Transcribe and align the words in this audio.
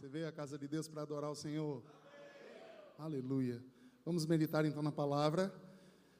Você 0.00 0.08
veio 0.08 0.26
à 0.26 0.32
casa 0.32 0.56
de 0.56 0.66
Deus 0.66 0.88
para 0.88 1.02
adorar 1.02 1.30
o 1.30 1.34
Senhor? 1.34 1.82
Aleluia. 2.98 3.62
Vamos 4.02 4.24
meditar 4.24 4.64
então 4.64 4.82
na 4.82 4.90
palavra. 4.90 5.52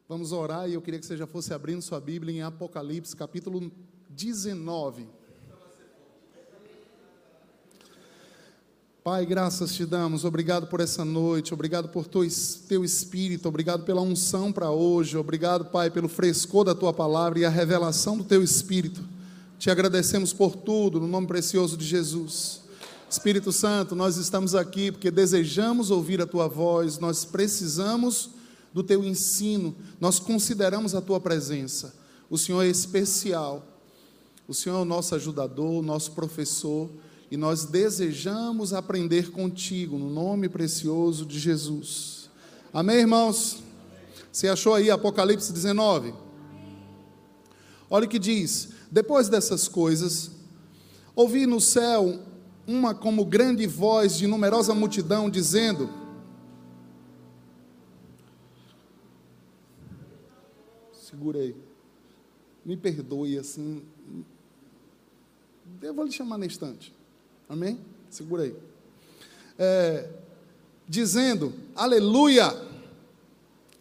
Vamos 0.06 0.32
orar 0.32 0.68
e 0.68 0.74
eu 0.74 0.82
queria 0.82 1.00
que 1.00 1.06
você 1.06 1.16
já 1.16 1.26
fosse 1.26 1.54
abrindo 1.54 1.80
sua 1.80 1.98
Bíblia 1.98 2.34
em 2.34 2.42
Apocalipse, 2.42 3.16
capítulo 3.16 3.72
19. 4.10 5.08
Pai, 9.02 9.24
graças 9.24 9.74
te 9.74 9.86
damos, 9.86 10.26
obrigado 10.26 10.66
por 10.66 10.80
essa 10.80 11.02
noite, 11.02 11.54
obrigado 11.54 11.88
por 11.88 12.06
teu 12.06 12.22
Espírito, 12.84 13.48
obrigado 13.48 13.84
pela 13.86 14.02
unção 14.02 14.52
para 14.52 14.70
hoje, 14.70 15.16
obrigado, 15.16 15.70
Pai, 15.70 15.90
pelo 15.90 16.06
frescor 16.06 16.64
da 16.64 16.74
tua 16.74 16.92
palavra 16.92 17.38
e 17.38 17.46
a 17.46 17.48
revelação 17.48 18.18
do 18.18 18.24
teu 18.24 18.42
Espírito. 18.42 19.02
Te 19.58 19.70
agradecemos 19.70 20.34
por 20.34 20.54
tudo, 20.54 21.00
no 21.00 21.08
nome 21.08 21.26
precioso 21.26 21.78
de 21.78 21.86
Jesus. 21.86 22.59
Espírito 23.10 23.50
Santo, 23.50 23.96
nós 23.96 24.16
estamos 24.16 24.54
aqui 24.54 24.92
porque 24.92 25.10
desejamos 25.10 25.90
ouvir 25.90 26.22
a 26.22 26.26
tua 26.26 26.46
voz, 26.46 27.00
nós 27.00 27.24
precisamos 27.24 28.30
do 28.72 28.84
teu 28.84 29.02
ensino, 29.02 29.74
nós 29.98 30.20
consideramos 30.20 30.94
a 30.94 31.00
tua 31.00 31.18
presença. 31.18 31.92
O 32.30 32.38
Senhor 32.38 32.62
é 32.62 32.68
especial, 32.68 33.66
o 34.46 34.54
Senhor 34.54 34.78
é 34.78 34.82
o 34.82 34.84
nosso 34.84 35.16
ajudador, 35.16 35.80
o 35.80 35.82
nosso 35.82 36.12
professor, 36.12 36.88
e 37.32 37.36
nós 37.36 37.64
desejamos 37.64 38.72
aprender 38.72 39.32
contigo, 39.32 39.98
no 39.98 40.08
nome 40.08 40.48
precioso 40.48 41.26
de 41.26 41.40
Jesus. 41.40 42.30
Amém, 42.72 42.98
irmãos? 42.98 43.60
Você 44.30 44.46
achou 44.46 44.72
aí 44.72 44.88
Apocalipse 44.88 45.52
19? 45.52 46.14
Olha 47.90 48.06
o 48.06 48.08
que 48.08 48.20
diz: 48.20 48.68
depois 48.88 49.28
dessas 49.28 49.66
coisas, 49.66 50.30
ouvi 51.16 51.44
no 51.44 51.60
céu 51.60 52.29
uma 52.70 52.94
como 52.94 53.24
grande 53.24 53.66
voz 53.66 54.16
de 54.16 54.28
numerosa 54.28 54.72
multidão, 54.72 55.28
dizendo: 55.28 55.90
Segurei, 60.92 61.56
me 62.64 62.76
perdoe 62.76 63.38
assim. 63.38 63.82
Eu 65.82 65.92
vou 65.92 66.04
lhe 66.04 66.12
chamar 66.12 66.38
na 66.38 66.46
instante, 66.46 66.94
amém? 67.48 67.80
Segurei. 68.08 68.56
É, 69.58 70.08
dizendo: 70.88 71.52
Aleluia! 71.74 72.70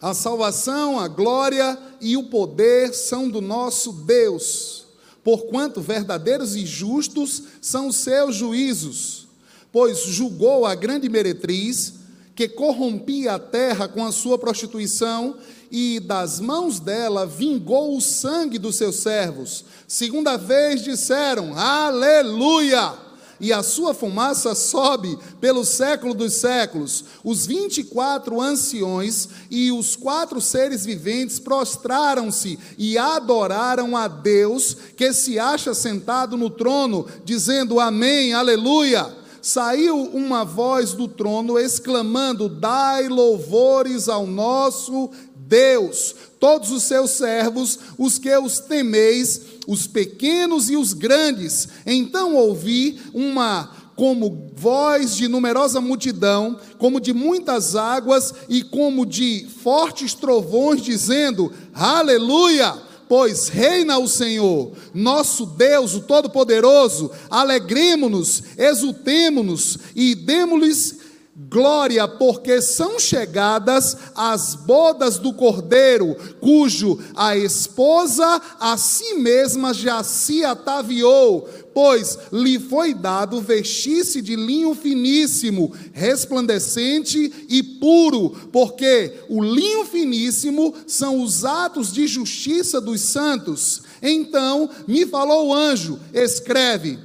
A 0.02 0.13
salvação, 0.13 0.97
a 0.97 1.08
glória 1.08 1.78
e 2.02 2.17
o 2.17 2.30
poder 2.30 2.94
são 2.94 3.30
do 3.30 3.41
nosso 3.41 3.91
Deus 3.91 4.78
porquanto 5.23 5.81
verdadeiros 5.81 6.56
e 6.56 6.66
justos 6.66 7.44
são 7.62 7.88
os 7.88 7.98
seus 7.98 8.36
juízos, 8.36 9.28
pois 9.72 10.03
julgou 10.03 10.66
a 10.66 10.75
grande 10.75 11.09
meretriz 11.09 11.95
que 12.36 12.48
corrompia 12.48 13.34
a 13.34 13.40
terra 13.40 13.88
com 13.88 14.06
a 14.06 14.12
sua 14.12 14.38
prostituição 14.38 15.36
e 15.70 16.00
das 16.00 16.40
mãos 16.40 16.80
dela 16.80 17.25
vingou 17.25 17.97
o 17.97 18.02
sangue 18.02 18.58
dos 18.58 18.78
seus 18.78 18.95
servos. 18.95 19.66
Segunda 19.88 20.38
vez 20.38 20.84
disseram: 20.84 21.53
Aleluia! 21.58 23.08
E 23.39 23.53
a 23.53 23.63
sua 23.63 23.93
fumaça 23.93 24.53
sobe 24.53 25.17
pelo 25.39 25.63
século 25.63 26.13
dos 26.13 26.33
séculos. 26.33 27.05
Os 27.23 27.45
vinte 27.45 27.79
e 27.79 27.83
quatro 27.83 28.41
anciões 28.41 29.29
e 29.49 29.71
os 29.71 29.95
quatro 29.95 30.41
seres 30.41 30.85
viventes 30.85 31.39
prostraram-se 31.39 32.59
e 32.77 32.97
adoraram 32.97 33.95
a 33.95 34.07
Deus, 34.07 34.75
que 34.95 35.13
se 35.13 35.39
acha 35.39 35.73
sentado 35.73 36.37
no 36.37 36.49
trono, 36.49 37.05
dizendo: 37.23 37.79
Amém, 37.79 38.33
Aleluia. 38.33 39.17
Saiu 39.41 39.97
uma 39.97 40.43
voz 40.43 40.93
do 40.93 41.07
trono 41.07 41.57
exclamando: 41.57 42.49
Dai 42.49 43.07
louvores 43.07 44.09
ao 44.09 44.27
nosso 44.27 45.09
Deus, 45.49 46.13
todos 46.39 46.71
os 46.71 46.83
seus 46.83 47.11
servos, 47.11 47.79
os 47.97 48.17
que 48.17 48.35
os 48.38 48.59
temeis, 48.59 49.41
os 49.67 49.85
pequenos 49.88 50.69
e 50.69 50.77
os 50.77 50.94
grandes. 50.94 51.67
Então 51.85 52.35
ouvi 52.35 53.00
uma 53.13 53.69
como 53.95 54.49
voz 54.55 55.17
de 55.17 55.28
numerosa 55.28 55.81
multidão, 55.81 56.57
como 56.78 57.01
de 57.01 57.13
muitas 57.13 57.75
águas 57.75 58.33
e 58.47 58.63
como 58.63 59.05
de 59.05 59.45
fortes 59.61 60.13
trovões, 60.13 60.81
dizendo: 60.81 61.51
Aleluia! 61.73 62.88
Pois 63.09 63.47
reina 63.47 63.97
o 63.97 64.07
Senhor, 64.07 64.72
nosso 64.94 65.47
Deus, 65.47 65.95
o 65.95 66.01
Todo-Poderoso, 66.01 67.09
alegremos-nos, 67.28 68.44
exultemos-nos 68.55 69.79
e 69.95 70.13
demos-lhes 70.13 70.98
Glória, 71.47 72.05
porque 72.05 72.61
são 72.61 73.00
chegadas 73.00 73.95
as 74.13 74.55
bodas 74.55 75.17
do 75.17 75.31
cordeiro, 75.31 76.13
cujo 76.41 77.00
a 77.16 77.38
esposa 77.38 78.41
a 78.59 78.75
si 78.75 79.13
mesma 79.13 79.73
já 79.73 80.03
se 80.03 80.44
ataviou, 80.44 81.47
pois 81.73 82.19
lhe 82.33 82.59
foi 82.59 82.94
dado 82.94 83.39
vestir-se 83.39 84.22
de 84.22 84.35
linho 84.35 84.75
finíssimo, 84.75 85.73
resplandecente 85.94 87.45
e 87.47 87.63
puro, 87.63 88.31
porque 88.51 89.13
o 89.29 89.41
linho 89.41 89.85
finíssimo 89.85 90.73
são 90.85 91.23
os 91.23 91.45
atos 91.45 91.94
de 91.94 92.05
justiça 92.05 92.81
dos 92.81 92.99
santos. 92.99 93.81
Então 94.01 94.69
me 94.85 95.05
falou 95.05 95.47
o 95.47 95.53
anjo: 95.53 95.97
escreve 96.13 96.99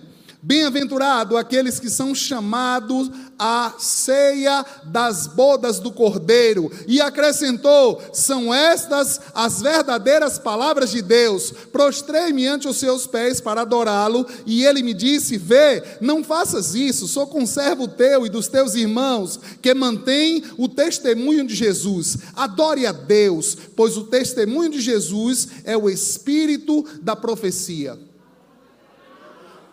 Bem-aventurado 0.46 1.38
aqueles 1.38 1.80
que 1.80 1.88
são 1.88 2.14
chamados 2.14 3.10
à 3.38 3.72
ceia 3.78 4.62
das 4.84 5.26
bodas 5.26 5.78
do 5.78 5.90
Cordeiro. 5.90 6.70
E 6.86 7.00
acrescentou: 7.00 8.02
são 8.12 8.52
estas 8.52 9.22
as 9.34 9.62
verdadeiras 9.62 10.38
palavras 10.38 10.90
de 10.90 11.00
Deus. 11.00 11.50
Prostrei-me 11.72 12.46
ante 12.46 12.68
os 12.68 12.76
seus 12.76 13.06
pés 13.06 13.40
para 13.40 13.62
adorá-lo, 13.62 14.26
e 14.44 14.66
ele 14.66 14.82
me 14.82 14.92
disse: 14.92 15.38
Vê, 15.38 15.82
não 15.98 16.22
faças 16.22 16.74
isso, 16.74 17.08
sou 17.08 17.26
conservo 17.26 17.88
teu 17.88 18.26
e 18.26 18.28
dos 18.28 18.46
teus 18.46 18.74
irmãos, 18.74 19.40
que 19.62 19.72
mantém 19.72 20.44
o 20.58 20.68
testemunho 20.68 21.46
de 21.46 21.54
Jesus. 21.54 22.18
Adore 22.36 22.86
a 22.86 22.92
Deus, 22.92 23.56
pois 23.74 23.96
o 23.96 24.04
testemunho 24.04 24.72
de 24.72 24.82
Jesus 24.82 25.48
é 25.64 25.74
o 25.74 25.88
espírito 25.88 26.84
da 27.00 27.16
profecia. 27.16 27.98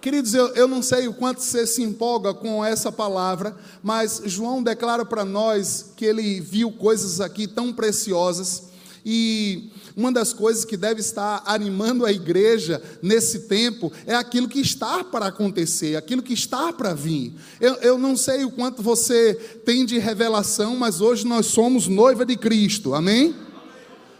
Queridos, 0.02 0.34
eu, 0.34 0.48
eu 0.56 0.68
não 0.68 0.82
sei 0.82 1.08
o 1.08 1.14
quanto 1.14 1.42
você 1.42 1.68
se 1.68 1.84
empolga 1.84 2.34
com 2.34 2.66
essa 2.66 2.92
palavra, 2.92 3.56
mas 3.84 4.20
João 4.26 4.64
declara 4.64 5.06
para 5.06 5.24
nós 5.24 5.94
que 5.96 6.04
ele 6.04 6.42
viu 6.42 6.72
coisas 6.72 7.22
aqui 7.22 7.46
tão 7.46 7.72
preciosas 7.72 8.64
e 9.06 9.70
uma 9.96 10.12
das 10.12 10.34
coisas 10.34 10.66
que 10.66 10.76
deve 10.76 11.02
estar 11.02 11.44
animando 11.46 12.04
a 12.04 12.12
igreja 12.12 12.82
nesse 13.00 13.42
tempo 13.42 13.92
é 14.08 14.16
aquilo 14.16 14.48
que 14.48 14.60
está 14.60 15.04
para 15.04 15.28
acontecer, 15.28 15.96
aquilo 15.96 16.24
que 16.24 16.34
está 16.34 16.74
para 16.74 16.96
vir. 16.96 17.36
Eu, 17.60 17.76
eu 17.76 17.98
não 18.00 18.18
sei 18.18 18.44
o 18.44 18.50
quanto 18.50 18.82
você 18.82 19.36
tem 19.64 19.86
de 19.86 20.00
revelação, 20.00 20.76
mas 20.76 21.00
hoje 21.00 21.28
nós 21.28 21.46
somos 21.46 21.88
noiva 21.88 22.26
de 22.26 22.36
Cristo, 22.36 22.96
amém? 22.96 23.36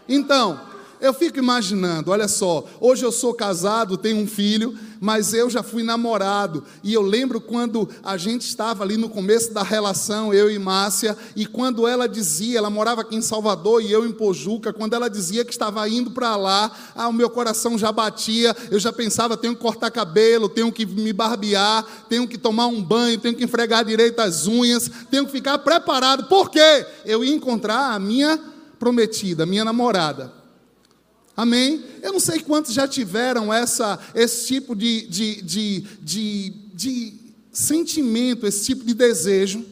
Então, 0.08 0.60
eu 1.02 1.12
fico 1.12 1.36
imaginando, 1.36 2.12
olha 2.12 2.28
só, 2.28 2.64
hoje 2.80 3.04
eu 3.04 3.10
sou 3.10 3.34
casado, 3.34 3.96
tenho 3.96 4.18
um 4.18 4.26
filho, 4.26 4.78
mas 5.00 5.34
eu 5.34 5.50
já 5.50 5.60
fui 5.60 5.82
namorado, 5.82 6.62
e 6.80 6.94
eu 6.94 7.02
lembro 7.02 7.40
quando 7.40 7.88
a 8.04 8.16
gente 8.16 8.42
estava 8.42 8.84
ali 8.84 8.96
no 8.96 9.08
começo 9.08 9.52
da 9.52 9.64
relação, 9.64 10.32
eu 10.32 10.48
e 10.48 10.60
Márcia, 10.60 11.18
e 11.34 11.44
quando 11.44 11.88
ela 11.88 12.08
dizia, 12.08 12.56
ela 12.56 12.70
morava 12.70 13.00
aqui 13.00 13.16
em 13.16 13.20
Salvador 13.20 13.82
e 13.82 13.90
eu 13.90 14.06
em 14.06 14.12
Pojuca, 14.12 14.72
quando 14.72 14.94
ela 14.94 15.10
dizia 15.10 15.44
que 15.44 15.50
estava 15.50 15.88
indo 15.88 16.12
para 16.12 16.36
lá, 16.36 16.70
ah, 16.94 17.08
o 17.08 17.12
meu 17.12 17.28
coração 17.28 17.76
já 17.76 17.90
batia, 17.90 18.56
eu 18.70 18.78
já 18.78 18.92
pensava, 18.92 19.36
tenho 19.36 19.56
que 19.56 19.60
cortar 19.60 19.90
cabelo, 19.90 20.48
tenho 20.48 20.70
que 20.70 20.86
me 20.86 21.12
barbear, 21.12 21.84
tenho 22.08 22.28
que 22.28 22.38
tomar 22.38 22.68
um 22.68 22.80
banho, 22.80 23.18
tenho 23.18 23.34
que 23.34 23.42
enfregar 23.42 23.84
direito 23.84 24.20
as 24.20 24.46
unhas, 24.46 24.88
tenho 25.10 25.26
que 25.26 25.32
ficar 25.32 25.58
preparado, 25.58 26.28
porque 26.28 26.86
eu 27.04 27.24
ia 27.24 27.34
encontrar 27.34 27.92
a 27.92 27.98
minha 27.98 28.38
prometida, 28.78 29.42
a 29.42 29.46
minha 29.46 29.64
namorada. 29.64 30.41
Amém? 31.36 31.84
Eu 32.02 32.12
não 32.12 32.20
sei 32.20 32.40
quantos 32.40 32.74
já 32.74 32.86
tiveram 32.86 33.52
essa, 33.52 33.98
esse 34.14 34.46
tipo 34.46 34.76
de, 34.76 35.06
de, 35.06 35.42
de, 35.42 35.80
de, 36.02 36.54
de 36.74 37.14
sentimento, 37.52 38.46
esse 38.46 38.66
tipo 38.66 38.84
de 38.84 38.92
desejo. 38.92 39.64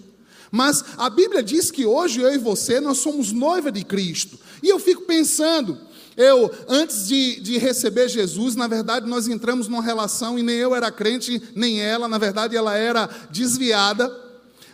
Mas 0.50 0.84
a 0.96 1.08
Bíblia 1.08 1.42
diz 1.42 1.70
que 1.70 1.84
hoje 1.86 2.20
eu 2.20 2.32
e 2.32 2.38
você, 2.38 2.80
nós 2.80 2.98
somos 2.98 3.30
noiva 3.30 3.70
de 3.70 3.84
Cristo. 3.84 4.38
E 4.62 4.68
eu 4.68 4.78
fico 4.78 5.02
pensando, 5.02 5.78
eu, 6.16 6.50
antes 6.68 7.06
de, 7.06 7.40
de, 7.40 7.56
receber 7.58 8.08
Jesus, 8.08 8.56
na 8.56 8.66
verdade, 8.66 9.08
nós 9.08 9.28
entramos 9.28 9.68
numa 9.68 9.82
relação 9.82 10.38
e 10.38 10.42
nem 10.42 10.56
eu 10.56 10.74
era 10.74 10.90
crente, 10.90 11.40
nem 11.54 11.80
ela, 11.80 12.08
na 12.08 12.18
verdade, 12.18 12.56
ela 12.56 12.76
era 12.76 13.08
desviada. 13.30 14.29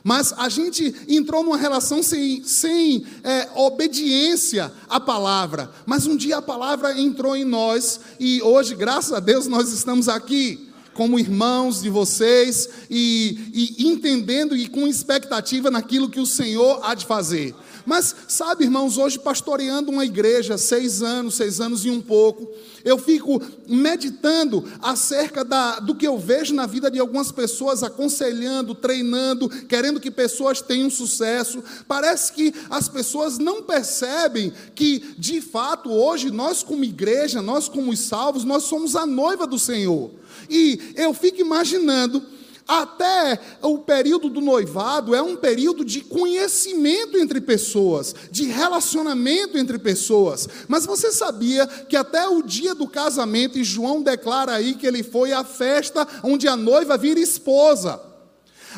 Mas 0.07 0.33
a 0.39 0.49
gente 0.49 0.95
entrou 1.09 1.43
numa 1.43 1.57
relação 1.57 2.01
sem, 2.01 2.41
sem 2.45 3.05
é, 3.25 3.49
obediência 3.57 4.73
à 4.89 5.01
palavra. 5.01 5.69
Mas 5.85 6.07
um 6.07 6.17
dia 6.17 6.37
a 6.37 6.43
palavra 6.43 6.97
entrou 6.97 7.37
em 7.37 7.45
nós 7.45 7.99
e 8.21 8.41
hoje, 8.41 8.77
graças 8.77 9.13
a 9.13 9.19
Deus, 9.19 9.49
nós 9.49 9.73
estamos 9.73 10.09
aqui. 10.09 10.71
como 10.95 11.19
irmãos 11.19 11.83
de 11.83 11.91
vocês 11.91 12.69
e, 12.89 13.75
e 13.79 13.89
entendendo 13.89 14.57
e 14.57 14.69
com 14.69 14.87
expectativa 14.87 15.73
naquilo 15.73 16.09
que 16.09 16.21
o 16.21 16.25
Senhor 16.25 16.81
há 16.85 16.95
de 16.95 17.05
fazer. 17.05 17.53
Mas, 17.87 18.15
sabe, 18.27 18.65
irmãos, 18.65 18.99
hoje 18.99 19.17
pastoreando 19.17 19.93
uma 19.93 20.05
igreja, 20.05 20.59
seis 20.59 21.03
anos, 21.03 21.37
seis 21.37 21.61
anos 21.61 21.85
e 21.85 21.91
um 21.91 22.03
pouco, 22.03 22.51
eu 22.85 22.99
fico 22.99 23.41
meditando 23.69 24.65
acerca 24.83 25.45
da, 25.45 25.79
do 25.79 25.95
que 25.95 26.07
eu 26.07 26.19
vejo 26.19 26.53
na 26.53 26.67
vida 26.67 26.91
de 26.91 26.99
algumas 26.99 27.31
pessoas, 27.31 27.85
aconselhando, 27.85 28.75
treinando, 28.75 29.49
querendo 29.49 30.01
que 30.01 30.11
pessoas 30.11 30.61
tenham 30.61 30.91
sucesso. 30.91 31.63
Parece 31.87 32.33
que 32.33 32.53
as 32.69 32.89
pessoas 32.89 33.39
não 33.39 33.63
percebem 33.63 34.53
que, 34.75 35.15
de 35.17 35.41
fato, 35.41 35.91
hoje 35.91 36.31
nós, 36.31 36.65
como 36.65 36.83
igreja, 36.85 37.41
nós, 37.41 37.69
como 37.69 37.93
os 37.93 38.01
salvos, 38.01 38.45
nós 38.45 38.65
somos 38.65 38.97
a 38.97 39.07
noiva 39.07 39.47
do 39.47 39.59
Senhor. 39.59 40.11
E 40.51 40.93
eu 40.97 41.15
fico 41.15 41.41
imaginando 41.41 42.23
até 42.67 43.39
o 43.63 43.79
período 43.79 44.29
do 44.29 44.41
noivado 44.41 45.15
é 45.15 45.23
um 45.23 45.37
período 45.37 45.85
de 45.85 46.01
conhecimento 46.01 47.17
entre 47.17 47.41
pessoas, 47.41 48.15
de 48.31 48.45
relacionamento 48.47 49.57
entre 49.57 49.79
pessoas. 49.79 50.49
Mas 50.67 50.85
você 50.85 51.13
sabia 51.13 51.67
que 51.67 51.97
até 51.97 52.27
o 52.27 52.43
dia 52.43 52.75
do 52.75 52.89
casamento, 52.89 53.57
e 53.57 53.63
João 53.63 54.03
declara 54.03 54.53
aí 54.53 54.75
que 54.75 54.87
ele 54.87 55.05
foi 55.05 55.33
à 55.33 55.45
festa 55.45 56.07
onde 56.25 56.49
a 56.49 56.57
noiva 56.57 56.99
vira 56.99 57.21
esposa. 57.21 58.03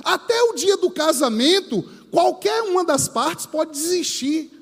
Até 0.05 0.43
o 0.43 0.55
dia 0.55 0.77
do 0.77 0.91
casamento, 0.91 1.83
qualquer 2.11 2.63
uma 2.63 2.85
das 2.85 3.09
partes 3.09 3.47
pode 3.47 3.73
desistir. 3.73 4.53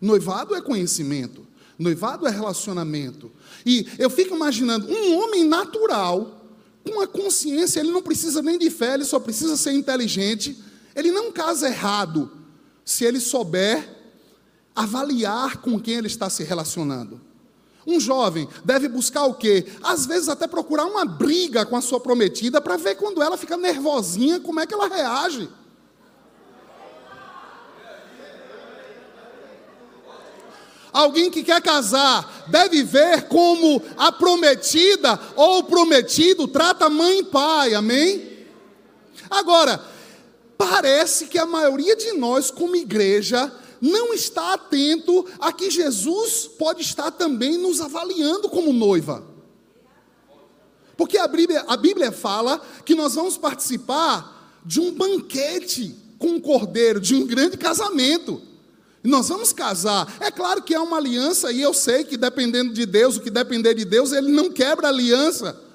Noivado 0.00 0.54
é 0.54 0.60
conhecimento, 0.60 1.44
noivado 1.76 2.28
é 2.28 2.30
relacionamento. 2.30 3.32
E 3.64 3.86
eu 3.98 4.08
fico 4.08 4.34
imaginando 4.34 4.86
um 4.88 5.18
homem 5.18 5.44
natural, 5.44 6.38
com 6.84 7.00
a 7.00 7.06
consciência, 7.06 7.80
ele 7.80 7.90
não 7.90 8.02
precisa 8.02 8.42
nem 8.42 8.58
de 8.58 8.70
fé, 8.70 8.94
ele 8.94 9.04
só 9.04 9.18
precisa 9.18 9.56
ser 9.56 9.72
inteligente. 9.72 10.56
Ele 10.94 11.10
não 11.10 11.30
casa 11.30 11.68
errado 11.68 12.30
se 12.84 13.04
ele 13.04 13.20
souber 13.20 13.96
avaliar 14.74 15.58
com 15.58 15.78
quem 15.78 15.94
ele 15.94 16.06
está 16.06 16.30
se 16.30 16.42
relacionando. 16.42 17.20
Um 17.86 17.98
jovem 17.98 18.48
deve 18.64 18.88
buscar 18.88 19.24
o 19.24 19.34
quê? 19.34 19.66
Às 19.82 20.06
vezes 20.06 20.28
até 20.28 20.46
procurar 20.46 20.84
uma 20.84 21.04
briga 21.04 21.64
com 21.64 21.76
a 21.76 21.80
sua 21.80 21.98
prometida 21.98 22.60
para 22.60 22.76
ver 22.76 22.96
quando 22.96 23.22
ela 23.22 23.36
fica 23.36 23.56
nervosinha, 23.56 24.40
como 24.40 24.60
é 24.60 24.66
que 24.66 24.74
ela 24.74 24.88
reage. 24.88 25.48
Alguém 30.92 31.30
que 31.30 31.42
quer 31.42 31.60
casar 31.60 32.46
deve 32.48 32.82
ver 32.82 33.28
como 33.28 33.82
a 33.96 34.10
prometida 34.10 35.18
ou 35.36 35.58
o 35.58 35.64
prometido 35.64 36.48
trata 36.48 36.88
mãe 36.88 37.18
e 37.18 37.24
pai, 37.24 37.74
amém? 37.74 38.46
Agora, 39.30 39.82
parece 40.56 41.26
que 41.26 41.38
a 41.38 41.46
maioria 41.46 41.94
de 41.94 42.12
nós, 42.12 42.50
como 42.50 42.74
igreja, 42.76 43.52
não 43.80 44.12
está 44.12 44.54
atento 44.54 45.26
a 45.38 45.52
que 45.52 45.70
Jesus 45.70 46.48
pode 46.58 46.82
estar 46.82 47.10
também 47.10 47.56
nos 47.58 47.80
avaliando 47.80 48.48
como 48.48 48.72
noiva. 48.72 49.24
Porque 50.96 51.16
a 51.16 51.28
Bíblia, 51.28 51.64
a 51.68 51.76
Bíblia 51.76 52.10
fala 52.10 52.60
que 52.84 52.94
nós 52.94 53.14
vamos 53.14 53.38
participar 53.38 54.60
de 54.64 54.80
um 54.80 54.92
banquete 54.92 55.94
com 56.18 56.36
o 56.36 56.40
cordeiro, 56.40 57.00
de 57.00 57.14
um 57.14 57.24
grande 57.24 57.56
casamento. 57.56 58.42
Nós 59.02 59.28
vamos 59.28 59.52
casar. 59.52 60.12
É 60.20 60.30
claro 60.30 60.62
que 60.62 60.74
é 60.74 60.80
uma 60.80 60.96
aliança, 60.96 61.52
e 61.52 61.60
eu 61.60 61.72
sei 61.72 62.04
que 62.04 62.16
dependendo 62.16 62.72
de 62.72 62.84
Deus, 62.84 63.16
o 63.16 63.20
que 63.20 63.30
depender 63.30 63.74
de 63.74 63.84
Deus, 63.84 64.12
Ele 64.12 64.30
não 64.30 64.50
quebra 64.50 64.88
a 64.88 64.90
aliança. 64.90 65.68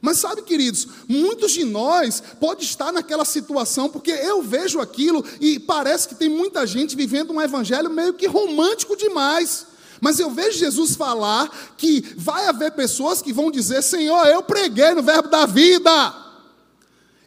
Mas 0.00 0.18
sabe, 0.18 0.42
queridos, 0.42 0.88
muitos 1.06 1.52
de 1.52 1.64
nós 1.64 2.20
pode 2.40 2.64
estar 2.64 2.92
naquela 2.92 3.24
situação, 3.24 3.88
porque 3.88 4.10
eu 4.10 4.42
vejo 4.42 4.80
aquilo 4.80 5.24
e 5.40 5.60
parece 5.60 6.08
que 6.08 6.16
tem 6.16 6.28
muita 6.28 6.66
gente 6.66 6.96
vivendo 6.96 7.32
um 7.32 7.40
evangelho 7.40 7.88
meio 7.88 8.12
que 8.12 8.26
romântico 8.26 8.96
demais. 8.96 9.66
Mas 10.00 10.18
eu 10.18 10.28
vejo 10.28 10.58
Jesus 10.58 10.96
falar 10.96 11.48
que 11.76 12.04
vai 12.16 12.48
haver 12.48 12.72
pessoas 12.72 13.22
que 13.22 13.32
vão 13.32 13.48
dizer: 13.48 13.80
Senhor, 13.80 14.26
eu 14.26 14.42
preguei 14.42 14.90
no 14.90 15.04
verbo 15.04 15.28
da 15.28 15.46
vida, 15.46 16.12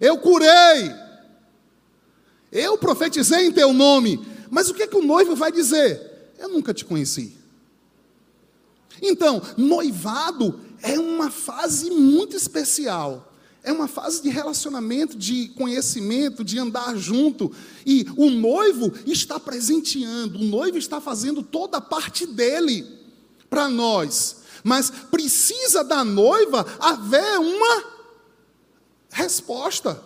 eu 0.01 0.17
curei, 0.17 0.93
eu 2.51 2.77
profetizei 2.77 3.47
em 3.47 3.53
teu 3.53 3.71
nome. 3.71 4.34
Mas 4.55 4.69
o 4.69 4.73
que, 4.73 4.83
é 4.83 4.87
que 4.87 4.95
o 4.95 5.03
noivo 5.03 5.35
vai 5.35 5.51
dizer? 5.51 6.31
Eu 6.39 6.47
nunca 6.47 6.73
te 6.73 6.85
conheci. 6.85 7.35
Então, 9.01 9.41
noivado 9.57 10.61
é 10.81 10.97
uma 10.97 11.29
fase 11.29 11.91
muito 11.91 12.37
especial. 12.37 13.33
É 13.61 13.73
uma 13.73 13.89
fase 13.89 14.23
de 14.23 14.29
relacionamento, 14.29 15.17
de 15.17 15.49
conhecimento, 15.57 16.41
de 16.41 16.57
andar 16.57 16.95
junto. 16.95 17.51
E 17.85 18.07
o 18.15 18.29
noivo 18.29 18.93
está 19.05 19.37
presenteando, 19.37 20.39
o 20.39 20.45
noivo 20.45 20.77
está 20.77 21.01
fazendo 21.01 21.43
toda 21.43 21.79
a 21.79 21.81
parte 21.81 22.25
dele 22.25 22.87
para 23.49 23.67
nós. 23.67 24.37
Mas 24.63 24.89
precisa 24.89 25.83
da 25.83 26.05
noiva 26.05 26.65
haver 26.79 27.39
uma 27.39 27.83
resposta. 29.11 30.01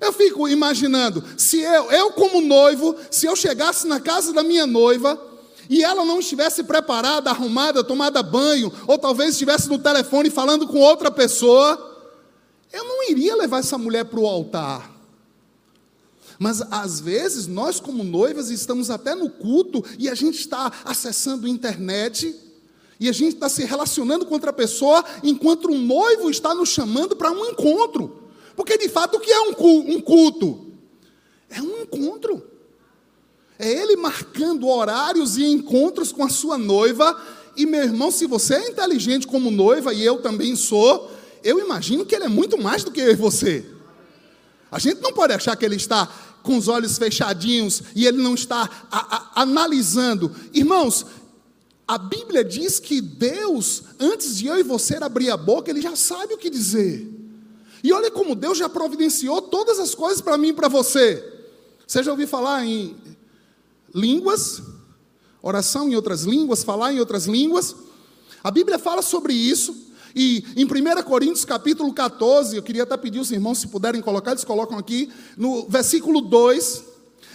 Eu 0.00 0.12
fico 0.12 0.48
imaginando, 0.48 1.22
se 1.36 1.60
eu, 1.60 1.90
eu 1.90 2.12
como 2.12 2.40
noivo, 2.40 2.96
se 3.10 3.26
eu 3.26 3.34
chegasse 3.34 3.86
na 3.86 4.00
casa 4.00 4.32
da 4.32 4.42
minha 4.42 4.66
noiva 4.66 5.20
e 5.68 5.82
ela 5.82 6.04
não 6.04 6.20
estivesse 6.20 6.62
preparada, 6.64 7.30
arrumada, 7.30 7.82
tomada 7.82 8.22
banho, 8.22 8.72
ou 8.86 8.98
talvez 8.98 9.30
estivesse 9.30 9.68
no 9.68 9.78
telefone 9.78 10.30
falando 10.30 10.66
com 10.66 10.78
outra 10.78 11.10
pessoa, 11.10 11.96
eu 12.72 12.84
não 12.84 13.10
iria 13.10 13.34
levar 13.36 13.60
essa 13.60 13.78
mulher 13.78 14.04
para 14.04 14.20
o 14.20 14.26
altar. 14.26 14.94
Mas 16.38 16.60
às 16.70 17.00
vezes 17.00 17.46
nós, 17.46 17.80
como 17.80 18.04
noivas, 18.04 18.50
estamos 18.50 18.90
até 18.90 19.14
no 19.14 19.30
culto 19.30 19.82
e 19.98 20.08
a 20.08 20.14
gente 20.14 20.38
está 20.38 20.70
acessando 20.84 21.46
a 21.46 21.50
internet 21.50 22.34
e 23.00 23.08
a 23.08 23.12
gente 23.12 23.34
está 23.34 23.48
se 23.48 23.64
relacionando 23.64 24.26
com 24.26 24.34
outra 24.34 24.52
pessoa 24.52 25.04
enquanto 25.22 25.70
o 25.70 25.78
noivo 25.78 26.30
está 26.30 26.54
nos 26.54 26.68
chamando 26.68 27.16
para 27.16 27.30
um 27.30 27.46
encontro. 27.46 28.25
Porque 28.56 28.78
de 28.78 28.88
fato 28.88 29.18
o 29.18 29.20
que 29.20 29.30
é 29.30 29.40
um 29.42 29.52
culto? 30.00 30.72
É 31.50 31.60
um 31.60 31.82
encontro. 31.82 32.42
É 33.58 33.70
ele 33.70 33.96
marcando 33.96 34.66
horários 34.66 35.36
e 35.36 35.44
encontros 35.44 36.10
com 36.10 36.24
a 36.24 36.28
sua 36.28 36.58
noiva. 36.58 37.20
E 37.56 37.64
meu 37.64 37.82
irmão, 37.82 38.10
se 38.10 38.26
você 38.26 38.54
é 38.54 38.68
inteligente 38.68 39.26
como 39.26 39.50
noiva, 39.50 39.94
e 39.94 40.04
eu 40.04 40.20
também 40.20 40.56
sou, 40.56 41.10
eu 41.44 41.60
imagino 41.60 42.04
que 42.04 42.14
ele 42.14 42.24
é 42.24 42.28
muito 42.28 42.60
mais 42.60 42.82
do 42.82 42.90
que 42.90 43.14
você. 43.14 43.64
A 44.70 44.78
gente 44.78 45.00
não 45.00 45.12
pode 45.12 45.32
achar 45.32 45.54
que 45.56 45.64
ele 45.64 45.76
está 45.76 46.06
com 46.42 46.56
os 46.56 46.68
olhos 46.68 46.98
fechadinhos 46.98 47.82
e 47.94 48.06
ele 48.06 48.22
não 48.22 48.34
está 48.34 48.68
a, 48.90 49.16
a, 49.16 49.42
analisando. 49.42 50.34
Irmãos, 50.52 51.06
a 51.88 51.96
Bíblia 51.98 52.44
diz 52.44 52.78
que 52.78 53.00
Deus, 53.00 53.84
antes 53.98 54.36
de 54.36 54.46
eu 54.46 54.58
e 54.58 54.62
você 54.62 54.96
abrir 54.96 55.30
a 55.30 55.36
boca, 55.36 55.70
ele 55.70 55.80
já 55.80 55.96
sabe 55.96 56.34
o 56.34 56.38
que 56.38 56.50
dizer. 56.50 57.15
E 57.86 57.92
olha 57.92 58.10
como 58.10 58.34
Deus 58.34 58.58
já 58.58 58.68
providenciou 58.68 59.40
todas 59.40 59.78
as 59.78 59.94
coisas 59.94 60.20
para 60.20 60.36
mim 60.36 60.48
e 60.48 60.52
para 60.52 60.66
você. 60.66 61.22
Você 61.86 62.02
já 62.02 62.10
ouviu 62.10 62.26
falar 62.26 62.66
em 62.66 62.96
línguas, 63.94 64.60
oração 65.40 65.88
em 65.88 65.94
outras 65.94 66.24
línguas, 66.24 66.64
falar 66.64 66.92
em 66.92 66.98
outras 66.98 67.26
línguas? 67.26 67.76
A 68.42 68.50
Bíblia 68.50 68.76
fala 68.76 69.02
sobre 69.02 69.34
isso. 69.34 69.92
E 70.16 70.44
em 70.56 70.64
1 70.64 71.00
Coríntios 71.04 71.44
capítulo 71.44 71.94
14, 71.94 72.56
eu 72.56 72.62
queria 72.64 72.82
até 72.82 72.96
pedir 72.96 73.20
os 73.20 73.30
irmãos 73.30 73.58
se 73.58 73.68
puderem 73.68 74.02
colocar, 74.02 74.32
eles 74.32 74.42
colocam 74.42 74.76
aqui, 74.76 75.08
no 75.36 75.68
versículo 75.68 76.20
2, 76.20 76.82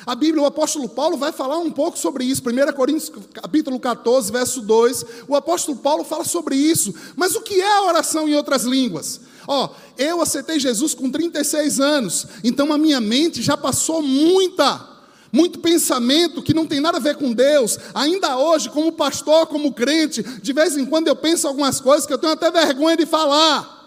a 0.06 0.16
Bíblia, 0.16 0.44
o 0.44 0.46
apóstolo 0.46 0.90
Paulo 0.90 1.18
vai 1.18 1.32
falar 1.32 1.58
um 1.58 1.72
pouco 1.72 1.98
sobre 1.98 2.24
isso. 2.24 2.42
1 2.42 2.74
Coríntios 2.74 3.12
capítulo 3.34 3.80
14, 3.80 4.32
verso 4.32 4.62
2, 4.62 5.06
o 5.28 5.36
apóstolo 5.36 5.78
Paulo 5.78 6.04
fala 6.04 6.24
sobre 6.24 6.56
isso. 6.56 6.94
Mas 7.16 7.36
o 7.36 7.42
que 7.42 7.62
é 7.62 7.78
a 7.78 7.84
oração 7.84 8.28
em 8.28 8.36
outras 8.36 8.64
línguas? 8.64 9.22
Ó, 9.48 9.70
eu 9.98 10.22
aceitei 10.22 10.60
Jesus 10.60 10.94
com 10.94 11.10
36 11.10 11.80
anos, 11.80 12.28
então 12.44 12.72
a 12.72 12.78
minha 12.78 13.02
mente 13.02 13.42
já 13.42 13.58
passou 13.58 14.02
muita, 14.02 14.88
muito 15.32 15.60
pensamento 15.60 16.42
que 16.42 16.54
não 16.54 16.66
tem 16.66 16.80
nada 16.80 16.98
a 16.98 17.02
ver 17.02 17.16
com 17.16 17.34
Deus. 17.34 17.78
Ainda 17.94 18.38
hoje, 18.38 18.70
como 18.70 18.92
pastor, 18.92 19.48
como 19.48 19.74
crente, 19.74 20.24
de 20.24 20.54
vez 20.54 20.78
em 20.78 20.86
quando 20.86 21.08
eu 21.08 21.16
penso 21.16 21.48
algumas 21.48 21.80
coisas 21.80 22.06
que 22.06 22.14
eu 22.14 22.18
tenho 22.18 22.34
até 22.34 22.50
vergonha 22.52 22.98
de 22.98 23.06
falar. 23.06 23.80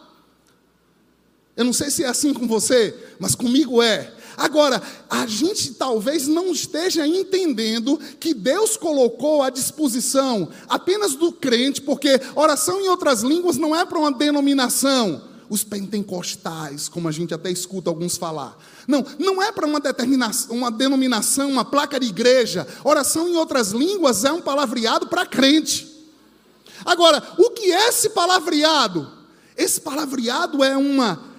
Eu 1.56 1.64
não 1.64 1.73
sei 1.73 1.90
se 1.90 2.02
é 2.02 2.09
assim 2.09 2.35
com 2.35 2.49
você, 2.49 2.94
mas 3.18 3.35
comigo 3.35 3.80
é. 3.80 4.12
Agora, 4.36 4.82
a 5.08 5.26
gente 5.26 5.74
talvez 5.74 6.26
não 6.26 6.52
esteja 6.52 7.06
entendendo 7.06 7.98
que 8.18 8.34
Deus 8.34 8.76
colocou 8.76 9.42
à 9.42 9.50
disposição 9.50 10.48
apenas 10.68 11.14
do 11.14 11.32
crente, 11.32 11.80
porque 11.80 12.20
oração 12.34 12.80
em 12.80 12.88
outras 12.88 13.22
línguas 13.22 13.56
não 13.56 13.74
é 13.74 13.84
para 13.84 13.98
uma 13.98 14.12
denominação 14.12 15.34
os 15.48 15.62
pentecostais, 15.62 16.88
como 16.88 17.08
a 17.08 17.12
gente 17.12 17.34
até 17.34 17.50
escuta 17.50 17.90
alguns 17.90 18.16
falar. 18.16 18.56
Não, 18.88 19.04
não 19.18 19.42
é 19.42 19.52
para 19.52 19.66
uma 19.66 19.78
determinação, 19.78 20.56
uma 20.56 20.70
denominação, 20.70 21.50
uma 21.50 21.64
placa 21.64 22.00
de 22.00 22.06
igreja. 22.06 22.66
Oração 22.82 23.28
em 23.28 23.36
outras 23.36 23.70
línguas 23.70 24.24
é 24.24 24.32
um 24.32 24.40
palavreado 24.40 25.06
para 25.06 25.26
crente. 25.26 25.92
Agora, 26.84 27.22
o 27.38 27.50
que 27.50 27.72
é 27.72 27.88
esse 27.88 28.10
palavreado? 28.10 29.10
Esse 29.56 29.80
palavreado 29.80 30.64
é 30.64 30.76
uma 30.76 31.33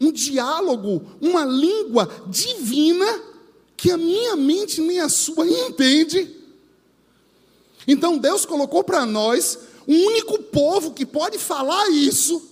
um 0.00 0.10
diálogo, 0.10 1.02
uma 1.20 1.44
língua 1.44 2.08
divina 2.26 3.22
que 3.76 3.90
a 3.90 3.96
minha 3.96 4.34
mente 4.36 4.80
nem 4.80 5.00
a 5.00 5.08
sua 5.08 5.46
entende. 5.48 6.36
Então 7.86 8.18
Deus 8.18 8.46
colocou 8.46 8.82
para 8.82 9.04
nós 9.04 9.58
um 9.86 10.06
único 10.06 10.38
povo 10.44 10.92
que 10.92 11.04
pode 11.04 11.38
falar 11.38 11.90
isso, 11.90 12.42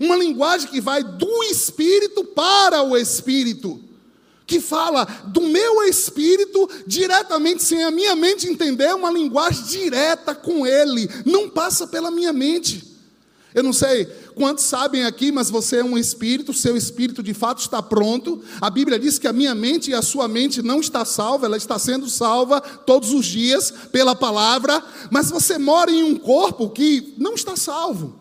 uma 0.00 0.16
linguagem 0.16 0.68
que 0.68 0.80
vai 0.80 1.02
do 1.02 1.42
espírito 1.44 2.24
para 2.24 2.82
o 2.82 2.96
espírito, 2.96 3.80
que 4.46 4.60
fala 4.60 5.04
do 5.26 5.42
meu 5.42 5.82
espírito 5.84 6.68
diretamente, 6.86 7.62
sem 7.62 7.84
a 7.84 7.90
minha 7.90 8.16
mente 8.16 8.48
entender, 8.48 8.94
uma 8.94 9.10
linguagem 9.10 9.64
direta 9.64 10.34
com 10.34 10.66
ele, 10.66 11.08
não 11.24 11.50
passa 11.50 11.86
pela 11.86 12.10
minha 12.10 12.32
mente. 12.32 12.82
Eu 13.54 13.62
não 13.62 13.72
sei 13.72 14.08
quantos 14.38 14.64
sabem 14.64 15.04
aqui, 15.04 15.32
mas 15.32 15.50
você 15.50 15.78
é 15.78 15.84
um 15.84 15.98
espírito, 15.98 16.54
seu 16.54 16.76
espírito 16.76 17.24
de 17.24 17.34
fato 17.34 17.58
está 17.58 17.82
pronto. 17.82 18.40
A 18.60 18.70
Bíblia 18.70 18.96
diz 18.96 19.18
que 19.18 19.26
a 19.26 19.32
minha 19.32 19.52
mente 19.52 19.90
e 19.90 19.94
a 19.94 20.00
sua 20.00 20.28
mente 20.28 20.62
não 20.62 20.78
está 20.78 21.04
salva, 21.04 21.46
ela 21.46 21.56
está 21.56 21.76
sendo 21.76 22.08
salva 22.08 22.60
todos 22.60 23.12
os 23.12 23.26
dias 23.26 23.72
pela 23.90 24.14
palavra, 24.14 24.80
mas 25.10 25.28
você 25.28 25.58
mora 25.58 25.90
em 25.90 26.04
um 26.04 26.16
corpo 26.16 26.70
que 26.70 27.14
não 27.18 27.34
está 27.34 27.56
salvo. 27.56 28.16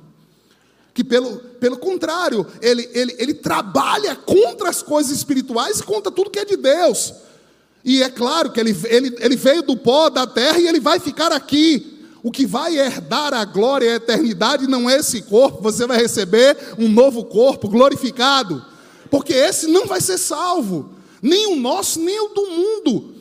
Que 0.91 1.03
pelo, 1.03 1.37
pelo 1.59 1.77
contrário, 1.77 2.45
ele, 2.59 2.89
ele, 2.91 3.15
ele 3.19 3.33
trabalha 3.35 4.15
contra 4.15 4.69
as 4.69 4.81
coisas 4.81 5.15
espirituais 5.15 5.79
e 5.79 5.83
contra 5.83 6.11
tudo 6.11 6.31
que 6.31 6.39
é 6.39 6.45
de 6.45 6.57
Deus. 6.57 7.13
E 7.85 8.01
é 8.01 8.09
claro 8.09 8.51
que 8.51 8.59
ele, 8.59 8.75
ele, 8.85 9.15
ele 9.19 9.35
veio 9.35 9.61
do 9.61 9.77
pó 9.77 10.09
da 10.09 10.25
terra 10.25 10.57
e 10.57 10.67
ele 10.67 10.79
vai 10.79 10.99
ficar 10.99 11.31
aqui 11.31 11.96
o 12.27 12.31
que 12.31 12.45
vai 12.45 12.77
herdar 12.77 13.33
a 13.33 13.45
glória 13.45 13.85
e 13.85 13.89
a 13.89 13.95
eternidade 13.95 14.67
não 14.67 14.89
é 14.89 14.97
esse 14.97 15.21
corpo, 15.21 15.63
você 15.63 15.87
vai 15.87 15.97
receber 15.97 16.57
um 16.77 16.89
novo 16.89 17.23
corpo 17.23 17.69
glorificado, 17.69 18.65
porque 19.09 19.31
esse 19.31 19.67
não 19.67 19.85
vai 19.85 20.01
ser 20.01 20.17
salvo, 20.17 20.89
nem 21.21 21.47
o 21.47 21.55
nosso, 21.55 22.01
nem 22.01 22.19
o 22.19 22.27
do 22.27 22.45
mundo. 22.47 23.15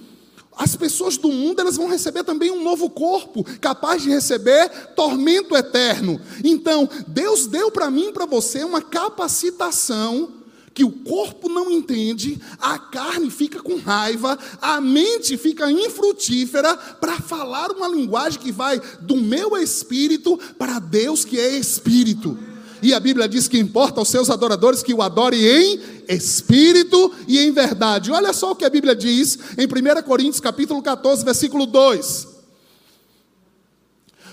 As 0.57 0.75
pessoas 0.75 1.17
do 1.17 1.29
mundo 1.29 1.61
elas 1.61 1.77
vão 1.77 1.87
receber 1.87 2.25
também 2.25 2.51
um 2.51 2.65
novo 2.65 2.91
corpo, 2.91 3.45
capaz 3.61 4.03
de 4.03 4.11
receber 4.11 4.69
tormento 4.97 5.55
eterno. 5.55 6.21
Então, 6.43 6.89
Deus 7.07 7.47
deu 7.47 7.71
para 7.71 7.89
mim 7.93 8.09
e 8.09 8.13
para 8.13 8.27
você 8.27 8.65
uma 8.65 8.83
capacitação 8.83 10.31
que 10.76 10.85
o 10.85 10.90
corpo 10.90 11.49
não 11.49 11.71
entende, 11.71 12.38
a 12.61 12.78
carne 12.78 13.30
fica 13.30 13.62
com 13.62 13.78
raiva, 13.78 14.38
a 14.61 14.78
mente 14.78 15.38
fica 15.38 15.73
infrutífera 15.73 16.76
para 16.76 17.18
falar 17.18 17.71
uma 17.71 17.88
linguagem 17.88 18.38
que 18.38 18.52
vai 18.52 18.78
do 19.00 19.16
meu 19.16 19.56
espírito 19.56 20.38
para 20.59 20.78
Deus 20.78 21.25
que 21.25 21.40
é 21.40 21.56
espírito. 21.56 22.38
E 22.83 22.92
a 22.92 23.00
Bíblia 23.00 23.26
diz 23.26 23.49
que 23.49 23.59
importa 23.59 24.00
aos 24.00 24.11
seus 24.11 24.28
adoradores 24.28 24.83
que 24.83 24.92
o 24.92 25.00
adorem 25.00 25.40
em 25.40 25.80
espírito 26.11 27.11
e 27.26 27.38
em 27.38 27.50
verdade. 27.52 28.12
Olha 28.12 28.35
só 28.35 28.50
o 28.50 28.54
que 28.54 28.66
a 28.66 28.71
Bíblia 28.71 28.95
diz 28.95 29.38
em 29.56 29.64
1 29.64 30.02
Coríntios 30.02 30.40
capítulo 30.40 30.83
14, 30.83 31.25
versículo 31.25 31.64
2. 31.64 32.28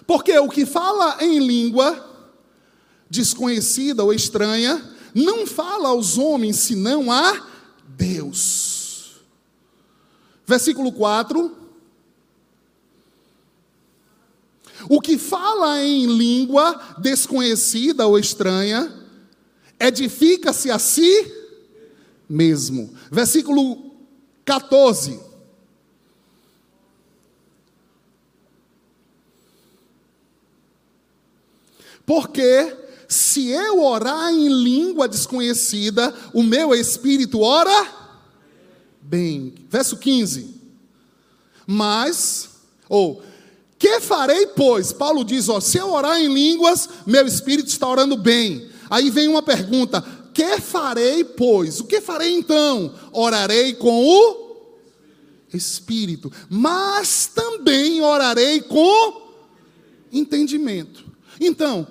Porque 0.05 0.37
o 0.37 0.49
que 0.49 0.65
fala 0.65 1.19
em 1.21 1.39
língua 1.39 2.11
desconhecida 3.09 4.03
ou 4.03 4.13
estranha, 4.13 4.92
não 5.13 5.45
fala 5.45 5.89
aos 5.89 6.17
homens 6.17 6.57
senão 6.57 7.11
a 7.11 7.47
Deus. 7.87 9.21
Versículo 10.45 10.91
4. 10.91 11.63
O 14.89 14.99
que 14.99 15.17
fala 15.17 15.81
em 15.81 16.05
língua 16.05 16.97
desconhecida 16.97 18.05
ou 18.05 18.19
estranha, 18.19 18.91
edifica-se 19.79 20.69
a 20.69 20.77
si 20.77 21.31
mesmo. 22.27 22.93
Versículo 23.09 23.91
14. 24.43 25.19
Porque 32.05 32.82
se 33.13 33.49
eu 33.49 33.81
orar 33.81 34.31
em 34.33 34.47
língua 34.47 35.07
desconhecida, 35.07 36.13
o 36.33 36.43
meu 36.43 36.73
espírito 36.73 37.41
ora 37.41 37.87
bem. 39.01 39.53
Verso 39.69 39.97
15. 39.97 40.61
Mas, 41.65 42.49
ou, 42.89 43.21
que 43.77 43.99
farei, 43.99 44.47
pois? 44.47 44.91
Paulo 44.91 45.23
diz: 45.23 45.49
ó, 45.49 45.59
se 45.59 45.77
eu 45.77 45.91
orar 45.91 46.19
em 46.19 46.33
línguas, 46.33 46.89
meu 47.05 47.25
espírito 47.27 47.67
está 47.67 47.87
orando 47.87 48.17
bem. 48.17 48.69
Aí 48.89 49.09
vem 49.09 49.27
uma 49.27 49.41
pergunta: 49.41 50.03
que 50.33 50.59
farei, 50.59 51.23
pois? 51.23 51.79
O 51.79 51.85
que 51.85 52.01
farei 52.01 52.33
então? 52.33 52.93
Orarei 53.11 53.73
com 53.73 54.05
o 54.05 54.43
espírito, 55.53 56.31
mas 56.49 57.27
também 57.27 58.01
orarei 58.01 58.61
com 58.61 59.21
entendimento. 60.11 61.05
Então, 61.39 61.87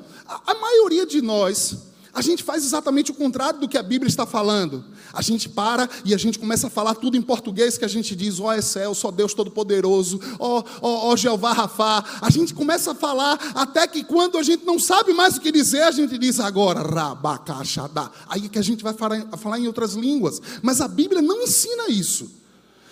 a, 0.46 0.54
maioria 0.54 1.06
de 1.06 1.20
nós, 1.20 1.76
a 2.14 2.20
gente 2.20 2.42
faz 2.42 2.64
exatamente 2.64 3.10
o 3.10 3.14
contrário 3.14 3.60
do 3.60 3.68
que 3.68 3.78
a 3.78 3.82
Bíblia 3.82 4.08
está 4.08 4.26
falando. 4.26 4.84
A 5.12 5.22
gente 5.22 5.48
para 5.48 5.88
e 6.04 6.14
a 6.14 6.18
gente 6.18 6.38
começa 6.38 6.66
a 6.66 6.70
falar 6.70 6.94
tudo 6.94 7.16
em 7.16 7.22
português 7.22 7.78
que 7.78 7.84
a 7.84 7.88
gente 7.88 8.14
diz, 8.14 8.38
ó 8.38 8.44
oh, 8.44 8.52
é 8.52 8.60
céu, 8.60 8.94
só 8.94 9.10
Deus 9.10 9.34
Todo-Poderoso, 9.34 10.20
ó, 10.38 10.62
ó 10.80 11.16
Jeová 11.16 11.52
Rafá. 11.52 12.04
A 12.20 12.30
gente 12.30 12.52
começa 12.52 12.92
a 12.92 12.94
falar 12.94 13.38
até 13.54 13.86
que 13.86 14.04
quando 14.04 14.36
a 14.38 14.42
gente 14.42 14.64
não 14.64 14.78
sabe 14.78 15.12
mais 15.12 15.36
o 15.36 15.40
que 15.40 15.50
dizer, 15.50 15.82
a 15.82 15.90
gente 15.90 16.18
diz 16.18 16.38
agora, 16.38 16.80
rabacaxadá. 16.80 18.10
Aí 18.28 18.48
que 18.48 18.58
a 18.58 18.62
gente 18.62 18.82
vai 18.82 18.92
falar, 18.92 19.26
falar 19.38 19.58
em 19.58 19.66
outras 19.66 19.94
línguas. 19.94 20.40
Mas 20.62 20.80
a 20.80 20.88
Bíblia 20.88 21.22
não 21.22 21.42
ensina 21.42 21.88
isso. 21.88 22.30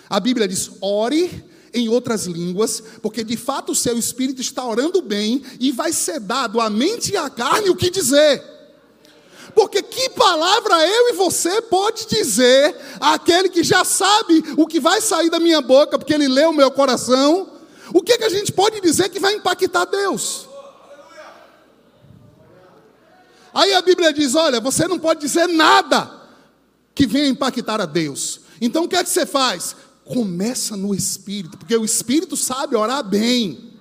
A 0.09 0.19
Bíblia 0.19 0.47
diz, 0.47 0.71
ore 0.81 1.50
em 1.73 1.89
outras 1.89 2.25
línguas, 2.25 2.83
porque 3.01 3.23
de 3.23 3.37
fato 3.37 3.71
o 3.71 3.75
seu 3.75 3.97
espírito 3.97 4.41
está 4.41 4.65
orando 4.65 5.01
bem 5.01 5.43
e 5.59 5.71
vai 5.71 5.93
ser 5.93 6.19
dado 6.19 6.59
à 6.59 6.69
mente 6.69 7.13
e 7.13 7.17
à 7.17 7.29
carne 7.29 7.69
o 7.69 7.75
que 7.75 7.89
dizer. 7.89 8.43
Porque 9.53 9.81
que 9.81 10.09
palavra 10.09 10.87
eu 10.87 11.09
e 11.09 11.13
você 11.13 11.61
pode 11.61 12.07
dizer 12.07 12.75
àquele 12.99 13.49
que 13.49 13.63
já 13.63 13.83
sabe 13.83 14.43
o 14.57 14.65
que 14.65 14.79
vai 14.79 15.01
sair 15.01 15.29
da 15.29 15.39
minha 15.39 15.61
boca, 15.61 15.97
porque 15.97 16.13
ele 16.13 16.27
leu 16.27 16.51
o 16.51 16.53
meu 16.53 16.71
coração? 16.71 17.49
O 17.93 18.01
que, 18.01 18.17
que 18.17 18.23
a 18.23 18.29
gente 18.29 18.51
pode 18.51 18.79
dizer 18.79 19.09
que 19.09 19.19
vai 19.19 19.33
impactar 19.33 19.85
Deus? 19.85 20.47
Aí 23.53 23.73
a 23.73 23.81
Bíblia 23.81 24.13
diz: 24.13 24.35
olha, 24.35 24.59
você 24.59 24.87
não 24.87 24.97
pode 24.97 25.19
dizer 25.19 25.47
nada 25.47 26.21
que 26.95 27.05
venha 27.05 27.27
impactar 27.27 27.81
a 27.81 27.85
Deus. 27.85 28.41
Então 28.61 28.85
o 28.85 28.87
que 28.87 28.95
é 28.95 29.03
que 29.03 29.09
você 29.09 29.25
faz? 29.25 29.75
Começa 30.05 30.75
no 30.75 30.93
espírito, 30.93 31.57
porque 31.57 31.75
o 31.75 31.85
espírito 31.85 32.35
sabe 32.35 32.75
orar 32.75 33.03
bem. 33.03 33.71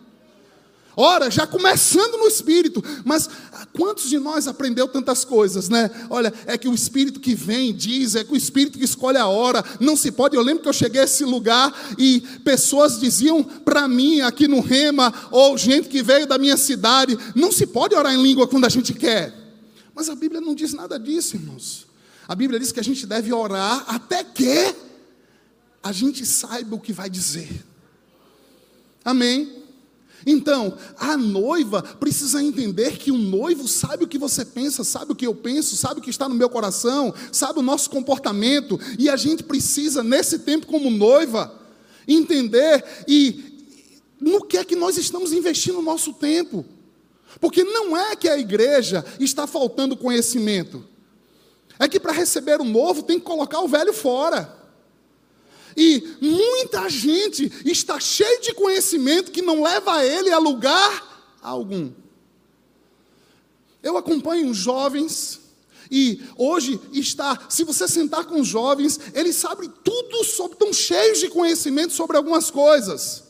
Ora, 0.97 1.31
já 1.31 1.47
começando 1.47 2.19
no 2.19 2.27
espírito, 2.27 2.83
mas 3.05 3.29
quantos 3.73 4.11
de 4.11 4.19
nós 4.19 4.47
aprendeu 4.47 4.87
tantas 4.89 5.25
coisas, 5.25 5.69
né? 5.69 5.89
Olha, 6.11 6.33
é 6.47 6.59
que 6.59 6.69
o 6.69 6.75
espírito 6.75 7.21
que 7.21 7.35
vem 7.35 7.73
diz, 7.73 8.17
é 8.17 8.25
que 8.25 8.33
o 8.33 8.37
espírito 8.37 8.79
que 8.79 8.85
escolhe 8.85 9.17
a 9.17 9.27
hora, 9.27 9.65
não 9.81 9.97
se 9.97 10.11
pode. 10.11 10.37
Eu 10.37 10.43
lembro 10.43 10.63
que 10.63 10.69
eu 10.69 10.73
cheguei 10.73 11.01
a 11.01 11.05
esse 11.05 11.25
lugar 11.25 11.73
e 11.97 12.21
pessoas 12.45 13.01
diziam 13.01 13.43
para 13.43 13.89
mim 13.89 14.21
aqui 14.21 14.47
no 14.47 14.61
Rema, 14.61 15.15
ou 15.31 15.57
gente 15.57 15.89
que 15.89 16.03
veio 16.03 16.27
da 16.27 16.37
minha 16.37 16.57
cidade, 16.57 17.17
não 17.35 17.51
se 17.51 17.67
pode 17.67 17.95
orar 17.95 18.13
em 18.13 18.23
língua 18.23 18.47
quando 18.47 18.67
a 18.67 18.69
gente 18.71 18.93
quer. 18.93 19.33
Mas 19.95 20.09
a 20.09 20.15
Bíblia 20.15 20.41
não 20.41 20.55
diz 20.55 20.75
nada 20.75 20.99
disso, 20.99 21.37
irmãos. 21.37 21.87
A 22.29 22.35
Bíblia 22.35 22.61
diz 22.61 22.73
que 22.73 22.81
a 22.81 22.85
gente 22.85 23.07
deve 23.07 23.33
orar 23.33 23.85
até 23.87 24.23
que 24.23 24.75
a 25.83 25.93
gente 25.93 26.27
saiba 26.27 26.77
o 26.77 26.81
que 26.81 26.93
vai 26.93 27.09
dizer. 27.09 27.65
Amém? 29.05 29.61
Então, 30.27 30.77
a 30.99 31.17
noiva 31.17 31.83
precisa 31.83 32.43
entender 32.43 32.99
que 32.99 33.11
o 33.11 33.17
noivo 33.17 33.67
sabe 33.67 34.05
o 34.05 34.09
que 34.09 34.19
você 34.19 34.45
pensa, 34.45 34.85
sabe 34.85 35.13
o 35.13 35.17
que 35.17 35.27
eu 35.27 35.35
penso, 35.35 35.77
sabe 35.77 36.01
o 36.01 36.03
que 36.03 36.11
está 36.11 36.29
no 36.29 36.35
meu 36.35 36.51
coração, 36.51 37.15
sabe 37.33 37.59
o 37.59 37.63
nosso 37.63 37.89
comportamento, 37.89 38.79
e 38.99 39.09
a 39.09 39.17
gente 39.17 39.43
precisa, 39.43 40.03
nesse 40.03 40.41
tempo 40.41 40.67
como 40.67 40.91
noiva, 40.91 41.59
entender 42.07 42.85
e 43.09 43.51
no 44.21 44.45
que 44.45 44.59
é 44.59 44.65
que 44.65 44.77
nós 44.77 44.99
estamos 44.99 45.33
investindo 45.33 45.79
o 45.79 45.83
nosso 45.83 46.13
tempo. 46.13 46.65
Porque 47.41 47.65
não 47.65 47.97
é 47.97 48.15
que 48.15 48.29
a 48.29 48.37
igreja 48.37 49.05
está 49.19 49.47
faltando 49.47 49.97
conhecimento, 49.97 50.85
é 51.79 51.89
que 51.89 51.99
para 51.99 52.13
receber 52.13 52.61
o 52.61 52.65
novo 52.65 53.03
tem 53.03 53.19
que 53.19 53.25
colocar 53.25 53.61
o 53.61 53.69
velho 53.69 53.95
fora. 53.95 54.60
E 55.77 56.17
muita 56.21 56.89
gente 56.89 57.53
está 57.65 57.99
cheio 58.01 58.41
de 58.41 58.53
conhecimento 58.55 59.31
que 59.31 59.43
não 59.43 59.63
leva 59.63 60.05
ele 60.05 60.31
a 60.31 60.39
lugar 60.39 61.37
algum. 61.41 61.91
Eu 63.83 63.97
acompanho 63.97 64.53
jovens 64.53 65.41
e 65.91 66.23
hoje 66.37 66.81
está, 66.93 67.47
se 67.49 67.65
você 67.65 67.89
sentar 67.89 68.25
com 68.25 68.41
os 68.41 68.47
jovens, 68.47 69.01
eles 69.15 69.37
sabem 69.37 69.73
tudo 69.83 70.23
sobre, 70.25 70.53
estão 70.53 70.73
cheios 70.73 71.19
de 71.19 71.29
conhecimento 71.29 71.93
sobre 71.93 72.17
algumas 72.17 72.51
coisas. 72.51 73.25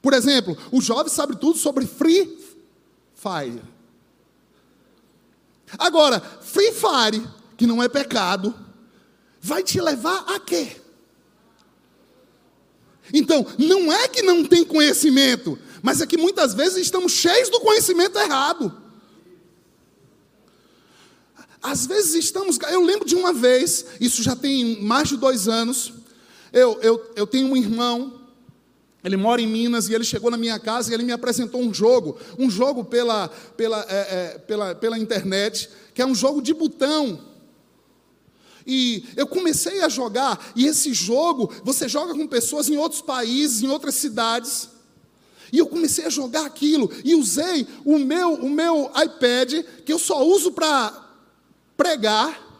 Por 0.00 0.12
exemplo, 0.14 0.56
o 0.70 0.80
jovem 0.80 1.12
sabe 1.12 1.36
tudo 1.36 1.58
sobre 1.58 1.86
free 1.86 2.38
Fire. 3.20 3.62
Agora, 5.78 6.20
Free 6.20 6.72
Fire, 6.72 7.28
que 7.56 7.66
não 7.66 7.82
é 7.82 7.88
pecado, 7.88 8.54
vai 9.40 9.62
te 9.62 9.78
levar 9.80 10.24
a 10.26 10.40
quê? 10.40 10.80
Então, 13.12 13.46
não 13.58 13.92
é 13.92 14.08
que 14.08 14.22
não 14.22 14.44
tem 14.44 14.64
conhecimento, 14.64 15.58
mas 15.82 16.00
é 16.00 16.06
que 16.06 16.16
muitas 16.16 16.54
vezes 16.54 16.78
estamos 16.78 17.12
cheios 17.12 17.48
do 17.48 17.60
conhecimento 17.60 18.18
errado. 18.18 18.72
Às 21.62 21.86
vezes 21.86 22.14
estamos. 22.14 22.58
Eu 22.70 22.84
lembro 22.84 23.06
de 23.06 23.14
uma 23.14 23.32
vez, 23.32 23.84
isso 24.00 24.22
já 24.22 24.34
tem 24.34 24.80
mais 24.82 25.08
de 25.08 25.16
dois 25.16 25.46
anos. 25.46 25.92
Eu, 26.52 26.78
eu, 26.80 27.12
eu 27.14 27.26
tenho 27.26 27.48
um 27.48 27.56
irmão, 27.56 28.20
ele 29.04 29.16
mora 29.16 29.40
em 29.40 29.46
Minas 29.46 29.88
e 29.88 29.94
ele 29.94 30.04
chegou 30.04 30.30
na 30.30 30.36
minha 30.36 30.58
casa 30.58 30.90
e 30.90 30.94
ele 30.94 31.04
me 31.04 31.12
apresentou 31.12 31.60
um 31.60 31.72
jogo, 31.72 32.18
um 32.38 32.50
jogo 32.50 32.84
pela, 32.84 33.28
pela, 33.56 33.86
é, 33.88 33.94
é, 34.34 34.38
pela, 34.38 34.74
pela 34.74 34.98
internet, 34.98 35.68
que 35.94 36.02
é 36.02 36.06
um 36.06 36.14
jogo 36.14 36.42
de 36.42 36.52
botão. 36.52 37.29
E 38.66 39.04
eu 39.16 39.26
comecei 39.26 39.82
a 39.82 39.88
jogar, 39.88 40.52
e 40.54 40.66
esse 40.66 40.92
jogo, 40.92 41.52
você 41.64 41.88
joga 41.88 42.14
com 42.14 42.26
pessoas 42.26 42.68
em 42.68 42.76
outros 42.76 43.02
países, 43.02 43.62
em 43.62 43.68
outras 43.68 43.94
cidades. 43.94 44.68
E 45.52 45.58
eu 45.58 45.66
comecei 45.66 46.06
a 46.06 46.10
jogar 46.10 46.46
aquilo, 46.46 46.90
e 47.04 47.14
usei 47.14 47.66
o 47.84 47.98
meu, 47.98 48.34
o 48.34 48.48
meu 48.48 48.90
iPad, 48.96 49.64
que 49.84 49.92
eu 49.92 49.98
só 49.98 50.24
uso 50.24 50.52
para 50.52 51.08
pregar, 51.76 52.50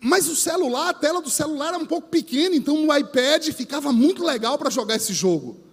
mas 0.00 0.28
o 0.28 0.36
celular, 0.36 0.90
a 0.90 0.94
tela 0.94 1.22
do 1.22 1.30
celular 1.30 1.68
era 1.68 1.78
um 1.78 1.86
pouco 1.86 2.08
pequena, 2.08 2.54
então 2.54 2.76
no 2.76 2.96
iPad 2.96 3.48
ficava 3.52 3.92
muito 3.92 4.22
legal 4.24 4.58
para 4.58 4.70
jogar 4.70 4.96
esse 4.96 5.12
jogo. 5.12 5.66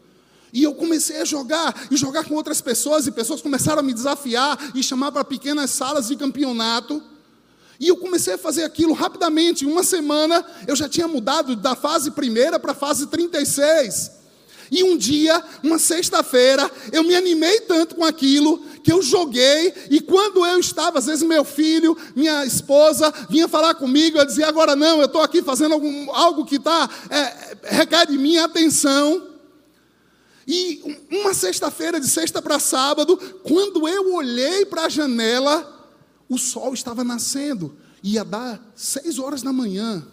E 0.54 0.64
eu 0.64 0.76
comecei 0.76 1.20
a 1.20 1.26
jogar, 1.26 1.88
e 1.90 1.98
jogar 1.98 2.26
com 2.26 2.36
outras 2.36 2.62
pessoas, 2.62 3.08
e 3.08 3.12
pessoas 3.12 3.42
começaram 3.42 3.80
a 3.80 3.84
me 3.84 3.94
desafiar 3.94 4.72
e 4.76 4.84
chamar 4.84 5.12
para 5.12 5.24
pequenas 5.24 5.72
salas 5.72 6.08
de 6.08 6.16
campeonato. 6.16 7.02
E 7.80 7.88
eu 7.88 7.98
comecei 7.98 8.34
a 8.34 8.38
fazer 8.38 8.64
aquilo 8.64 8.94
rapidamente. 8.94 9.66
Em 9.66 9.68
uma 9.68 9.84
semana, 9.84 10.46
eu 10.68 10.76
já 10.76 10.88
tinha 10.88 11.08
mudado 11.08 11.56
da 11.56 11.76
fase 11.76 12.12
primeira 12.12 12.60
para 12.60 12.72
a 12.72 12.76
fase 12.76 13.08
36. 13.08 14.24
E 14.72 14.84
um 14.84 14.98
dia, 14.98 15.44
uma 15.62 15.78
sexta-feira, 15.78 16.70
eu 16.92 17.04
me 17.04 17.16
animei 17.16 17.60
tanto 17.62 17.96
com 17.96 18.04
aquilo 18.04 18.58
que 18.84 18.92
eu 18.92 19.02
joguei. 19.02 19.74
E 19.90 20.02
quando 20.02 20.46
eu 20.46 20.60
estava, 20.60 20.98
às 20.98 21.06
vezes 21.06 21.24
meu 21.24 21.44
filho, 21.44 21.96
minha 22.16 22.44
esposa, 22.46 23.14
vinha 23.30 23.48
falar 23.48 23.76
comigo, 23.76 24.18
eu 24.18 24.26
dizia: 24.26 24.48
agora 24.48 24.76
não, 24.76 25.00
eu 25.00 25.06
estou 25.06 25.22
aqui 25.22 25.42
fazendo 25.44 25.74
algum, 25.74 26.12
algo 26.12 26.46
que 26.46 26.58
tá, 26.58 26.90
é, 27.10 27.58
requer 27.76 28.08
de 28.08 28.18
minha 28.18 28.46
atenção. 28.46 29.30
E 30.48 30.98
uma 31.10 31.34
sexta-feira, 31.34 32.00
de 32.00 32.10
sexta 32.10 32.42
para 32.42 32.60
sábado, 32.60 33.16
quando 33.44 33.88
eu 33.88 34.14
olhei 34.14 34.66
para 34.66 34.86
a 34.86 34.90
janela, 34.90 35.73
o 36.34 36.38
sol 36.38 36.74
estava 36.74 37.04
nascendo, 37.04 37.76
ia 38.02 38.24
dar 38.24 38.74
seis 38.76 39.20
horas 39.20 39.42
da 39.42 39.54
manhã. 39.54 40.06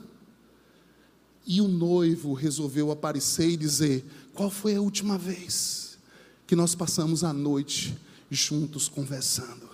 E 1.47 1.61
o 1.61 1.69
noivo 1.69 2.35
resolveu 2.35 2.91
aparecer 2.91 3.50
e 3.50 3.57
dizer: 3.57 4.05
Qual 4.35 4.50
foi 4.50 4.77
a 4.77 4.81
última 4.81 5.17
vez 5.17 5.99
que 6.47 6.55
nós 6.55 6.75
passamos 6.75 7.25
a 7.25 7.33
noite 7.33 7.97
juntos 8.31 8.89
conversando? 8.89 9.69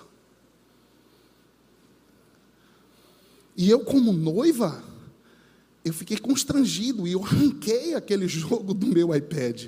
E 3.57 3.69
eu, 3.71 3.81
como 3.81 4.13
noiva, 4.13 4.85
eu 5.85 5.93
fiquei 5.93 6.19
constrangido 6.19 7.07
e 7.07 7.13
eu 7.13 7.25
arranquei 7.25 7.95
aquele 7.95 8.29
jogo 8.29 8.75
do 8.75 8.87
meu 8.87 9.15
iPad. 9.15 9.67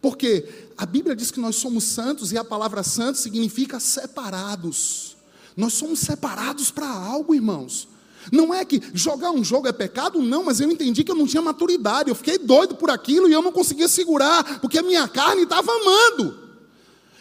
Porque 0.00 0.46
a 0.76 0.86
Bíblia 0.86 1.16
diz 1.16 1.30
que 1.30 1.40
nós 1.40 1.56
somos 1.56 1.84
santos 1.84 2.30
e 2.30 2.38
a 2.38 2.44
palavra 2.44 2.82
santo 2.82 3.18
significa 3.18 3.80
separados. 3.80 5.13
Nós 5.56 5.74
somos 5.74 6.00
separados 6.00 6.70
para 6.70 6.88
algo, 6.88 7.34
irmãos. 7.34 7.88
Não 8.32 8.52
é 8.52 8.64
que 8.64 8.82
jogar 8.94 9.30
um 9.30 9.44
jogo 9.44 9.68
é 9.68 9.72
pecado, 9.72 10.20
não, 10.20 10.44
mas 10.44 10.60
eu 10.60 10.70
entendi 10.70 11.04
que 11.04 11.12
eu 11.12 11.16
não 11.16 11.26
tinha 11.26 11.42
maturidade. 11.42 12.08
Eu 12.08 12.14
fiquei 12.14 12.38
doido 12.38 12.74
por 12.74 12.90
aquilo 12.90 13.28
e 13.28 13.32
eu 13.32 13.42
não 13.42 13.52
conseguia 13.52 13.88
segurar, 13.88 14.60
porque 14.60 14.78
a 14.78 14.82
minha 14.82 15.06
carne 15.06 15.42
estava 15.42 15.70
amando. 15.70 16.38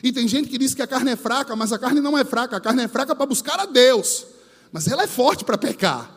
E 0.02 0.12
tem 0.12 0.28
gente 0.28 0.50
que 0.50 0.58
diz 0.58 0.74
que 0.74 0.82
a 0.82 0.88
carne 0.88 1.12
é 1.12 1.16
fraca, 1.16 1.56
mas 1.56 1.72
a 1.72 1.80
carne 1.80 2.02
não 2.02 2.18
é 2.18 2.24
fraca. 2.24 2.58
A 2.58 2.62
carne 2.62 2.84
é 2.84 2.88
fraca 2.88 3.16
para 3.16 3.26
buscar 3.26 3.60
a 3.60 3.66
Deus, 3.66 4.26
mas 4.72 4.88
ela 4.88 5.04
é 5.04 5.08
forte 5.08 5.46
para 5.46 5.58
pecar. 5.58 6.12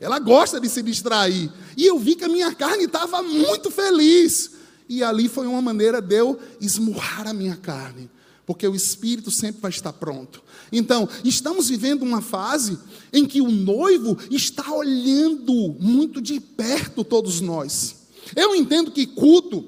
Ela 0.00 0.18
gosta 0.18 0.60
de 0.60 0.68
se 0.68 0.82
distrair. 0.82 1.50
E 1.76 1.84
eu 1.84 1.98
vi 1.98 2.14
que 2.14 2.24
a 2.24 2.28
minha 2.28 2.54
carne 2.54 2.84
estava 2.84 3.22
muito 3.22 3.70
feliz. 3.70 4.52
E 4.88 5.02
ali 5.02 5.28
foi 5.28 5.46
uma 5.46 5.60
maneira 5.60 6.00
de 6.00 6.14
eu 6.14 6.38
esmurrar 6.60 7.26
a 7.26 7.34
minha 7.34 7.56
carne 7.56 8.08
porque 8.48 8.66
o 8.66 8.74
espírito 8.74 9.30
sempre 9.30 9.60
vai 9.60 9.70
estar 9.70 9.92
pronto. 9.92 10.42
Então, 10.72 11.06
estamos 11.22 11.68
vivendo 11.68 12.00
uma 12.00 12.22
fase 12.22 12.78
em 13.12 13.26
que 13.26 13.42
o 13.42 13.50
noivo 13.50 14.16
está 14.30 14.72
olhando 14.72 15.76
muito 15.78 16.18
de 16.18 16.40
perto 16.40 17.04
todos 17.04 17.42
nós. 17.42 17.94
Eu 18.34 18.54
entendo 18.54 18.90
que 18.90 19.06
culto, 19.06 19.66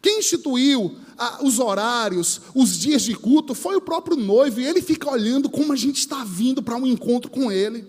quem 0.00 0.20
instituiu 0.20 0.94
ah, 1.18 1.40
os 1.42 1.58
horários, 1.58 2.40
os 2.54 2.78
dias 2.78 3.02
de 3.02 3.16
culto, 3.16 3.56
foi 3.56 3.74
o 3.74 3.80
próprio 3.80 4.16
noivo, 4.16 4.60
e 4.60 4.66
ele 4.66 4.80
fica 4.80 5.10
olhando 5.10 5.50
como 5.50 5.72
a 5.72 5.76
gente 5.76 5.98
está 5.98 6.22
vindo 6.22 6.62
para 6.62 6.76
um 6.76 6.86
encontro 6.86 7.28
com 7.28 7.50
ele. 7.50 7.84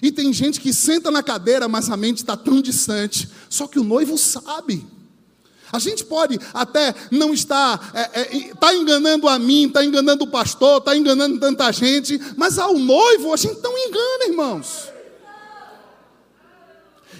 E 0.00 0.10
tem 0.10 0.32
gente 0.32 0.58
que 0.58 0.72
senta 0.72 1.10
na 1.10 1.22
cadeira, 1.22 1.68
mas 1.68 1.90
a 1.90 1.96
mente 1.98 2.22
está 2.22 2.38
tão 2.38 2.62
distante. 2.62 3.28
Só 3.50 3.66
que 3.66 3.78
o 3.78 3.84
noivo 3.84 4.16
sabe. 4.16 4.93
A 5.74 5.80
gente 5.80 6.04
pode 6.04 6.38
até 6.52 6.94
não 7.10 7.34
estar, 7.34 7.90
é, 7.92 8.20
é, 8.20 8.54
tá 8.54 8.72
enganando 8.72 9.28
a 9.28 9.40
mim, 9.40 9.66
está 9.66 9.84
enganando 9.84 10.22
o 10.22 10.30
pastor, 10.30 10.78
está 10.78 10.96
enganando 10.96 11.40
tanta 11.40 11.72
gente, 11.72 12.16
mas 12.36 12.60
ao 12.60 12.78
noivo 12.78 13.34
a 13.34 13.36
gente 13.36 13.60
não 13.60 13.76
engana, 13.76 14.26
irmãos. 14.28 14.88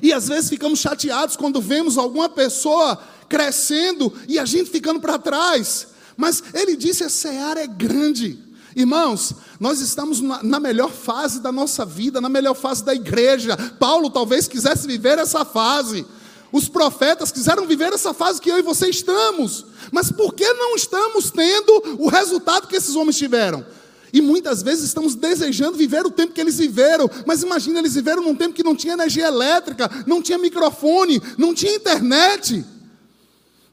E 0.00 0.12
às 0.12 0.28
vezes 0.28 0.50
ficamos 0.50 0.78
chateados 0.78 1.34
quando 1.34 1.60
vemos 1.60 1.98
alguma 1.98 2.28
pessoa 2.28 2.96
crescendo 3.28 4.12
e 4.28 4.38
a 4.38 4.44
gente 4.44 4.70
ficando 4.70 5.00
para 5.00 5.18
trás. 5.18 5.88
Mas 6.16 6.40
ele 6.54 6.76
disse: 6.76 7.02
a 7.02 7.08
seara 7.08 7.60
é 7.60 7.66
grande. 7.66 8.38
Irmãos, 8.76 9.34
nós 9.58 9.80
estamos 9.80 10.20
na, 10.20 10.44
na, 10.44 10.60
melhor 10.60 10.92
fase 10.92 11.40
da 11.40 11.50
nossa 11.50 11.84
vida, 11.84 12.20
na 12.20 12.28
melhor 12.28 12.54
fase 12.54 12.84
da 12.84 12.94
igreja. 12.94 13.56
Paulo 13.80 14.10
talvez 14.10 14.46
quisesse 14.46 14.86
viver 14.86 15.18
essa 15.18 15.44
fase. 15.44 16.06
Os 16.54 16.68
profetas 16.68 17.32
quiseram 17.32 17.66
viver 17.66 17.92
essa 17.92 18.14
fase 18.14 18.40
que 18.40 18.48
eu 18.48 18.56
e 18.56 18.62
você 18.62 18.88
estamos, 18.88 19.66
mas 19.90 20.12
por 20.12 20.32
que 20.32 20.48
não 20.52 20.76
estamos 20.76 21.28
tendo 21.28 21.96
o 21.98 22.06
resultado 22.06 22.68
que 22.68 22.76
esses 22.76 22.94
homens 22.94 23.16
tiveram? 23.16 23.66
E 24.12 24.22
muitas 24.22 24.62
vezes 24.62 24.84
estamos 24.84 25.16
desejando 25.16 25.76
viver 25.76 26.06
o 26.06 26.12
tempo 26.12 26.32
que 26.32 26.40
eles 26.40 26.56
viveram, 26.58 27.10
mas 27.26 27.42
imagina, 27.42 27.80
eles 27.80 27.96
viveram 27.96 28.22
num 28.22 28.36
tempo 28.36 28.54
que 28.54 28.62
não 28.62 28.76
tinha 28.76 28.92
energia 28.92 29.26
elétrica, 29.26 29.90
não 30.06 30.22
tinha 30.22 30.38
microfone, 30.38 31.20
não 31.36 31.52
tinha 31.52 31.74
internet. 31.74 32.64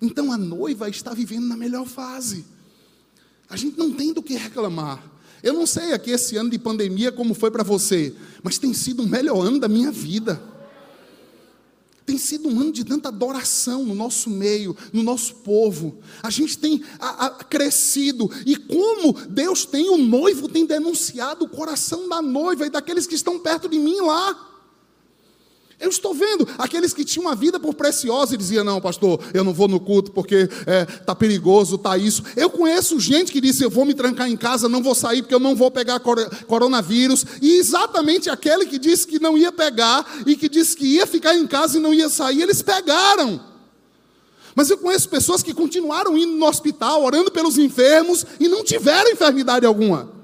Então 0.01 0.31
a 0.31 0.37
noiva 0.37 0.89
está 0.89 1.13
vivendo 1.13 1.45
na 1.45 1.55
melhor 1.55 1.85
fase. 1.85 2.43
A 3.47 3.55
gente 3.55 3.77
não 3.77 3.93
tem 3.93 4.11
do 4.11 4.23
que 4.23 4.33
reclamar. 4.33 5.03
Eu 5.43 5.53
não 5.53 5.67
sei 5.67 5.93
aqui 5.93 6.09
esse 6.09 6.35
ano 6.35 6.49
de 6.49 6.57
pandemia 6.57 7.11
como 7.11 7.35
foi 7.35 7.51
para 7.51 7.61
você, 7.61 8.15
mas 8.41 8.57
tem 8.57 8.73
sido 8.73 9.03
o 9.03 9.07
melhor 9.07 9.39
ano 9.39 9.59
da 9.59 9.67
minha 9.67 9.91
vida. 9.91 10.49
Tem 12.11 12.17
sido 12.17 12.49
um 12.49 12.59
ano 12.59 12.73
de 12.73 12.83
tanta 12.83 13.07
adoração 13.07 13.85
no 13.85 13.95
nosso 13.95 14.29
meio, 14.29 14.75
no 14.91 15.01
nosso 15.01 15.35
povo. 15.35 15.97
A 16.21 16.29
gente 16.29 16.57
tem 16.57 16.83
a, 16.99 17.27
a, 17.27 17.29
crescido. 17.29 18.29
E 18.45 18.57
como 18.57 19.13
Deus 19.29 19.63
tem, 19.63 19.89
o 19.89 19.97
noivo 19.97 20.49
tem 20.49 20.65
denunciado 20.65 21.45
o 21.45 21.47
coração 21.47 22.09
da 22.09 22.21
noiva 22.21 22.65
e 22.65 22.69
daqueles 22.69 23.07
que 23.07 23.15
estão 23.15 23.39
perto 23.39 23.69
de 23.69 23.79
mim 23.79 24.01
lá. 24.01 24.50
Eu 25.81 25.89
estou 25.89 26.13
vendo 26.13 26.47
aqueles 26.59 26.93
que 26.93 27.03
tinham 27.03 27.27
a 27.27 27.33
vida 27.33 27.59
por 27.59 27.73
preciosa 27.73 28.35
e 28.35 28.37
diziam: 28.37 28.63
Não, 28.63 28.79
pastor, 28.79 29.19
eu 29.33 29.43
não 29.43 29.51
vou 29.51 29.67
no 29.67 29.79
culto 29.79 30.11
porque 30.11 30.35
está 30.35 30.71
é, 30.71 30.85
tá 30.85 31.15
perigoso, 31.15 31.75
está 31.75 31.97
isso. 31.97 32.23
Eu 32.37 32.51
conheço 32.51 32.99
gente 32.99 33.31
que 33.31 33.41
disse: 33.41 33.63
Eu 33.63 33.69
vou 33.69 33.83
me 33.83 33.95
trancar 33.95 34.29
em 34.29 34.37
casa, 34.37 34.69
não 34.69 34.83
vou 34.83 34.93
sair 34.93 35.23
porque 35.23 35.33
eu 35.33 35.39
não 35.39 35.55
vou 35.55 35.71
pegar 35.71 35.99
coronavírus. 35.99 37.25
E 37.41 37.57
exatamente 37.57 38.29
aquele 38.29 38.67
que 38.67 38.77
disse 38.77 39.07
que 39.07 39.19
não 39.19 39.35
ia 39.35 39.51
pegar 39.51 40.05
e 40.27 40.35
que 40.35 40.47
disse 40.47 40.77
que 40.77 40.85
ia 40.85 41.07
ficar 41.07 41.35
em 41.35 41.47
casa 41.47 41.79
e 41.79 41.81
não 41.81 41.91
ia 41.91 42.09
sair, 42.09 42.43
eles 42.43 42.61
pegaram. 42.61 43.43
Mas 44.55 44.69
eu 44.69 44.77
conheço 44.77 45.09
pessoas 45.09 45.41
que 45.41 45.51
continuaram 45.51 46.15
indo 46.15 46.33
no 46.33 46.45
hospital, 46.45 47.03
orando 47.03 47.31
pelos 47.31 47.57
enfermos 47.57 48.23
e 48.39 48.47
não 48.47 48.63
tiveram 48.63 49.09
enfermidade 49.09 49.65
alguma. 49.65 50.20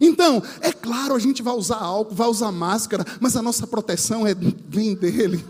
Então, 0.00 0.42
é 0.60 0.72
claro, 0.72 1.14
a 1.14 1.18
gente 1.18 1.42
vai 1.42 1.54
usar 1.54 1.76
álcool, 1.76 2.14
vai 2.14 2.28
usar 2.28 2.50
máscara, 2.50 3.04
mas 3.20 3.36
a 3.36 3.42
nossa 3.42 3.66
proteção 3.66 4.26
é, 4.26 4.34
vem 4.34 4.94
dele. 4.94 5.44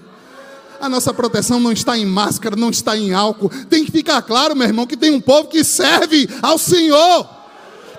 A 0.80 0.88
nossa 0.88 1.14
proteção 1.14 1.58
não 1.58 1.72
está 1.72 1.96
em 1.96 2.04
máscara, 2.04 2.56
não 2.56 2.70
está 2.70 2.96
em 2.96 3.12
álcool. 3.12 3.48
Tem 3.70 3.84
que 3.84 3.92
ficar 3.92 4.20
claro, 4.22 4.54
meu 4.54 4.66
irmão, 4.66 4.86
que 4.86 4.96
tem 4.96 5.10
um 5.10 5.20
povo 5.20 5.48
que 5.48 5.64
serve 5.64 6.28
ao 6.42 6.58
Senhor, 6.58 7.28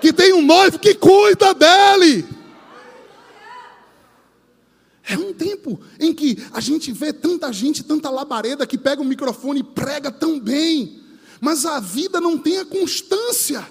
que 0.00 0.12
tem 0.12 0.32
um 0.32 0.42
noivo 0.42 0.78
que 0.78 0.94
cuida 0.94 1.52
dele. 1.52 2.24
É 5.08 5.16
um 5.16 5.32
tempo 5.32 5.80
em 6.00 6.12
que 6.12 6.44
a 6.52 6.60
gente 6.60 6.90
vê 6.92 7.12
tanta 7.12 7.52
gente, 7.52 7.84
tanta 7.84 8.10
labareda 8.10 8.66
que 8.66 8.76
pega 8.76 9.00
o 9.00 9.04
microfone 9.04 9.60
e 9.60 9.64
prega 9.64 10.10
tão 10.10 10.38
bem, 10.40 11.00
mas 11.40 11.64
a 11.64 11.78
vida 11.78 12.20
não 12.20 12.36
tem 12.36 12.58
a 12.58 12.64
constância. 12.64 13.66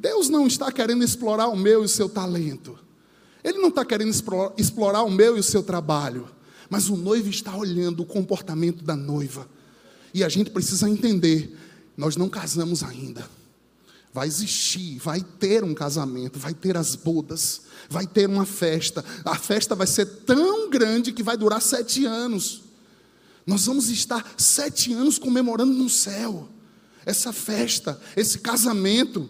Deus 0.00 0.30
não 0.30 0.46
está 0.46 0.72
querendo 0.72 1.04
explorar 1.04 1.48
o 1.48 1.56
meu 1.56 1.82
e 1.82 1.84
o 1.84 1.88
seu 1.88 2.08
talento. 2.08 2.78
Ele 3.44 3.58
não 3.58 3.68
está 3.68 3.84
querendo 3.84 4.10
explorar 4.56 5.02
o 5.02 5.10
meu 5.10 5.36
e 5.36 5.40
o 5.40 5.42
seu 5.42 5.62
trabalho. 5.62 6.26
Mas 6.70 6.88
o 6.88 6.96
noivo 6.96 7.28
está 7.28 7.54
olhando 7.54 8.02
o 8.02 8.06
comportamento 8.06 8.82
da 8.82 8.96
noiva. 8.96 9.46
E 10.14 10.24
a 10.24 10.28
gente 10.28 10.50
precisa 10.50 10.88
entender: 10.88 11.54
nós 11.96 12.16
não 12.16 12.30
casamos 12.30 12.82
ainda. 12.82 13.28
Vai 14.12 14.26
existir, 14.26 14.98
vai 14.98 15.20
ter 15.20 15.62
um 15.62 15.74
casamento, 15.74 16.38
vai 16.38 16.54
ter 16.54 16.76
as 16.78 16.96
bodas, 16.96 17.62
vai 17.88 18.06
ter 18.06 18.26
uma 18.26 18.46
festa. 18.46 19.04
A 19.22 19.36
festa 19.36 19.74
vai 19.74 19.86
ser 19.86 20.06
tão 20.06 20.70
grande 20.70 21.12
que 21.12 21.22
vai 21.22 21.36
durar 21.36 21.60
sete 21.60 22.06
anos. 22.06 22.62
Nós 23.46 23.66
vamos 23.66 23.90
estar 23.90 24.34
sete 24.38 24.94
anos 24.94 25.18
comemorando 25.18 25.74
no 25.74 25.90
céu 25.90 26.48
essa 27.04 27.32
festa, 27.34 28.00
esse 28.16 28.38
casamento. 28.38 29.28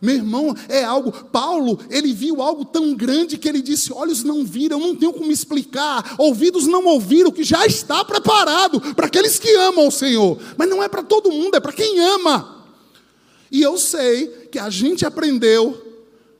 Meu 0.00 0.16
irmão, 0.16 0.54
é 0.68 0.84
algo. 0.84 1.10
Paulo, 1.10 1.78
ele 1.88 2.12
viu 2.12 2.42
algo 2.42 2.64
tão 2.64 2.94
grande 2.94 3.38
que 3.38 3.48
ele 3.48 3.62
disse: 3.62 3.92
Olhos 3.92 4.22
não 4.22 4.44
viram, 4.44 4.78
não 4.78 4.94
tenho 4.94 5.12
como 5.12 5.32
explicar, 5.32 6.14
ouvidos 6.18 6.66
não 6.66 6.84
ouviram, 6.84 7.30
que 7.30 7.42
já 7.42 7.66
está 7.66 8.04
preparado 8.04 8.80
para 8.94 9.06
aqueles 9.06 9.38
que 9.38 9.54
amam 9.56 9.88
o 9.88 9.92
Senhor. 9.92 10.38
Mas 10.56 10.68
não 10.68 10.82
é 10.82 10.88
para 10.88 11.02
todo 11.02 11.32
mundo, 11.32 11.56
é 11.56 11.60
para 11.60 11.72
quem 11.72 11.98
ama. 12.00 12.66
E 13.50 13.62
eu 13.62 13.78
sei 13.78 14.26
que 14.50 14.58
a 14.58 14.68
gente 14.68 15.06
aprendeu 15.06 15.82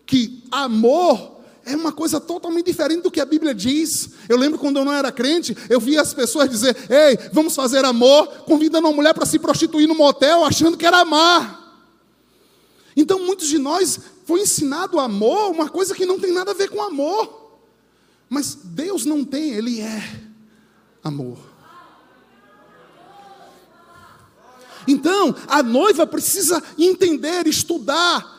que 0.05 0.43
amor 0.51 1.37
é 1.65 1.75
uma 1.75 1.91
coisa 1.91 2.21
totalmente 2.21 2.67
diferente 2.67 3.03
do 3.03 3.11
que 3.11 3.21
a 3.21 3.25
Bíblia 3.25 3.53
diz. 3.55 4.11
Eu 4.29 4.37
lembro 4.37 4.59
quando 4.59 4.79
eu 4.79 4.85
não 4.85 4.93
era 4.93 5.11
crente, 5.11 5.57
eu 5.69 5.81
via 5.81 6.01
as 6.01 6.15
pessoas 6.15 6.49
dizer: 6.49 6.77
Ei, 6.89 7.19
vamos 7.33 7.55
fazer 7.55 7.85
amor, 7.85 8.27
convidando 8.45 8.87
uma 8.87 8.95
mulher 8.95 9.15
para 9.15 9.27
se 9.27 9.39
prostituir 9.39 9.89
no 9.89 9.95
motel, 9.95 10.45
achando 10.45 10.77
que 10.77 10.87
era 10.87 11.01
amar. 11.01 11.66
Então, 12.97 13.25
muitos 13.25 13.49
de 13.49 13.59
nós 13.59 14.01
foi 14.25 14.41
ensinado 14.41 14.99
amor, 14.99 15.51
uma 15.51 15.69
coisa 15.69 15.95
que 15.95 16.07
não 16.07 16.19
tem 16.19 16.33
nada 16.33 16.53
a 16.53 16.55
ver 16.55 16.71
com 16.71 16.83
amor. 16.83 17.59
Mas 18.29 18.57
Deus 18.65 19.05
não 19.05 19.25
tem, 19.25 19.53
Ele 19.53 19.81
é 19.81 20.03
amor. 21.05 21.39
Então, 24.89 25.35
a 25.49 25.63
noiva 25.63 26.07
precisa 26.07 26.63
entender, 26.79 27.47
estudar 27.47 28.37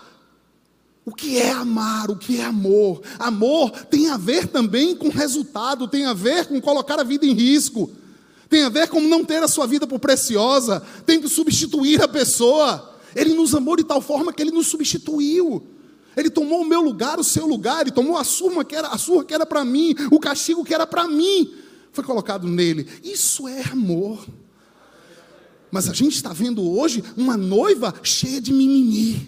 o 1.05 1.13
que 1.13 1.37
é 1.37 1.51
amar, 1.51 2.09
o 2.11 2.17
que 2.17 2.39
é 2.39 2.43
amor. 2.43 3.01
Amor 3.17 3.71
tem 3.85 4.09
a 4.09 4.17
ver 4.17 4.47
também 4.47 4.95
com 4.95 5.09
resultado, 5.09 5.87
tem 5.87 6.05
a 6.05 6.13
ver 6.13 6.47
com 6.47 6.59
colocar 6.59 6.99
a 6.99 7.03
vida 7.03 7.25
em 7.25 7.33
risco, 7.33 7.89
tem 8.49 8.63
a 8.63 8.69
ver 8.69 8.89
com 8.89 8.99
não 8.99 9.23
ter 9.23 9.41
a 9.41 9.47
sua 9.47 9.65
vida 9.67 9.87
por 9.87 9.99
preciosa, 9.99 10.83
tem 11.05 11.21
que 11.21 11.29
substituir 11.29 12.01
a 12.01 12.07
pessoa. 12.07 12.96
Ele 13.17 13.33
nos 13.33 13.55
amou 13.55 13.75
de 13.75 13.83
tal 13.83 13.99
forma 13.99 14.31
que 14.31 14.43
ele 14.43 14.51
nos 14.51 14.67
substituiu. 14.67 15.65
Ele 16.15 16.29
tomou 16.29 16.61
o 16.61 16.65
meu 16.65 16.81
lugar, 16.81 17.19
o 17.19 17.23
seu 17.23 17.47
lugar, 17.47 17.81
ele 17.81 17.91
tomou 17.91 18.15
a 18.15 18.23
surra 18.23 18.63
que 18.63 18.75
era 18.75 18.89
a 18.89 18.97
surra 18.97 19.25
que 19.25 19.33
era 19.33 19.43
para 19.45 19.65
mim, 19.65 19.95
o 20.11 20.19
castigo 20.19 20.63
que 20.63 20.73
era 20.73 20.85
para 20.85 21.07
mim, 21.07 21.51
foi 21.91 22.03
colocado 22.03 22.47
nele. 22.47 22.87
Isso 23.03 23.47
é 23.47 23.63
amor. 23.63 24.23
Mas 25.71 25.89
a 25.89 25.93
gente 25.93 26.15
está 26.15 26.31
vendo 26.31 26.61
hoje 26.61 27.03
uma 27.17 27.35
noiva 27.35 27.91
cheia 28.03 28.39
de 28.39 28.53
mimimi. 28.53 29.27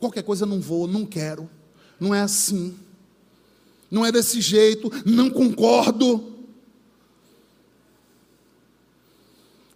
Qualquer 0.00 0.24
coisa 0.24 0.44
não 0.44 0.60
vou, 0.60 0.88
não 0.88 1.06
quero. 1.06 1.48
Não 1.98 2.12
é 2.12 2.22
assim. 2.22 2.76
Não 3.88 4.04
é 4.04 4.10
desse 4.10 4.40
jeito, 4.40 4.90
não 5.06 5.30
concordo. 5.30 6.34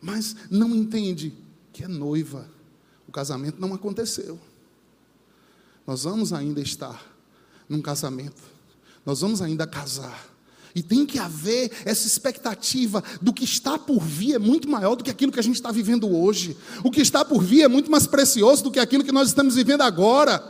Mas 0.01 0.35
não 0.51 0.75
entende 0.75 1.33
que 1.73 1.85
é 1.85 1.89
noiva 1.89 2.54
casamento 3.15 3.61
não 3.61 3.73
aconteceu. 3.73 4.39
Nós 5.87 6.03
vamos 6.03 6.33
ainda 6.33 6.61
estar 6.61 7.01
num 7.69 7.81
casamento. 7.81 8.43
Nós 9.07 9.21
vamos 9.21 9.41
ainda 9.41 9.67
casar. 9.67 10.35
E 10.75 10.83
tem 10.83 11.07
que 11.07 11.21
haver 11.21 11.71
essa 11.85 12.09
expectativa 12.09 13.05
do 13.23 13.33
que 13.33 13.45
está 13.45 13.79
por 13.79 14.01
vir 14.01 14.35
é 14.35 14.39
muito 14.39 14.69
maior 14.69 14.97
do 14.97 15.05
que 15.05 15.11
aquilo 15.11 15.31
que 15.31 15.39
a 15.39 15.43
gente 15.43 15.55
está 15.55 15.71
vivendo 15.71 16.13
hoje. 16.13 16.57
O 16.83 16.91
que 16.91 17.01
está 17.01 17.25
por 17.25 17.41
vir 17.41 17.63
é 17.63 17.69
muito 17.69 17.89
mais 17.89 18.09
precioso 18.09 18.65
do 18.65 18.73
que 18.73 18.81
aquilo 18.81 19.05
que 19.05 19.13
nós 19.13 19.29
estamos 19.29 19.55
vivendo 19.55 19.83
agora. 19.83 20.43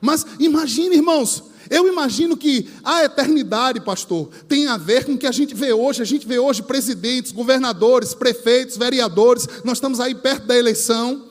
Mas 0.00 0.24
imagine, 0.38 0.94
irmãos, 0.94 1.42
eu 1.68 1.88
imagino 1.88 2.36
que 2.36 2.68
a 2.84 3.02
eternidade, 3.02 3.80
pastor, 3.80 4.30
tem 4.46 4.68
a 4.68 4.76
ver 4.76 5.04
com 5.04 5.14
o 5.14 5.18
que 5.18 5.26
a 5.26 5.32
gente 5.32 5.52
vê 5.54 5.72
hoje. 5.72 6.00
A 6.00 6.04
gente 6.04 6.24
vê 6.24 6.38
hoje 6.38 6.62
presidentes, 6.62 7.32
governadores, 7.32 8.14
prefeitos, 8.14 8.76
vereadores. 8.76 9.48
Nós 9.64 9.78
estamos 9.78 9.98
aí 9.98 10.14
perto 10.14 10.46
da 10.46 10.56
eleição. 10.56 11.27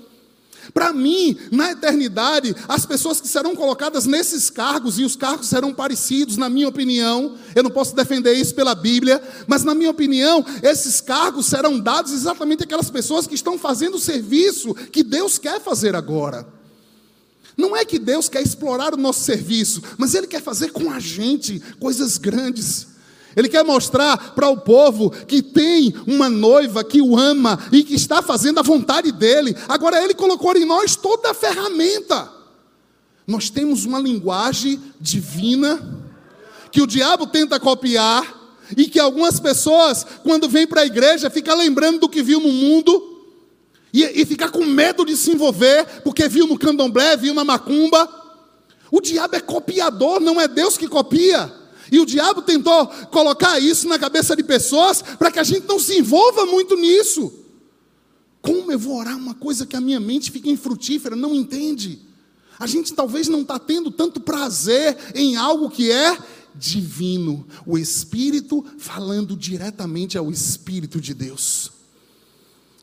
Para 0.78 0.94
mim, 0.94 1.36
na 1.52 1.72
eternidade, 1.72 2.56
as 2.68 2.86
pessoas 2.86 3.20
que 3.20 3.28
serão 3.28 3.56
colocadas 3.56 4.06
nesses 4.06 4.48
cargos, 4.48 5.00
e 5.00 5.04
os 5.04 5.16
cargos 5.16 5.48
serão 5.48 5.74
parecidos, 5.74 6.38
na 6.38 6.50
minha 6.50 6.68
opinião, 6.68 7.36
eu 7.56 7.64
não 7.64 7.72
posso 7.72 7.96
defender 7.96 8.34
isso 8.34 8.54
pela 8.54 8.76
Bíblia, 8.76 9.20
mas 9.48 9.64
na 9.64 9.74
minha 9.74 9.90
opinião, 9.90 10.46
esses 10.62 11.02
cargos 11.02 11.48
serão 11.48 11.80
dados 11.80 12.12
exatamente 12.12 12.62
àquelas 12.62 12.92
pessoas 12.92 13.26
que 13.26 13.34
estão 13.34 13.58
fazendo 13.58 13.96
o 13.96 14.00
serviço 14.00 14.76
que 14.92 15.02
Deus 15.02 15.40
quer 15.40 15.60
fazer 15.60 15.96
agora. 15.96 16.48
Não 17.58 17.76
é 17.76 17.84
que 17.84 17.98
Deus 17.98 18.30
quer 18.30 18.44
explorar 18.44 18.94
o 18.94 18.98
nosso 18.98 19.22
serviço, 19.22 19.82
mas 19.98 20.14
Ele 20.14 20.28
quer 20.28 20.44
fazer 20.44 20.70
com 20.70 20.92
a 20.92 21.00
gente 21.00 21.60
coisas 21.80 22.20
grandes. 22.20 22.86
Ele 23.38 23.48
quer 23.48 23.64
mostrar 23.64 24.34
para 24.34 24.50
o 24.50 24.58
povo 24.58 25.12
que 25.12 25.44
tem 25.44 25.94
uma 26.08 26.28
noiva 26.28 26.84
que 26.84 27.00
o 27.00 27.16
ama 27.16 27.60
e 27.72 27.84
que 27.84 27.94
está 27.94 28.20
fazendo 28.24 28.60
a 28.60 28.64
vontade 28.64 29.12
dele. 29.12 29.56
Agora, 29.68 30.04
ele 30.04 30.16
colocou 30.16 30.58
em 30.58 30.66
nós 30.66 30.96
toda 30.96 31.30
a 31.30 31.34
ferramenta. 31.36 32.32
Nós 33.28 33.52
temos 33.52 33.86
uma 33.86 34.00
linguagem 34.00 34.82
divina 35.00 35.80
que 36.72 36.82
o 36.82 36.88
diabo 36.88 37.28
tenta 37.28 37.60
copiar 37.60 38.26
e 38.76 38.86
que 38.86 39.00
algumas 39.00 39.40
pessoas, 39.40 40.04
quando 40.24 40.50
vêm 40.50 40.66
para 40.66 40.82
a 40.82 40.86
igreja, 40.88 41.30
ficam 41.30 41.56
lembrando 41.56 42.00
do 42.00 42.10
que 42.10 42.24
viu 42.24 42.40
no 42.40 42.52
mundo 42.52 43.22
e, 43.94 44.04
e 44.04 44.26
fica 44.26 44.50
com 44.50 44.66
medo 44.66 45.06
de 45.06 45.16
se 45.16 45.30
envolver 45.32 45.86
porque 46.04 46.28
viu 46.28 46.48
no 46.48 46.58
candomblé, 46.58 47.16
viu 47.16 47.36
na 47.36 47.44
macumba. 47.44 48.10
O 48.90 49.00
diabo 49.00 49.36
é 49.36 49.40
copiador, 49.40 50.20
não 50.20 50.42
é 50.42 50.48
Deus 50.48 50.76
que 50.76 50.88
copia. 50.88 51.67
E 51.92 52.00
o 52.00 52.06
diabo 52.06 52.42
tentou 52.42 52.88
colocar 53.12 53.60
isso 53.60 53.88
na 53.88 53.98
cabeça 53.98 54.36
de 54.36 54.44
pessoas 54.44 55.02
para 55.02 55.32
que 55.32 55.40
a 55.40 55.44
gente 55.44 55.68
não 55.68 55.80
se 55.80 55.98
envolva 55.98 56.46
muito 56.46 56.76
nisso. 56.76 57.34
Como 58.42 58.72
eu 58.72 58.80
vou 58.80 58.98
orar 58.98 59.18
uma 59.18 59.34
coisa 59.34 59.66
que 59.66 59.76
a 59.76 59.82
minha 59.82 60.00
mente 60.00 60.32
fica 60.32 60.50
infrutífera, 60.50 61.16
não 61.16 61.36
entende? 61.36 62.00
A 62.60 62.66
gente 62.66 62.94
talvez 62.94 63.28
não 63.28 63.42
está 63.42 63.60
tendo 63.60 63.92
tanto 63.92 64.20
prazer 64.20 64.98
em 65.14 65.36
algo 65.36 65.70
que 65.70 65.92
é 65.92 66.18
divino, 66.56 67.46
o 67.66 67.78
Espírito 67.78 68.66
falando 68.78 69.36
diretamente 69.36 70.18
ao 70.18 70.32
Espírito 70.32 71.00
de 71.00 71.14
Deus. 71.14 71.72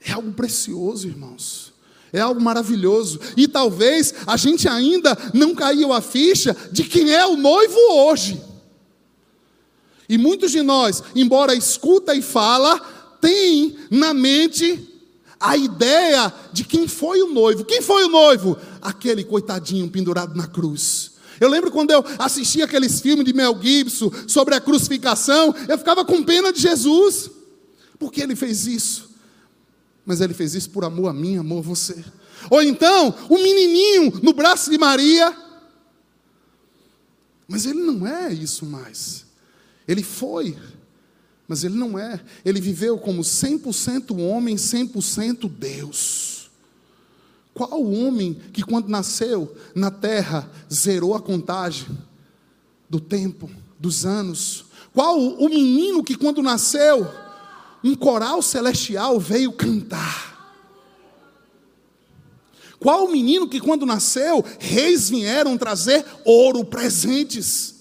É 0.01 0.12
algo 0.12 0.33
precioso, 0.33 1.09
irmãos. 1.09 1.73
É 2.12 2.21
algo 2.21 2.40
maravilhoso. 2.40 3.19
E 3.37 3.49
talvez 3.49 4.14
a 4.27 4.37
gente 4.37 4.69
ainda 4.69 5.17
não 5.33 5.55
caiu 5.55 5.93
a 5.93 6.01
ficha 6.01 6.57
de 6.71 6.85
quem 6.85 7.11
é 7.11 7.27
o 7.27 7.37
noivo 7.37 7.77
hoje. 7.90 8.40
E 10.09 10.19
muitos 10.19 10.51
de 10.51 10.62
nós, 10.62 11.03
embora 11.14 11.55
escuta 11.55 12.14
e 12.14 12.21
fala, 12.21 12.79
tem 13.21 13.77
na 13.90 14.12
mente 14.12 14.90
a 15.40 15.57
ideia 15.57 16.33
de 16.53 16.64
quem 16.64 16.87
foi 16.87 17.23
o 17.23 17.33
noivo. 17.33 17.64
Quem 17.64 17.83
foi 17.83 18.05
o 18.05 18.09
noivo? 18.09 18.57
Aquele 18.81 19.25
coitadinho 19.25 19.90
pendurado 19.90 20.35
na 20.35 20.47
cruz. 20.47 21.12
Eu 21.40 21.49
lembro 21.49 21.71
quando 21.71 21.90
eu 21.90 22.05
assistia 22.19 22.64
aqueles 22.64 23.01
filmes 23.01 23.25
de 23.25 23.33
Mel 23.33 23.59
Gibson 23.61 24.11
sobre 24.27 24.55
a 24.55 24.61
crucificação, 24.61 25.55
eu 25.69 25.77
ficava 25.77 26.05
com 26.05 26.23
pena 26.23 26.53
de 26.53 26.61
Jesus. 26.61 27.31
Porque 27.99 28.23
ele 28.23 28.37
fez 28.37 28.67
isso? 28.67 29.11
Mas 30.05 30.21
ele 30.21 30.35
fez 30.35 30.55
isso 30.55 30.71
por 30.71 30.85
amor 30.85 31.09
a 31.09 31.12
mim, 31.12 31.38
amor 31.38 31.59
a 31.59 31.62
você. 31.62 32.05
Ou 32.51 32.62
então, 32.62 33.14
o 33.29 33.37
um 33.37 33.43
menininho 33.43 34.21
no 34.23 34.33
braço 34.33 34.71
de 34.71 34.79
Maria. 34.79 35.35
Mas 37.49 37.67
ele 37.67 37.81
não 37.81 38.07
é 38.07 38.33
isso 38.33 38.67
mais. 38.67 39.25
Ele 39.87 40.03
foi, 40.03 40.57
mas 41.47 41.64
ele 41.64 41.75
não 41.75 41.99
é. 41.99 42.20
Ele 42.44 42.61
viveu 42.61 42.99
como 42.99 43.23
100% 43.23 44.18
homem, 44.18 44.57
100% 44.57 45.49
Deus. 45.49 46.51
Qual 47.53 47.83
o 47.83 47.92
homem 47.92 48.35
que, 48.53 48.62
quando 48.62 48.88
nasceu 48.88 49.57
na 49.75 49.90
terra, 49.90 50.51
zerou 50.73 51.14
a 51.14 51.20
contagem 51.20 51.87
do 52.90 52.99
tempo, 52.99 53.49
dos 53.79 54.05
anos? 54.05 54.64
Qual 54.92 55.18
o 55.18 55.49
menino 55.49 56.03
que, 56.03 56.16
quando 56.16 56.42
nasceu, 56.42 57.09
um 57.83 57.94
coral 57.94 58.42
celestial 58.42 59.20
veio 59.20 59.53
cantar? 59.53 60.35
Qual 62.81 63.07
o 63.07 63.12
menino 63.12 63.49
que, 63.49 63.61
quando 63.61 63.87
nasceu, 63.87 64.44
reis 64.59 65.09
vieram 65.09 65.57
trazer 65.57 66.05
ouro, 66.25 66.64
presentes? 66.64 67.73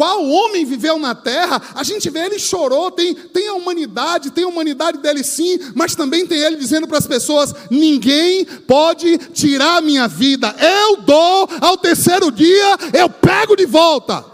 Qual 0.00 0.26
homem 0.26 0.64
viveu 0.64 0.98
na 0.98 1.14
terra, 1.14 1.60
a 1.74 1.82
gente 1.82 2.08
vê 2.08 2.20
ele 2.20 2.38
chorou, 2.38 2.90
tem, 2.90 3.14
tem 3.14 3.48
a 3.48 3.52
humanidade, 3.52 4.30
tem 4.30 4.44
a 4.44 4.48
humanidade 4.48 4.96
dele 4.96 5.22
sim, 5.22 5.58
mas 5.74 5.94
também 5.94 6.26
tem 6.26 6.38
ele 6.38 6.56
dizendo 6.56 6.88
para 6.88 6.96
as 6.96 7.06
pessoas: 7.06 7.52
ninguém 7.70 8.46
pode 8.46 9.18
tirar 9.34 9.76
a 9.76 9.80
minha 9.82 10.08
vida, 10.08 10.56
eu 10.58 11.02
dou 11.02 11.46
ao 11.60 11.76
terceiro 11.76 12.32
dia, 12.32 12.78
eu 12.94 13.10
pego 13.10 13.54
de 13.54 13.66
volta. 13.66 14.24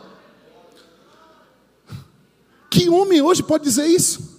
Que 2.70 2.88
homem 2.88 3.20
hoje 3.20 3.42
pode 3.42 3.64
dizer 3.64 3.86
isso? 3.86 4.38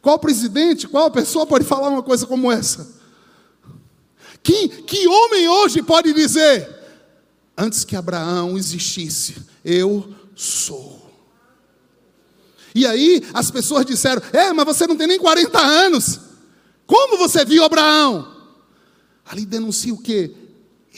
Qual 0.00 0.18
presidente, 0.18 0.88
qual 0.88 1.08
pessoa 1.12 1.46
pode 1.46 1.64
falar 1.64 1.88
uma 1.88 2.02
coisa 2.02 2.26
como 2.26 2.50
essa? 2.50 3.00
Que, 4.42 4.66
que 4.66 5.06
homem 5.06 5.48
hoje 5.48 5.82
pode 5.82 6.12
dizer, 6.12 6.68
antes 7.56 7.84
que 7.84 7.94
Abraão 7.94 8.58
existisse, 8.58 9.36
eu 9.64 10.12
sou? 10.42 11.10
E 12.74 12.86
aí 12.86 13.22
as 13.32 13.50
pessoas 13.50 13.84
disseram: 13.86 14.22
É, 14.32 14.52
mas 14.52 14.64
você 14.64 14.86
não 14.86 14.96
tem 14.96 15.06
nem 15.06 15.18
40 15.18 15.58
anos. 15.58 16.20
Como 16.86 17.16
você 17.16 17.44
viu 17.44 17.64
Abraão? 17.64 18.30
Ali 19.24 19.46
denuncia 19.46 19.94
o 19.94 19.98
que? 19.98 20.30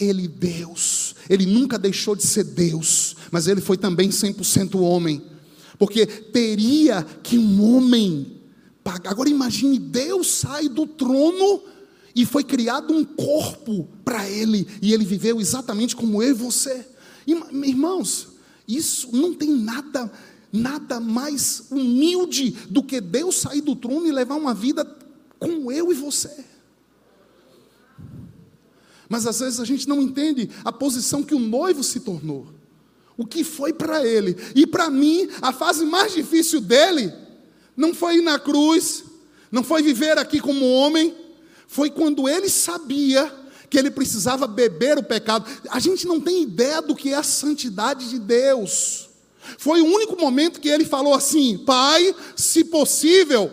Ele, 0.01 0.27
Deus. 0.27 1.15
Ele 1.29 1.47
nunca 1.47 1.79
deixou 1.79 2.17
de 2.17 2.27
ser 2.27 2.45
Deus, 2.45 3.17
mas 3.31 3.47
ele 3.47 3.61
foi 3.61 3.77
também 3.77 4.09
100% 4.09 4.81
homem. 4.81 5.23
Porque 5.79 6.07
teria 6.07 7.05
que 7.23 7.39
um 7.39 7.77
homem 7.77 8.41
pagar. 8.83 9.11
Agora 9.11 9.29
imagine: 9.29 9.79
Deus 9.79 10.29
sai 10.29 10.69
do 10.69 10.87
trono 10.87 11.63
e 12.15 12.25
foi 12.25 12.45
criado 12.45 12.95
um 12.95 13.05
corpo 13.05 13.89
para 14.05 14.29
ele, 14.29 14.67
e 14.81 14.93
ele 14.93 15.05
viveu 15.05 15.41
exatamente 15.41 15.97
como 15.97 16.23
eu 16.23 16.31
e 16.31 16.35
você. 16.35 16.87
Irmãos, 17.27 18.34
isso 18.67 19.15
não 19.15 19.35
tem 19.35 19.51
nada, 19.51 20.11
nada 20.53 21.01
mais 21.01 21.65
humilde 21.71 22.51
do 22.71 22.83
que 22.83 23.01
Deus 23.01 23.37
sair 23.37 23.61
do 23.61 23.77
trono 23.77 24.07
e 24.07 24.13
levar 24.13 24.37
uma 24.37 24.55
vida 24.55 24.85
como 25.39 25.71
eu 25.71 25.93
e 25.93 25.95
você. 25.95 26.45
Mas 29.09 29.27
às 29.27 29.41
vezes 29.41 29.61
a 29.61 29.65
gente 29.65 29.89
não 29.89 30.01
entende 30.01 30.51
a 30.65 30.73
posição 30.73 31.23
que 31.23 31.35
o 31.35 31.39
noivo 31.39 31.85
se 31.85 32.01
tornou, 32.01 32.47
o 33.17 33.27
que 33.27 33.45
foi 33.45 33.73
para 33.73 34.05
ele, 34.05 34.37
e 34.55 34.67
para 34.67 34.91
mim, 34.91 35.29
a 35.41 35.53
fase 35.53 35.85
mais 35.85 36.15
difícil 36.15 36.61
dele, 36.61 37.13
não 37.77 37.95
foi 37.95 38.17
ir 38.17 38.23
na 38.23 38.39
cruz, 38.39 39.05
não 39.53 39.63
foi 39.63 39.83
viver 39.83 40.19
aqui 40.19 40.41
como 40.41 40.65
homem, 40.65 41.15
foi 41.69 41.91
quando 41.91 42.29
ele 42.29 42.49
sabia 42.49 43.33
que 43.75 43.79
ele 43.79 43.91
precisava 43.91 44.47
beber 44.47 44.99
o 44.99 45.03
pecado. 45.03 45.45
A 45.69 45.81
gente 45.81 46.07
não 46.07 46.21
tem 46.21 46.45
ideia 46.45 46.81
do 46.81 46.95
que 46.95 47.13
é 47.13 47.17
a 47.17 47.25
santidade 47.25 48.09
de 48.09 48.21
Deus. 48.21 49.09
Foi 49.59 49.83
o 49.83 49.87
único 49.87 50.17
momento 50.17 50.61
que 50.61 50.69
ele 50.69 50.85
falou 50.85 51.13
assim: 51.13 51.59
Pai, 51.59 52.15
se 52.37 52.63
possível, 52.63 53.51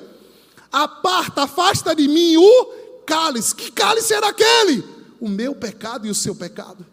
aparta, 0.71 1.41
afasta 1.41 1.95
de 1.95 2.07
mim 2.07 2.37
o 2.37 2.65
cálice. 3.03 3.55
Que 3.55 3.71
cálice 3.71 4.13
era 4.13 4.27
aquele? 4.27 4.83
O 5.19 5.27
meu 5.27 5.55
pecado 5.55 6.05
e 6.05 6.11
o 6.11 6.15
seu 6.15 6.35
pecado. 6.35 6.85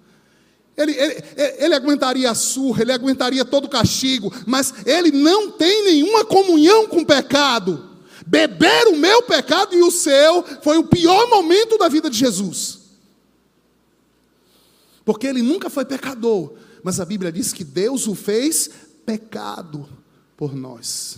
Ele, 0.74 0.92
ele, 0.92 1.22
ele, 1.58 1.74
aguentaria 1.74 2.30
a 2.30 2.34
surra, 2.34 2.80
ele 2.80 2.92
aguentaria 2.92 3.44
todo 3.44 3.66
o 3.66 3.68
castigo, 3.68 4.32
mas 4.46 4.72
ele 4.86 5.10
não 5.10 5.50
tem 5.50 5.84
nenhuma 5.84 6.24
comunhão 6.24 6.86
com 6.86 7.00
o 7.00 7.06
pecado. 7.06 7.90
Beber 8.26 8.86
o 8.86 8.96
meu 8.96 9.22
pecado 9.22 9.74
e 9.74 9.82
o 9.82 9.90
seu 9.90 10.42
foi 10.62 10.78
o 10.78 10.84
pior 10.84 11.28
momento 11.28 11.76
da 11.76 11.88
vida 11.88 12.08
de 12.08 12.16
Jesus. 12.16 12.77
Porque 15.08 15.26
ele 15.26 15.40
nunca 15.40 15.70
foi 15.70 15.86
pecador, 15.86 16.52
mas 16.82 17.00
a 17.00 17.04
Bíblia 17.06 17.32
diz 17.32 17.50
que 17.50 17.64
Deus 17.64 18.06
o 18.06 18.14
fez 18.14 18.68
pecado 19.06 19.88
por 20.36 20.54
nós. 20.54 21.16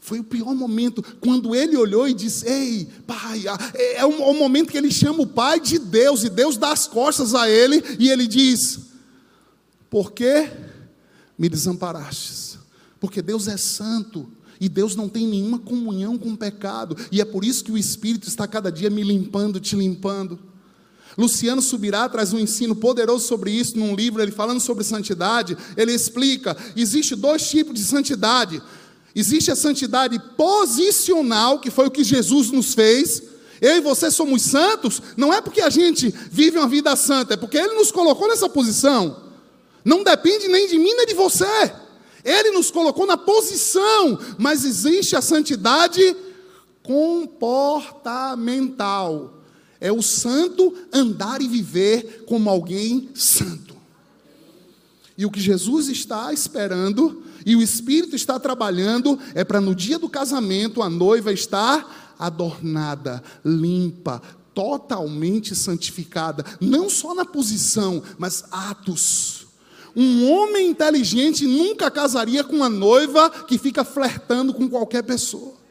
Foi 0.00 0.18
o 0.18 0.24
pior 0.24 0.52
momento, 0.52 1.00
quando 1.20 1.54
ele 1.54 1.76
olhou 1.76 2.08
e 2.08 2.12
disse: 2.12 2.44
Ei, 2.44 2.88
pai, 3.06 3.44
é, 3.72 3.98
é 3.98 4.04
o, 4.04 4.20
o 4.20 4.34
momento 4.34 4.72
que 4.72 4.76
ele 4.76 4.90
chama 4.90 5.22
o 5.22 5.28
pai 5.28 5.60
de 5.60 5.78
Deus, 5.78 6.24
e 6.24 6.28
Deus 6.28 6.56
dá 6.56 6.72
as 6.72 6.88
costas 6.88 7.36
a 7.36 7.48
ele, 7.48 7.80
e 8.00 8.10
ele 8.10 8.26
diz: 8.26 8.80
Por 9.88 10.10
que 10.10 10.50
me 11.38 11.48
desamparastes? 11.48 12.58
Porque 12.98 13.22
Deus 13.22 13.46
é 13.46 13.56
santo, 13.56 14.28
e 14.60 14.68
Deus 14.68 14.96
não 14.96 15.08
tem 15.08 15.28
nenhuma 15.28 15.60
comunhão 15.60 16.18
com 16.18 16.30
o 16.30 16.36
pecado, 16.36 16.96
e 17.12 17.20
é 17.20 17.24
por 17.24 17.44
isso 17.44 17.62
que 17.62 17.70
o 17.70 17.78
Espírito 17.78 18.26
está 18.26 18.48
cada 18.48 18.72
dia 18.72 18.90
me 18.90 19.04
limpando, 19.04 19.60
te 19.60 19.76
limpando. 19.76 20.52
Luciano 21.16 21.62
Subirá 21.62 22.08
traz 22.08 22.32
um 22.32 22.38
ensino 22.38 22.74
poderoso 22.74 23.26
sobre 23.26 23.50
isso 23.50 23.78
num 23.78 23.94
livro, 23.94 24.20
ele 24.20 24.32
falando 24.32 24.60
sobre 24.60 24.84
santidade, 24.84 25.56
ele 25.76 25.92
explica: 25.92 26.56
existe 26.76 27.14
dois 27.14 27.48
tipos 27.48 27.74
de 27.74 27.84
santidade. 27.84 28.62
Existe 29.14 29.52
a 29.52 29.56
santidade 29.56 30.20
posicional, 30.36 31.60
que 31.60 31.70
foi 31.70 31.86
o 31.86 31.90
que 31.90 32.02
Jesus 32.02 32.50
nos 32.50 32.74
fez. 32.74 33.22
Eu 33.60 33.76
e 33.76 33.80
você 33.80 34.10
somos 34.10 34.42
santos, 34.42 35.00
não 35.16 35.32
é 35.32 35.40
porque 35.40 35.60
a 35.60 35.70
gente 35.70 36.12
vive 36.30 36.58
uma 36.58 36.66
vida 36.66 36.96
santa, 36.96 37.34
é 37.34 37.36
porque 37.36 37.56
Ele 37.56 37.74
nos 37.74 37.92
colocou 37.92 38.26
nessa 38.26 38.48
posição. 38.48 39.22
Não 39.84 40.02
depende 40.02 40.48
nem 40.48 40.66
de 40.66 40.78
mim 40.78 40.94
nem 40.94 41.06
de 41.06 41.14
você. 41.14 41.72
Ele 42.24 42.50
nos 42.50 42.70
colocou 42.70 43.06
na 43.06 43.16
posição, 43.16 44.18
mas 44.38 44.64
existe 44.64 45.14
a 45.14 45.22
santidade 45.22 46.16
comportamental. 46.82 49.33
É 49.84 49.92
o 49.92 50.00
santo 50.00 50.74
andar 50.90 51.42
e 51.42 51.46
viver 51.46 52.24
como 52.26 52.48
alguém 52.48 53.10
santo. 53.14 53.76
E 55.14 55.26
o 55.26 55.30
que 55.30 55.38
Jesus 55.38 55.90
está 55.90 56.32
esperando 56.32 57.22
e 57.44 57.54
o 57.54 57.60
Espírito 57.60 58.16
está 58.16 58.40
trabalhando 58.40 59.18
é 59.34 59.44
para 59.44 59.60
no 59.60 59.74
dia 59.74 59.98
do 59.98 60.08
casamento 60.08 60.80
a 60.80 60.88
noiva 60.88 61.34
estar 61.34 62.16
adornada, 62.18 63.22
limpa, 63.44 64.22
totalmente 64.54 65.54
santificada, 65.54 66.42
não 66.58 66.88
só 66.88 67.14
na 67.14 67.26
posição, 67.26 68.02
mas 68.16 68.42
atos. 68.50 69.48
Um 69.94 70.30
homem 70.30 70.70
inteligente 70.70 71.46
nunca 71.46 71.90
casaria 71.90 72.42
com 72.42 72.56
uma 72.56 72.70
noiva 72.70 73.28
que 73.28 73.58
fica 73.58 73.84
flertando 73.84 74.54
com 74.54 74.66
qualquer 74.66 75.02
pessoa. 75.02 75.62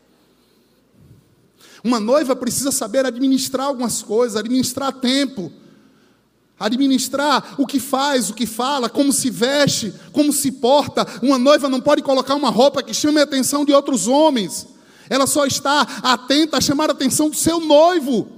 Uma 1.84 2.00
noiva 2.00 2.36
precisa 2.36 2.72
saber 2.72 3.06
administrar 3.06 3.68
algumas 3.68 4.02
coisas, 4.02 4.38
administrar 4.38 4.94
tempo, 4.94 5.52
administrar 6.58 7.56
o 7.58 7.68
que 7.68 7.80
faz, 7.80 8.30
o 8.30 8.34
que 8.34 8.46
fala, 8.46 8.90
como 8.90 9.12
se 9.12 9.30
veste, 9.30 9.94
como 10.14 10.32
se 10.32 10.52
porta. 10.52 11.06
Uma 11.22 11.38
noiva 11.38 11.68
não 11.68 11.82
pode 11.82 12.02
colocar 12.02 12.36
uma 12.36 12.50
roupa 12.50 12.82
que 12.82 12.94
chame 12.94 13.20
a 13.20 13.24
atenção 13.24 13.66
de 13.66 13.74
outros 13.74 14.08
homens. 14.08 14.68
Ela 15.10 15.28
só 15.28 15.46
está 15.46 15.82
atenta 16.02 16.58
a 16.58 16.62
chamar 16.62 16.90
a 16.90 16.94
atenção 16.94 17.30
do 17.30 17.36
seu 17.36 17.60
noivo. 17.60 18.30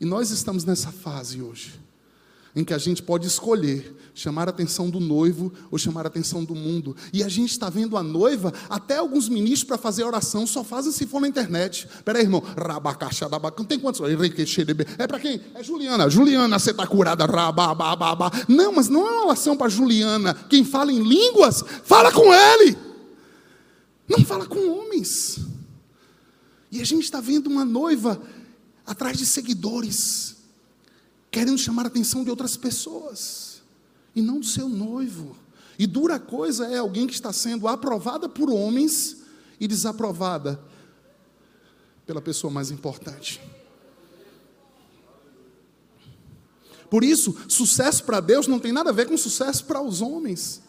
E 0.00 0.04
nós 0.04 0.30
estamos 0.30 0.64
nessa 0.64 0.90
fase 0.90 1.42
hoje 1.42 1.74
em 2.54 2.64
que 2.64 2.72
a 2.72 2.78
gente 2.78 3.02
pode 3.02 3.26
escolher 3.26 3.94
chamar 4.16 4.48
a 4.48 4.50
atenção 4.50 4.88
do 4.88 4.98
noivo 4.98 5.52
ou 5.70 5.78
chamar 5.78 6.06
a 6.06 6.08
atenção 6.08 6.42
do 6.42 6.54
mundo. 6.54 6.96
E 7.12 7.22
a 7.22 7.28
gente 7.28 7.50
está 7.50 7.68
vendo 7.68 7.96
a 7.96 8.02
noiva, 8.02 8.52
até 8.68 8.96
alguns 8.96 9.28
ministros 9.28 9.64
para 9.64 9.76
fazer 9.76 10.04
oração 10.04 10.46
só 10.46 10.64
fazem 10.64 10.90
se 10.90 11.06
for 11.06 11.20
na 11.20 11.28
internet. 11.28 11.86
Peraí, 12.04 12.22
irmão, 12.22 12.42
rabacaxa, 12.56 13.28
não 13.28 13.64
tem 13.64 13.78
quantos? 13.78 14.00
É 14.98 15.06
para 15.06 15.20
quem? 15.20 15.40
É 15.54 15.62
Juliana. 15.62 16.08
Juliana, 16.08 16.58
você 16.58 16.70
está 16.70 16.86
curada, 16.86 17.26
rababababa. 17.26 18.32
Não, 18.48 18.72
mas 18.72 18.88
não 18.88 19.06
é 19.06 19.10
uma 19.10 19.26
oração 19.26 19.54
para 19.54 19.68
Juliana. 19.68 20.34
Quem 20.48 20.64
fala 20.64 20.90
em 20.90 21.02
línguas, 21.02 21.62
fala 21.84 22.10
com 22.10 22.32
ele. 22.32 22.76
Não 24.08 24.24
fala 24.24 24.46
com 24.46 24.78
homens. 24.78 25.40
E 26.72 26.80
a 26.80 26.84
gente 26.84 27.04
está 27.04 27.20
vendo 27.20 27.48
uma 27.48 27.64
noiva 27.64 28.20
atrás 28.86 29.18
de 29.18 29.26
seguidores 29.26 30.36
querendo 31.30 31.58
chamar 31.58 31.84
a 31.84 31.88
atenção 31.88 32.24
de 32.24 32.30
outras 32.30 32.56
pessoas, 32.56 33.45
e 34.16 34.22
não 34.22 34.40
do 34.40 34.46
seu 34.46 34.68
noivo. 34.68 35.36
E 35.78 35.86
dura 35.86 36.18
coisa 36.18 36.66
é 36.66 36.78
alguém 36.78 37.06
que 37.06 37.12
está 37.12 37.32
sendo 37.32 37.68
aprovada 37.68 38.28
por 38.28 38.50
homens 38.50 39.18
e 39.60 39.68
desaprovada 39.68 40.58
pela 42.06 42.22
pessoa 42.22 42.50
mais 42.50 42.70
importante. 42.70 43.40
Por 46.88 47.04
isso, 47.04 47.36
sucesso 47.48 48.04
para 48.04 48.20
Deus 48.20 48.46
não 48.46 48.58
tem 48.58 48.72
nada 48.72 48.90
a 48.90 48.92
ver 48.92 49.06
com 49.06 49.16
sucesso 49.16 49.64
para 49.66 49.82
os 49.82 50.00
homens. 50.00 50.62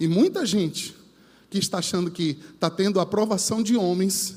E 0.00 0.08
muita 0.08 0.46
gente 0.46 0.96
que 1.50 1.58
está 1.58 1.78
achando 1.78 2.10
que 2.10 2.38
está 2.54 2.70
tendo 2.70 3.00
a 3.00 3.02
aprovação 3.02 3.62
de 3.62 3.76
homens, 3.76 4.36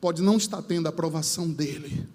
pode 0.00 0.20
não 0.22 0.36
estar 0.36 0.60
tendo 0.62 0.86
a 0.86 0.90
aprovação 0.90 1.48
dele. 1.48 2.08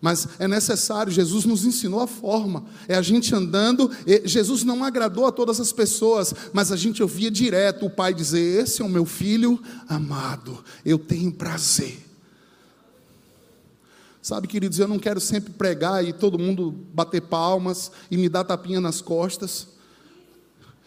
Mas 0.00 0.28
é 0.38 0.46
necessário, 0.46 1.10
Jesus 1.10 1.44
nos 1.44 1.64
ensinou 1.64 2.00
a 2.00 2.06
forma, 2.06 2.64
é 2.86 2.94
a 2.94 3.02
gente 3.02 3.34
andando. 3.34 3.90
Jesus 4.24 4.62
não 4.62 4.84
agradou 4.84 5.26
a 5.26 5.32
todas 5.32 5.60
as 5.60 5.72
pessoas, 5.72 6.32
mas 6.52 6.70
a 6.70 6.76
gente 6.76 7.02
ouvia 7.02 7.30
direto 7.30 7.86
o 7.86 7.90
pai 7.90 8.14
dizer: 8.14 8.62
Esse 8.62 8.80
é 8.80 8.84
o 8.84 8.88
meu 8.88 9.04
filho 9.04 9.60
amado, 9.88 10.62
eu 10.84 10.98
tenho 10.98 11.32
prazer. 11.32 12.08
Sabe, 14.22 14.46
queridos, 14.46 14.78
eu 14.78 14.86
não 14.86 14.98
quero 14.98 15.20
sempre 15.20 15.52
pregar 15.52 16.04
e 16.04 16.12
todo 16.12 16.38
mundo 16.38 16.70
bater 16.92 17.22
palmas 17.22 17.90
e 18.10 18.16
me 18.16 18.28
dar 18.28 18.44
tapinha 18.44 18.80
nas 18.80 19.00
costas, 19.00 19.68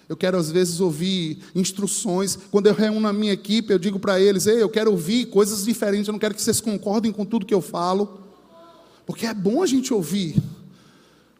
Eu 0.07 0.15
quero 0.15 0.37
às 0.37 0.51
vezes 0.51 0.79
ouvir 0.81 1.39
instruções. 1.55 2.37
Quando 2.51 2.67
eu 2.67 2.73
reúno 2.73 3.07
a 3.07 3.13
minha 3.13 3.31
equipe, 3.31 3.73
eu 3.73 3.79
digo 3.79 3.97
para 3.97 4.19
eles: 4.19 4.45
Ei, 4.45 4.61
eu 4.61 4.69
quero 4.69 4.91
ouvir 4.91 5.25
coisas 5.27 5.65
diferentes. 5.65 6.07
Eu 6.07 6.11
não 6.11 6.19
quero 6.19 6.35
que 6.35 6.41
vocês 6.41 6.61
concordem 6.61 7.11
com 7.11 7.25
tudo 7.25 7.45
que 7.45 7.53
eu 7.53 7.61
falo. 7.61 8.20
Porque 9.11 9.25
é 9.25 9.33
bom 9.33 9.61
a 9.61 9.65
gente 9.65 9.93
ouvir 9.93 10.41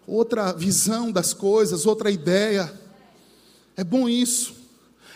outra 0.06 0.52
visão 0.52 1.10
das 1.10 1.34
coisas, 1.34 1.86
outra 1.86 2.12
ideia. 2.12 2.70
É 3.78 3.84
bom 3.84 4.10
isso. 4.10 4.56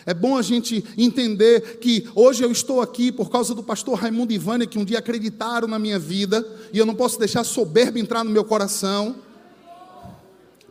É 0.06 0.14
bom 0.14 0.38
a 0.38 0.40
gente 0.40 0.82
entender 0.96 1.76
que 1.80 2.08
hoje 2.14 2.42
eu 2.42 2.50
estou 2.50 2.80
aqui 2.80 3.12
por 3.12 3.28
causa 3.28 3.54
do 3.54 3.62
pastor 3.62 3.98
Raimundo 3.98 4.32
Ivânia, 4.32 4.66
que 4.66 4.78
um 4.78 4.86
dia 4.86 5.00
acreditaram 5.00 5.68
na 5.68 5.78
minha 5.78 5.98
vida, 5.98 6.48
e 6.72 6.78
eu 6.78 6.86
não 6.86 6.94
posso 6.94 7.18
deixar 7.18 7.44
soberba 7.44 7.98
entrar 7.98 8.24
no 8.24 8.30
meu 8.30 8.42
coração. 8.42 9.16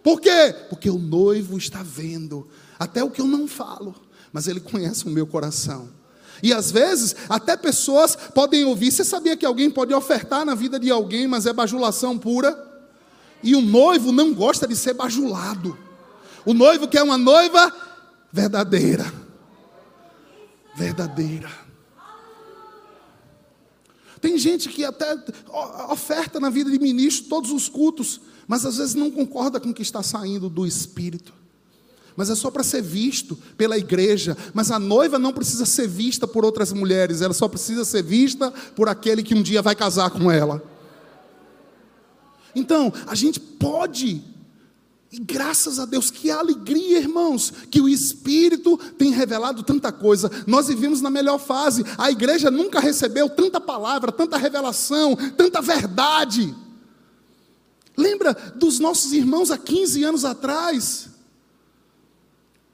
Por 0.01 0.19
quê? 0.19 0.55
Porque 0.71 0.89
o 0.89 0.97
noivo 0.97 1.55
está 1.55 1.83
vendo 1.83 2.47
até 2.79 3.03
o 3.03 3.11
que 3.11 3.21
eu 3.21 3.27
não 3.27 3.47
falo, 3.47 3.93
mas 4.33 4.47
ele 4.47 4.59
conhece 4.59 5.05
o 5.05 5.11
meu 5.11 5.27
coração. 5.27 5.87
E 6.41 6.53
às 6.53 6.71
vezes, 6.71 7.15
até 7.29 7.55
pessoas 7.55 8.15
podem 8.15 8.65
ouvir. 8.65 8.91
Você 8.91 9.03
sabia 9.03 9.37
que 9.37 9.45
alguém 9.45 9.69
pode 9.69 9.93
ofertar 9.93 10.45
na 10.45 10.55
vida 10.55 10.79
de 10.79 10.89
alguém, 10.89 11.27
mas 11.27 11.45
é 11.45 11.53
bajulação 11.53 12.17
pura? 12.17 12.57
E 13.41 13.55
o 13.55 13.61
noivo 13.61 14.11
não 14.11 14.33
gosta 14.33 14.67
de 14.67 14.75
ser 14.75 14.93
bajulado. 14.93 15.77
O 16.45 16.53
noivo 16.53 16.87
quer 16.87 17.03
uma 17.03 17.17
noiva 17.17 17.73
verdadeira. 18.31 19.11
Verdadeira. 20.75 21.49
Tem 24.19 24.37
gente 24.37 24.69
que 24.69 24.83
até 24.83 25.17
oferta 25.89 26.39
na 26.39 26.49
vida 26.49 26.71
de 26.71 26.79
ministro 26.79 27.29
todos 27.29 27.51
os 27.51 27.69
cultos, 27.69 28.21
mas 28.47 28.65
às 28.65 28.77
vezes 28.77 28.95
não 28.95 29.11
concorda 29.11 29.59
com 29.59 29.69
o 29.69 29.73
que 29.73 29.83
está 29.83 30.01
saindo 30.01 30.49
do 30.49 30.65
espírito 30.65 31.44
mas 32.15 32.29
é 32.29 32.35
só 32.35 32.49
para 32.49 32.63
ser 32.63 32.81
visto 32.81 33.37
pela 33.57 33.77
igreja. 33.77 34.37
Mas 34.53 34.71
a 34.71 34.79
noiva 34.79 35.19
não 35.19 35.33
precisa 35.33 35.65
ser 35.65 35.87
vista 35.87 36.27
por 36.27 36.45
outras 36.45 36.71
mulheres, 36.71 37.21
ela 37.21 37.33
só 37.33 37.47
precisa 37.47 37.83
ser 37.83 38.03
vista 38.03 38.51
por 38.75 38.87
aquele 38.87 39.23
que 39.23 39.35
um 39.35 39.41
dia 39.41 39.61
vai 39.61 39.75
casar 39.75 40.09
com 40.09 40.31
ela. 40.31 40.63
Então, 42.55 42.93
a 43.05 43.13
gente 43.13 43.37
pode, 43.37 44.23
e 45.11 45.19
graças 45.19 45.77
a 45.77 45.85
Deus, 45.85 46.09
que 46.09 46.31
alegria, 46.31 46.99
irmãos, 46.99 47.51
que 47.69 47.81
o 47.81 47.89
Espírito 47.89 48.77
tem 48.97 49.11
revelado 49.11 49.61
tanta 49.61 49.91
coisa. 49.91 50.31
Nós 50.47 50.67
vivemos 50.67 51.01
na 51.01 51.09
melhor 51.09 51.37
fase, 51.37 51.83
a 51.97 52.09
igreja 52.09 52.49
nunca 52.49 52.79
recebeu 52.79 53.29
tanta 53.29 53.59
palavra, 53.59 54.09
tanta 54.09 54.37
revelação, 54.37 55.17
tanta 55.35 55.61
verdade. 55.61 56.55
Lembra 57.97 58.33
dos 58.55 58.79
nossos 58.79 59.11
irmãos 59.11 59.51
há 59.51 59.57
15 59.57 60.03
anos 60.03 60.23
atrás? 60.23 61.09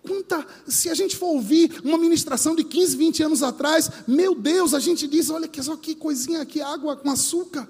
Quanta, 0.04 0.46
se 0.68 0.90
a 0.90 0.96
gente 0.96 1.16
for 1.16 1.28
ouvir 1.28 1.80
uma 1.84 1.98
ministração 1.98 2.56
de 2.56 2.64
15, 2.64 2.98
20 2.98 3.24
anos 3.24 3.44
atrás, 3.44 3.90
meu 4.08 4.34
Deus, 4.34 4.74
a 4.74 4.80
gente 4.80 5.08
diz: 5.08 5.30
olha 5.30 5.48
que 5.48 5.62
só 5.62 5.76
que 5.78 5.94
coisinha 5.94 6.42
aqui, 6.42 6.60
água 6.60 6.96
com 6.96 7.10
açúcar. 7.10 7.70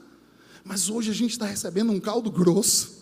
Mas 0.63 0.89
hoje 0.89 1.11
a 1.11 1.13
gente 1.13 1.31
está 1.31 1.45
recebendo 1.45 1.91
um 1.91 1.99
caldo 1.99 2.31
grosso. 2.31 3.01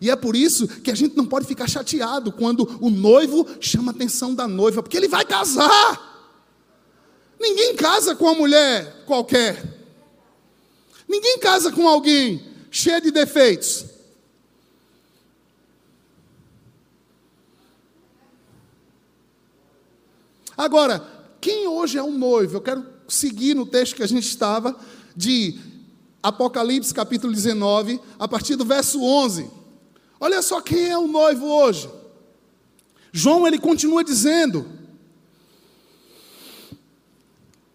E 0.00 0.10
é 0.10 0.16
por 0.16 0.36
isso 0.36 0.68
que 0.68 0.90
a 0.90 0.94
gente 0.94 1.16
não 1.16 1.26
pode 1.26 1.46
ficar 1.46 1.68
chateado 1.68 2.30
quando 2.30 2.78
o 2.80 2.90
noivo 2.90 3.46
chama 3.60 3.90
a 3.90 3.94
atenção 3.94 4.34
da 4.34 4.46
noiva, 4.46 4.82
porque 4.82 4.96
ele 4.96 5.08
vai 5.08 5.24
casar. 5.24 6.12
Ninguém 7.40 7.74
casa 7.74 8.14
com 8.14 8.24
uma 8.24 8.34
mulher 8.34 9.04
qualquer. 9.06 9.82
Ninguém 11.08 11.38
casa 11.38 11.72
com 11.72 11.88
alguém 11.88 12.44
cheio 12.70 13.00
de 13.00 13.10
defeitos. 13.10 13.93
Agora, 20.56 21.04
quem 21.40 21.66
hoje 21.66 21.98
é 21.98 22.02
um 22.02 22.16
noivo? 22.16 22.56
Eu 22.56 22.60
quero 22.60 22.86
seguir 23.08 23.54
no 23.54 23.66
texto 23.66 23.96
que 23.96 24.02
a 24.02 24.08
gente 24.08 24.26
estava, 24.26 24.76
de 25.16 25.58
Apocalipse 26.22 26.94
capítulo 26.94 27.32
19, 27.32 28.00
a 28.18 28.26
partir 28.26 28.56
do 28.56 28.64
verso 28.64 29.02
11. 29.02 29.50
Olha 30.18 30.40
só 30.40 30.60
quem 30.60 30.88
é 30.88 30.98
o 30.98 31.06
noivo 31.06 31.46
hoje. 31.46 31.88
João 33.12 33.46
ele 33.46 33.58
continua 33.58 34.02
dizendo: 34.02 34.66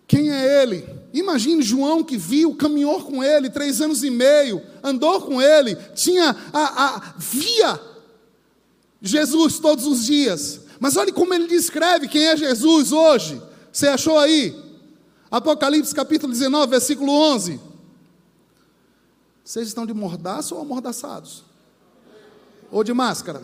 Quem 0.07 0.31
é 0.31 0.63
ele? 0.63 0.83
Imagine 1.13 1.61
João 1.61 2.03
que 2.03 2.17
viu, 2.17 2.55
caminhou 2.55 3.03
com 3.03 3.23
ele 3.23 3.49
três 3.49 3.81
anos 3.81 4.03
e 4.03 4.09
meio, 4.09 4.61
andou 4.83 5.21
com 5.21 5.41
ele, 5.41 5.75
tinha 5.95 6.35
a, 6.51 6.85
a 6.85 7.13
via 7.17 7.79
Jesus 9.01 9.59
todos 9.59 9.85
os 9.85 10.05
dias. 10.05 10.61
Mas 10.79 10.95
olhe 10.95 11.11
como 11.11 11.33
ele 11.33 11.47
descreve 11.47 12.07
quem 12.07 12.25
é 12.25 12.37
Jesus 12.37 12.91
hoje. 12.91 13.41
Você 13.71 13.87
achou 13.87 14.17
aí? 14.17 14.55
Apocalipse 15.29 15.93
capítulo 15.93 16.31
19, 16.31 16.71
versículo 16.71 17.11
11. 17.11 17.59
Vocês 19.43 19.67
estão 19.67 19.85
de 19.85 19.93
mordaço 19.93 20.55
ou 20.55 20.61
amordaçados? 20.61 21.43
Ou 22.71 22.83
de 22.83 22.93
máscara? 22.93 23.41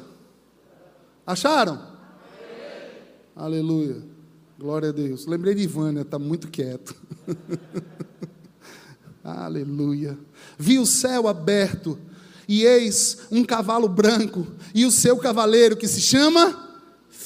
Acharam? 1.26 1.82
Aleluia. 3.36 4.02
Glória 4.58 4.90
a 4.90 4.92
Deus. 4.92 5.26
Lembrei 5.26 5.54
de 5.54 5.64
Ivânia, 5.64 6.02
está 6.02 6.18
muito 6.18 6.48
quieto. 6.48 6.96
Aleluia. 9.24 10.18
Vi 10.58 10.80
o 10.80 10.86
céu 10.86 11.28
aberto, 11.28 12.00
e 12.48 12.64
eis 12.64 13.28
um 13.32 13.44
cavalo 13.44 13.90
branco, 13.90 14.48
e 14.74 14.86
o 14.86 14.92
seu 14.92 15.18
cavaleiro 15.18 15.76
que 15.76 15.88
se 15.88 16.00
chama 16.00 16.65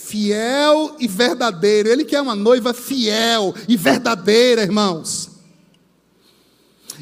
fiel 0.09 0.95
e 0.99 1.07
verdadeiro. 1.07 1.89
Ele 1.89 2.03
quer 2.03 2.21
uma 2.21 2.35
noiva 2.35 2.73
fiel 2.73 3.53
e 3.67 3.77
verdadeira, 3.77 4.63
irmãos 4.63 5.38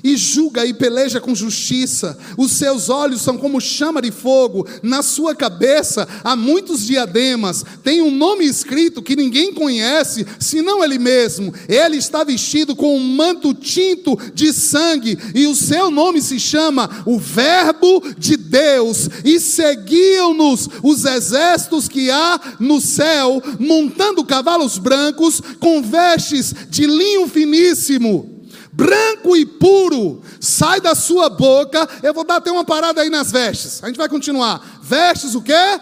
e 0.04 0.16
julga 0.16 0.66
e 0.66 0.74
peleja 0.74 1.20
com 1.20 1.36
justiça. 1.36 2.18
Os 2.38 2.52
seus 2.52 2.90
olhos 2.90 3.22
são 3.22 3.38
como 3.38 3.60
chama 3.60 4.02
de 4.02 4.12
fogo, 4.12 4.68
na 4.82 5.02
sua 5.02 5.36
cabeça 5.36 6.08
há 6.24 6.36
muitos 6.36 6.86
diademas. 6.86 7.64
Tem 7.84 8.02
um 8.02 8.12
nome 8.12 8.46
escrito 8.46 9.02
que 9.02 9.16
ninguém 9.16 9.54
conhece, 9.54 10.26
senão 10.40 10.84
ele 10.84 10.98
mesmo. 10.98 11.54
Ele 11.68 11.98
está 11.98 12.24
vestido 12.24 12.76
com 12.76 12.96
um 12.96 13.04
manto 13.04 13.54
tinto 13.54 14.18
de 14.34 14.54
sangue, 14.54 15.18
e 15.34 15.48
o 15.48 15.56
seu 15.56 15.90
nome 15.90 16.22
se 16.22 16.40
chama 16.40 17.04
o 17.06 17.18
Verbo 17.20 18.04
de 18.18 18.38
Deus. 18.38 19.10
E 19.24 19.40
seguiam-nos 19.40 20.70
os 20.84 21.06
exércitos 21.06 21.88
que 21.88 22.10
há 22.10 22.40
no 22.60 22.80
céu, 22.82 23.42
montando 23.60 24.24
cavalos 24.26 24.78
brancos 24.78 25.42
com 25.60 25.82
vestes 25.82 26.54
de 26.70 26.86
linho 26.86 27.28
finíssimo 27.28 28.37
branco 28.78 29.36
e 29.36 29.44
puro, 29.44 30.22
sai 30.40 30.80
da 30.80 30.94
sua 30.94 31.30
boca. 31.30 31.90
Eu 32.04 32.14
vou 32.14 32.24
dar 32.24 32.36
até 32.36 32.52
uma 32.52 32.64
parada 32.64 33.02
aí 33.02 33.10
nas 33.10 33.32
vestes. 33.32 33.84
A 33.84 33.88
gente 33.88 33.98
vai 33.98 34.08
continuar. 34.08 34.80
Vestes 34.84 35.34
o 35.34 35.42
quê? 35.42 35.82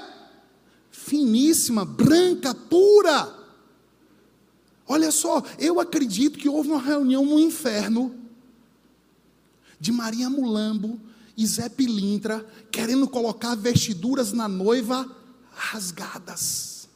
Finíssima, 0.89 1.84
branca, 1.84 2.55
pura. 2.55 3.36
Olha 4.88 5.12
só, 5.12 5.43
eu 5.60 5.77
acredito 5.81 6.39
que 6.39 6.47
houve 6.47 6.69
uma 6.69 6.81
reunião 6.81 7.25
no 7.25 7.38
inferno 7.38 8.15
de 9.77 9.91
Maria 9.91 10.29
Mulambo 10.29 10.97
e 11.36 11.45
Zé 11.45 11.67
Pilintra 11.67 12.45
querendo 12.71 13.10
colocar 13.10 13.55
vestiduras 13.55 14.31
na 14.31 14.47
noiva 14.47 15.05
rasgadas. 15.53 16.88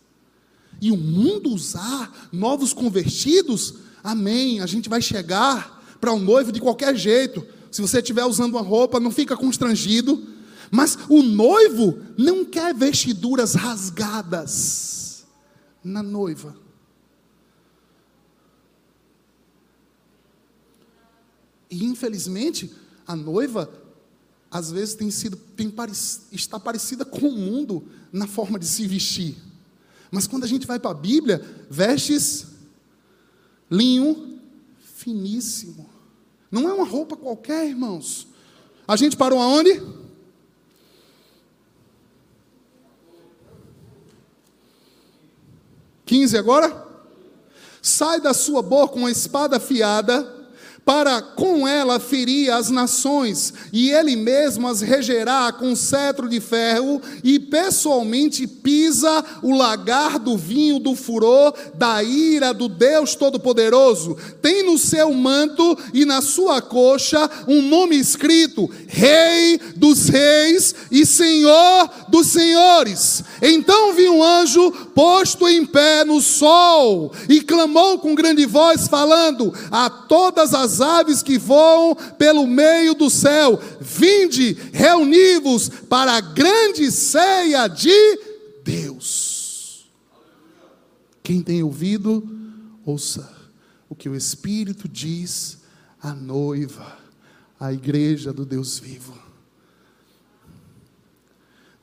E 0.80 0.92
o 0.92 0.98
mundo 0.98 1.50
usar 1.50 2.30
novos 2.32 2.72
convertidos, 2.72 3.74
amém. 4.02 4.62
A 4.62 4.66
gente 4.66 4.88
vai 4.88 5.02
chegar 5.02 5.79
para 6.00 6.14
um 6.14 6.20
noivo 6.20 6.52
de 6.52 6.60
qualquer 6.60 6.96
jeito. 6.96 7.46
Se 7.72 7.82
você 7.82 8.00
estiver 8.00 8.26
usando 8.26 8.54
uma 8.54 8.62
roupa, 8.62 9.00
não 9.00 9.12
fica 9.12 9.36
constrangido. 9.36 10.28
Mas 10.72 10.98
o 11.10 11.22
noivo 11.22 12.00
não 12.18 12.46
quer 12.46 12.74
vestiduras 12.74 13.56
rasgadas 13.56 15.26
na 15.84 16.04
noiva. 16.04 16.56
E 21.70 21.86
infelizmente, 21.86 22.72
a 23.06 23.16
noiva 23.16 23.72
às 24.52 24.72
vezes 24.72 24.96
tem 24.96 25.12
sido 25.12 25.38
tem 25.38 25.72
está 26.32 26.60
parecida 26.60 27.06
com 27.06 27.28
o 27.28 27.38
mundo 27.38 27.88
na 28.12 28.28
forma 28.28 28.58
de 28.58 28.66
se 28.66 28.88
vestir. 28.88 29.38
Mas 30.12 30.26
quando 30.26 30.44
a 30.44 30.48
gente 30.48 30.66
vai 30.66 30.80
para 30.80 30.92
a 30.92 30.96
Bíblia, 30.96 31.44
vestes 31.70 32.48
linho 33.70 34.29
finíssimo. 35.00 35.90
Não 36.52 36.68
é 36.68 36.74
uma 36.74 36.86
roupa 36.86 37.16
qualquer, 37.16 37.66
irmãos. 37.66 38.28
A 38.86 38.98
gente 38.98 39.16
parou 39.16 39.40
aonde? 39.40 39.82
Quinze 46.06 46.38
agora? 46.38 46.86
Sai 47.82 48.20
da 48.20 48.34
sua 48.34 48.62
boca 48.62 48.96
uma 48.96 49.10
espada 49.10 49.56
afiada 49.56 50.39
para 50.90 51.22
com 51.22 51.68
ela 51.68 52.00
ferir 52.00 52.52
as 52.52 52.72
nações, 52.72 53.54
e 53.72 53.92
ele 53.92 54.16
mesmo 54.16 54.68
as 54.68 54.82
regerá 54.82 55.52
com 55.52 55.76
cetro 55.76 56.28
de 56.28 56.40
ferro, 56.40 57.00
e 57.24 57.38
pessoalmente 57.38 58.48
pisa 58.48 59.24
o 59.44 59.56
lagar 59.56 60.18
do 60.18 60.36
vinho 60.36 60.80
do 60.80 60.96
furor, 60.96 61.54
da 61.76 62.02
ira 62.02 62.56
do 62.56 62.68
Deus 62.68 63.14
Todo-Poderoso. 63.14 64.18
Tem 64.42 64.66
no 64.66 64.80
seu 64.80 65.14
manto 65.14 65.78
e 65.94 66.06
na 66.06 66.24
sua 66.24 66.60
coxa 66.60 67.30
um 67.48 67.62
nome 67.62 67.96
escrito: 67.96 68.68
Rei 68.88 69.60
dos 69.76 70.10
Reis 70.10 70.74
e 70.90 71.06
Senhor 71.06 71.88
dos 72.10 72.28
Senhores. 72.28 73.24
Então 73.42 73.94
viu 73.94 74.16
um 74.16 74.24
anjo 74.24 74.72
posto 74.94 75.48
em 75.48 75.66
pé 75.66 76.04
no 76.04 76.22
sol, 76.22 77.14
e 77.28 77.42
clamou 77.42 78.00
com 78.00 78.16
grande 78.16 78.46
voz, 78.46 78.88
falando 78.88 79.54
a 79.72 79.90
todas 79.90 80.54
as 80.54 80.82
aves 80.82 81.24
que 81.24 81.38
voam 81.38 81.96
pelo 82.18 82.46
meio 82.46 82.94
do 82.94 83.10
céu: 83.10 83.60
Vinde, 83.80 84.58
reuni-vos 84.74 85.70
para 85.88 86.14
a 86.14 86.22
grande 86.22 86.92
ceia 86.92 87.68
de 87.68 88.20
Deus. 88.64 89.88
Quem 91.24 91.42
tem 91.42 91.62
ouvido, 91.62 92.28
ouça 92.86 93.30
o 93.88 93.96
que 93.96 94.08
o 94.08 94.16
Espírito 94.16 94.88
diz 94.88 95.60
à 96.02 96.14
noiva, 96.14 96.98
à 97.60 97.74
igreja 97.74 98.32
do 98.32 98.46
Deus 98.46 98.80
vivo. 98.80 99.29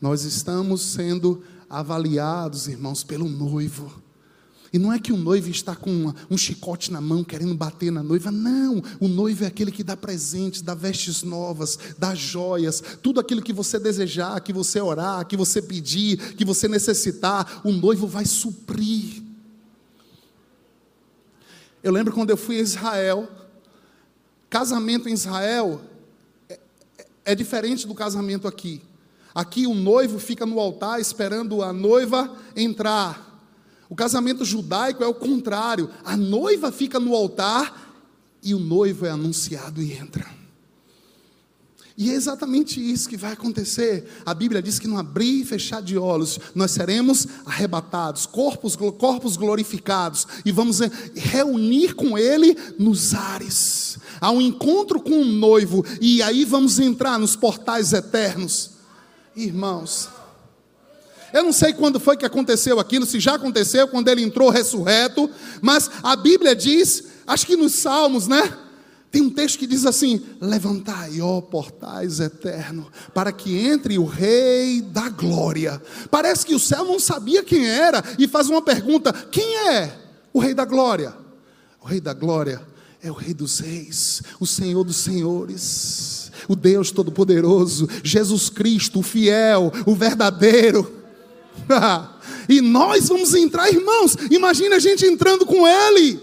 Nós 0.00 0.24
estamos 0.24 0.82
sendo 0.82 1.42
avaliados, 1.68 2.68
irmãos, 2.68 3.02
pelo 3.02 3.28
noivo. 3.28 4.02
E 4.72 4.78
não 4.78 4.92
é 4.92 4.98
que 4.98 5.12
o 5.12 5.16
noivo 5.16 5.48
está 5.48 5.74
com 5.74 5.90
uma, 5.90 6.14
um 6.30 6.36
chicote 6.36 6.92
na 6.92 7.00
mão 7.00 7.24
querendo 7.24 7.54
bater 7.54 7.90
na 7.90 8.02
noiva, 8.02 8.30
não. 8.30 8.82
O 9.00 9.08
noivo 9.08 9.44
é 9.44 9.46
aquele 9.46 9.72
que 9.72 9.82
dá 9.82 9.96
presentes, 9.96 10.60
dá 10.60 10.74
vestes 10.74 11.22
novas, 11.22 11.78
dá 11.98 12.14
joias, 12.14 12.82
tudo 13.02 13.20
aquilo 13.20 13.40
que 13.40 13.52
você 13.52 13.78
desejar, 13.78 14.38
que 14.40 14.52
você 14.52 14.80
orar, 14.80 15.24
que 15.26 15.36
você 15.36 15.62
pedir, 15.62 16.34
que 16.34 16.44
você 16.44 16.68
necessitar, 16.68 17.62
o 17.64 17.72
noivo 17.72 18.06
vai 18.06 18.26
suprir. 18.26 19.22
Eu 21.82 21.92
lembro 21.92 22.12
quando 22.12 22.30
eu 22.30 22.36
fui 22.36 22.58
a 22.58 22.62
Israel, 22.62 23.28
casamento 24.50 25.08
em 25.08 25.12
Israel 25.12 25.80
é, 26.48 26.58
é, 26.98 27.06
é 27.26 27.34
diferente 27.34 27.86
do 27.86 27.94
casamento 27.94 28.48
aqui. 28.48 28.82
Aqui 29.36 29.66
o 29.66 29.74
noivo 29.74 30.18
fica 30.18 30.46
no 30.46 30.58
altar 30.58 30.98
esperando 30.98 31.62
a 31.62 31.70
noiva 31.70 32.34
entrar. 32.56 33.38
O 33.86 33.94
casamento 33.94 34.46
judaico 34.46 35.04
é 35.04 35.06
o 35.06 35.12
contrário. 35.12 35.90
A 36.02 36.16
noiva 36.16 36.72
fica 36.72 36.98
no 36.98 37.14
altar 37.14 37.92
e 38.42 38.54
o 38.54 38.58
noivo 38.58 39.04
é 39.04 39.10
anunciado 39.10 39.82
e 39.82 39.92
entra. 39.92 40.26
E 41.98 42.10
é 42.10 42.14
exatamente 42.14 42.80
isso 42.80 43.10
que 43.10 43.16
vai 43.18 43.34
acontecer. 43.34 44.08
A 44.24 44.32
Bíblia 44.32 44.62
diz 44.62 44.78
que 44.78 44.88
no 44.88 44.98
abrir 44.98 45.42
e 45.42 45.44
fechar 45.44 45.82
de 45.82 45.98
olhos, 45.98 46.40
nós 46.54 46.70
seremos 46.70 47.26
arrebatados, 47.44 48.24
corpos, 48.24 48.74
corpos 48.74 49.36
glorificados, 49.36 50.26
e 50.46 50.52
vamos 50.52 50.80
reunir 51.14 51.94
com 51.94 52.16
Ele 52.16 52.56
nos 52.78 53.12
ares. 53.12 53.98
Há 54.18 54.30
um 54.30 54.40
encontro 54.40 54.98
com 54.98 55.20
o 55.20 55.24
noivo, 55.26 55.84
e 56.00 56.22
aí 56.22 56.42
vamos 56.46 56.78
entrar 56.78 57.18
nos 57.18 57.36
portais 57.36 57.92
eternos. 57.92 58.75
Irmãos, 59.36 60.08
eu 61.32 61.44
não 61.44 61.52
sei 61.52 61.74
quando 61.74 62.00
foi 62.00 62.16
que 62.16 62.24
aconteceu 62.24 62.80
aquilo, 62.80 63.04
se 63.04 63.20
já 63.20 63.34
aconteceu, 63.34 63.86
quando 63.86 64.08
ele 64.08 64.22
entrou 64.22 64.48
ressurreto, 64.48 65.30
mas 65.60 65.90
a 66.02 66.16
Bíblia 66.16 66.56
diz, 66.56 67.04
acho 67.26 67.46
que 67.46 67.56
nos 67.56 67.74
Salmos, 67.74 68.26
né? 68.26 68.56
Tem 69.10 69.22
um 69.22 69.30
texto 69.30 69.58
que 69.58 69.66
diz 69.66 69.86
assim: 69.86 70.20
Levantai, 70.40 71.20
ó 71.20 71.40
portais 71.40 72.20
eterno, 72.20 72.90
para 73.14 73.32
que 73.32 73.66
entre 73.66 73.98
o 73.98 74.04
Rei 74.04 74.82
da 74.82 75.08
Glória. 75.08 75.80
Parece 76.10 76.44
que 76.44 76.54
o 76.54 76.58
céu 76.58 76.84
não 76.84 76.98
sabia 76.98 77.42
quem 77.42 77.66
era 77.66 78.02
e 78.18 78.26
faz 78.26 78.48
uma 78.50 78.60
pergunta: 78.60 79.12
Quem 79.12 79.56
é 79.68 79.96
o 80.32 80.38
Rei 80.38 80.52
da 80.52 80.64
Glória? 80.64 81.14
O 81.80 81.86
Rei 81.86 82.00
da 82.00 82.12
Glória 82.12 82.60
é 83.02 83.10
o 83.10 83.14
Rei 83.14 83.32
dos 83.32 83.60
Reis, 83.60 84.22
o 84.40 84.46
Senhor 84.46 84.84
dos 84.84 84.96
Senhores, 84.96 86.25
o 86.48 86.56
Deus 86.56 86.90
Todo-Poderoso, 86.90 87.88
Jesus 88.02 88.48
Cristo, 88.48 89.00
o 89.00 89.02
fiel, 89.02 89.72
o 89.86 89.94
verdadeiro. 89.94 90.92
e 92.48 92.60
nós 92.60 93.08
vamos 93.08 93.34
entrar, 93.34 93.70
irmãos. 93.70 94.16
Imagina 94.30 94.76
a 94.76 94.80
gente 94.80 95.04
entrando 95.04 95.44
com 95.44 95.66
Ele. 95.66 96.20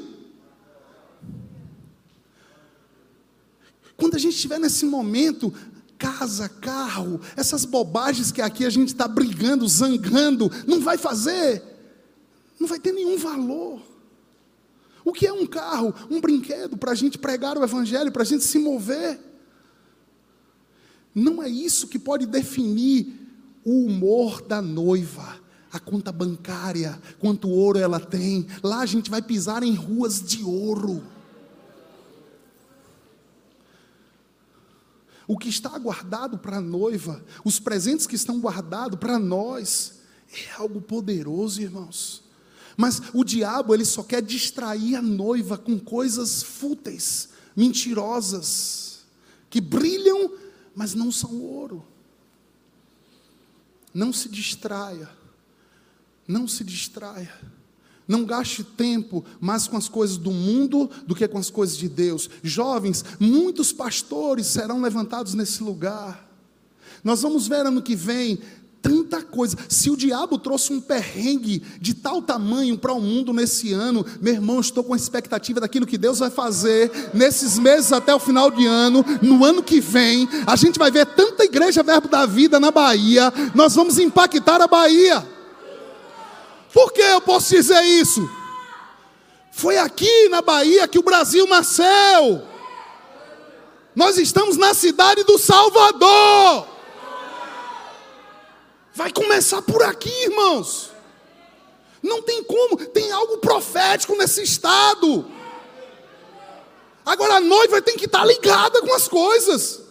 Quando 3.95 4.15
a 4.15 4.19
gente 4.19 4.35
estiver 4.35 4.59
nesse 4.59 4.85
momento, 4.85 5.53
casa, 5.97 6.49
carro, 6.49 7.21
essas 7.37 7.63
bobagens 7.63 8.31
que 8.31 8.41
aqui 8.41 8.65
a 8.65 8.69
gente 8.69 8.89
está 8.89 9.07
brigando, 9.07 9.67
zangando, 9.67 10.51
não 10.67 10.81
vai 10.81 10.97
fazer, 10.97 11.63
não 12.59 12.67
vai 12.67 12.79
ter 12.79 12.91
nenhum 12.91 13.17
valor. 13.17 13.81
O 15.05 15.11
que 15.11 15.27
é 15.27 15.33
um 15.33 15.45
carro? 15.45 15.93
Um 16.09 16.19
brinquedo 16.19 16.77
para 16.77 16.91
a 16.91 16.95
gente 16.95 17.17
pregar 17.17 17.57
o 17.57 17.63
Evangelho, 17.63 18.11
para 18.11 18.23
a 18.23 18.25
gente 18.25 18.43
se 18.43 18.57
mover. 18.57 19.19
Não 21.13 21.41
é 21.41 21.49
isso 21.49 21.87
que 21.87 21.99
pode 21.99 22.25
definir 22.25 23.21
o 23.63 23.85
humor 23.85 24.41
da 24.41 24.61
noiva, 24.61 25.39
a 25.71 25.79
conta 25.79 26.11
bancária, 26.11 26.99
quanto 27.19 27.49
ouro 27.49 27.79
ela 27.79 27.99
tem. 27.99 28.47
Lá 28.61 28.79
a 28.79 28.85
gente 28.85 29.09
vai 29.09 29.21
pisar 29.21 29.63
em 29.63 29.73
ruas 29.73 30.21
de 30.21 30.43
ouro. 30.43 31.03
O 35.27 35.37
que 35.37 35.49
está 35.49 35.77
guardado 35.77 36.37
para 36.37 36.57
a 36.57 36.61
noiva, 36.61 37.23
os 37.45 37.59
presentes 37.59 38.05
que 38.05 38.15
estão 38.15 38.39
guardados 38.39 38.99
para 38.99 39.17
nós, 39.17 40.01
é 40.31 40.51
algo 40.61 40.81
poderoso, 40.81 41.61
irmãos. 41.61 42.23
Mas 42.75 43.01
o 43.13 43.23
diabo, 43.23 43.73
ele 43.73 43.85
só 43.85 44.03
quer 44.03 44.21
distrair 44.21 44.95
a 44.95 45.01
noiva 45.01 45.57
com 45.57 45.79
coisas 45.79 46.43
fúteis, 46.43 47.29
mentirosas, 47.55 49.01
que 49.49 49.61
brilham, 49.61 50.31
mas 50.75 50.93
não 50.93 51.11
são 51.11 51.41
ouro. 51.41 51.85
Não 53.93 54.11
se 54.11 54.27
distraia. 54.27 55.09
Não 56.27 56.47
se 56.47 56.63
distraia. 56.63 57.33
Não 58.07 58.25
gaste 58.25 58.63
tempo 58.63 59.23
mais 59.39 59.67
com 59.67 59.77
as 59.77 59.87
coisas 59.87 60.17
do 60.17 60.31
mundo 60.31 60.89
do 61.07 61.15
que 61.15 61.27
com 61.27 61.37
as 61.37 61.49
coisas 61.49 61.77
de 61.77 61.87
Deus. 61.87 62.29
Jovens, 62.41 63.03
muitos 63.19 63.71
pastores 63.71 64.47
serão 64.47 64.81
levantados 64.81 65.33
nesse 65.33 65.63
lugar. 65.63 66.29
Nós 67.03 67.21
vamos 67.21 67.47
ver 67.47 67.65
ano 67.65 67.81
que 67.81 67.95
vem 67.95 68.39
tanta 68.83 69.21
coisa. 69.21 69.57
Se 69.69 69.89
o 69.89 69.95
diabo 69.95 70.37
trouxe 70.37 70.73
um 70.73 70.81
perrengue 70.81 71.63
de 71.79 71.93
tal 71.93 72.21
tamanho 72.21 72.77
para 72.77 72.91
o 72.91 72.99
mundo 72.99 73.31
nesse 73.31 73.71
ano, 73.71 74.05
meu 74.21 74.33
irmão, 74.33 74.59
estou 74.59 74.83
com 74.83 74.93
a 74.93 74.97
expectativa 74.97 75.61
daquilo 75.61 75.87
que 75.87 75.97
Deus 75.97 76.19
vai 76.19 76.29
fazer 76.29 76.91
nesses 77.13 77.57
meses 77.57 77.93
até 77.93 78.13
o 78.13 78.19
final 78.19 78.51
de 78.51 78.67
ano. 78.67 79.03
No 79.21 79.45
ano 79.45 79.63
que 79.63 79.79
vem, 79.79 80.27
a 80.45 80.57
gente 80.57 80.77
vai 80.77 80.91
ver 80.91 81.05
tanta 81.05 81.45
igreja 81.45 81.81
Verbo 81.81 82.09
da 82.09 82.25
Vida 82.25 82.59
na 82.59 82.71
Bahia. 82.71 83.33
Nós 83.55 83.73
vamos 83.73 83.97
impactar 83.97 84.61
a 84.61 84.67
Bahia. 84.67 85.25
Por 86.73 86.91
que 86.91 87.01
eu 87.01 87.21
posso 87.21 87.55
dizer 87.55 87.81
isso? 87.83 88.29
Foi 89.51 89.77
aqui 89.77 90.27
na 90.29 90.41
Bahia 90.41 90.87
que 90.87 90.99
o 90.99 91.03
Brasil 91.03 91.47
nasceu. 91.47 92.41
Nós 93.95 94.17
estamos 94.17 94.57
na 94.57 94.73
cidade 94.73 95.23
do 95.23 95.37
Salvador. 95.37 96.72
Vai 98.93 99.11
começar 99.11 99.61
por 99.61 99.81
aqui, 99.83 100.11
irmãos. 100.23 100.91
Não 102.01 102.21
tem 102.21 102.43
como, 102.43 102.77
tem 102.77 103.11
algo 103.11 103.37
profético 103.37 104.15
nesse 104.15 104.43
estado. 104.43 105.25
Agora 107.05 107.35
a 107.35 107.39
noiva 107.39 107.81
tem 107.81 107.97
que 107.97 108.05
estar 108.05 108.25
ligada 108.25 108.81
com 108.81 108.93
as 108.93 109.07
coisas. 109.07 109.81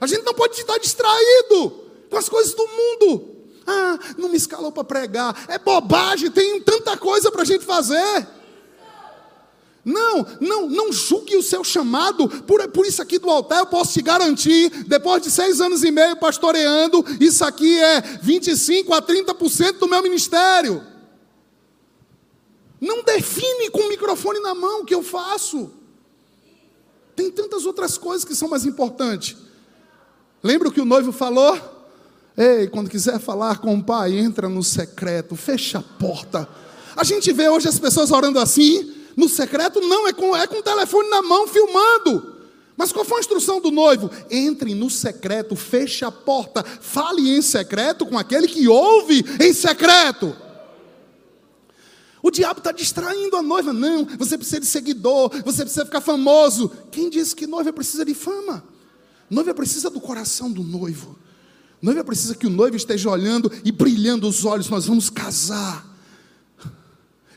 A 0.00 0.06
gente 0.06 0.24
não 0.24 0.34
pode 0.34 0.58
estar 0.58 0.78
distraído 0.78 1.70
com 2.10 2.16
as 2.16 2.28
coisas 2.28 2.54
do 2.54 2.66
mundo. 2.66 3.36
Ah, 3.66 3.98
não 4.18 4.28
me 4.28 4.36
escalou 4.36 4.72
para 4.72 4.82
pregar. 4.82 5.44
É 5.48 5.58
bobagem, 5.58 6.30
tem 6.30 6.60
tanta 6.60 6.96
coisa 6.96 7.30
para 7.30 7.42
a 7.42 7.44
gente 7.44 7.64
fazer. 7.64 8.26
Não, 9.84 10.24
não, 10.40 10.68
não 10.68 10.92
julgue 10.92 11.36
o 11.36 11.42
seu 11.42 11.64
chamado, 11.64 12.28
por, 12.28 12.66
por 12.68 12.86
isso 12.86 13.02
aqui 13.02 13.18
do 13.18 13.28
altar 13.28 13.58
eu 13.58 13.66
posso 13.66 13.94
te 13.94 14.02
garantir, 14.02 14.70
depois 14.84 15.20
de 15.22 15.30
seis 15.30 15.60
anos 15.60 15.82
e 15.82 15.90
meio 15.90 16.16
pastoreando, 16.16 17.04
isso 17.18 17.44
aqui 17.44 17.80
é 17.80 18.00
25 18.22 18.94
a 18.94 19.02
30% 19.02 19.78
do 19.78 19.88
meu 19.88 20.00
ministério. 20.00 20.84
Não 22.80 23.02
define 23.02 23.70
com 23.70 23.80
o 23.80 23.88
microfone 23.88 24.40
na 24.40 24.54
mão 24.54 24.82
o 24.82 24.84
que 24.84 24.94
eu 24.94 25.02
faço. 25.02 25.70
Tem 27.16 27.30
tantas 27.30 27.64
outras 27.66 27.98
coisas 27.98 28.24
que 28.24 28.34
são 28.34 28.48
mais 28.48 28.64
importantes. 28.64 29.36
Lembra 30.42 30.68
o 30.68 30.72
que 30.72 30.80
o 30.80 30.84
noivo 30.84 31.12
falou? 31.12 31.58
Ei, 32.36 32.66
quando 32.68 32.88
quiser 32.88 33.18
falar 33.20 33.58
com 33.58 33.74
o 33.74 33.84
pai, 33.84 34.18
entra 34.18 34.48
no 34.48 34.62
secreto, 34.62 35.36
fecha 35.36 35.78
a 35.78 35.82
porta. 35.82 36.48
A 36.96 37.04
gente 37.04 37.32
vê 37.32 37.48
hoje 37.48 37.68
as 37.68 37.78
pessoas 37.78 38.10
orando 38.10 38.38
assim, 38.38 38.92
no 39.16 39.28
secreto? 39.28 39.80
Não, 39.80 40.06
é 40.08 40.12
com, 40.12 40.36
é 40.36 40.46
com 40.46 40.58
o 40.58 40.62
telefone 40.62 41.08
na 41.08 41.22
mão, 41.22 41.46
filmando. 41.46 42.32
Mas 42.76 42.92
qual 42.92 43.04
foi 43.04 43.18
a 43.18 43.20
instrução 43.20 43.60
do 43.60 43.70
noivo? 43.70 44.10
Entre 44.30 44.74
no 44.74 44.88
secreto, 44.88 45.54
feche 45.54 46.04
a 46.04 46.10
porta, 46.10 46.64
fale 46.64 47.36
em 47.36 47.42
secreto 47.42 48.06
com 48.06 48.18
aquele 48.18 48.48
que 48.48 48.66
ouve 48.66 49.24
em 49.40 49.52
secreto. 49.52 50.36
O 52.22 52.30
diabo 52.30 52.58
está 52.58 52.72
distraindo 52.72 53.36
a 53.36 53.42
noiva. 53.42 53.72
Não, 53.72 54.04
você 54.16 54.38
precisa 54.38 54.60
de 54.60 54.66
seguidor, 54.66 55.30
você 55.44 55.62
precisa 55.62 55.84
ficar 55.84 56.00
famoso. 56.00 56.70
Quem 56.90 57.10
disse 57.10 57.34
que 57.34 57.46
noiva 57.46 57.72
precisa 57.72 58.04
de 58.04 58.14
fama? 58.14 58.64
Noiva 59.28 59.52
precisa 59.52 59.90
do 59.90 60.00
coração 60.00 60.50
do 60.50 60.62
noivo. 60.62 61.18
Noiva 61.80 62.04
precisa 62.04 62.34
que 62.36 62.46
o 62.46 62.50
noivo 62.50 62.76
esteja 62.76 63.10
olhando 63.10 63.50
e 63.64 63.72
brilhando 63.72 64.28
os 64.28 64.44
olhos. 64.44 64.68
Nós 64.68 64.86
vamos 64.86 65.10
casar. 65.10 65.91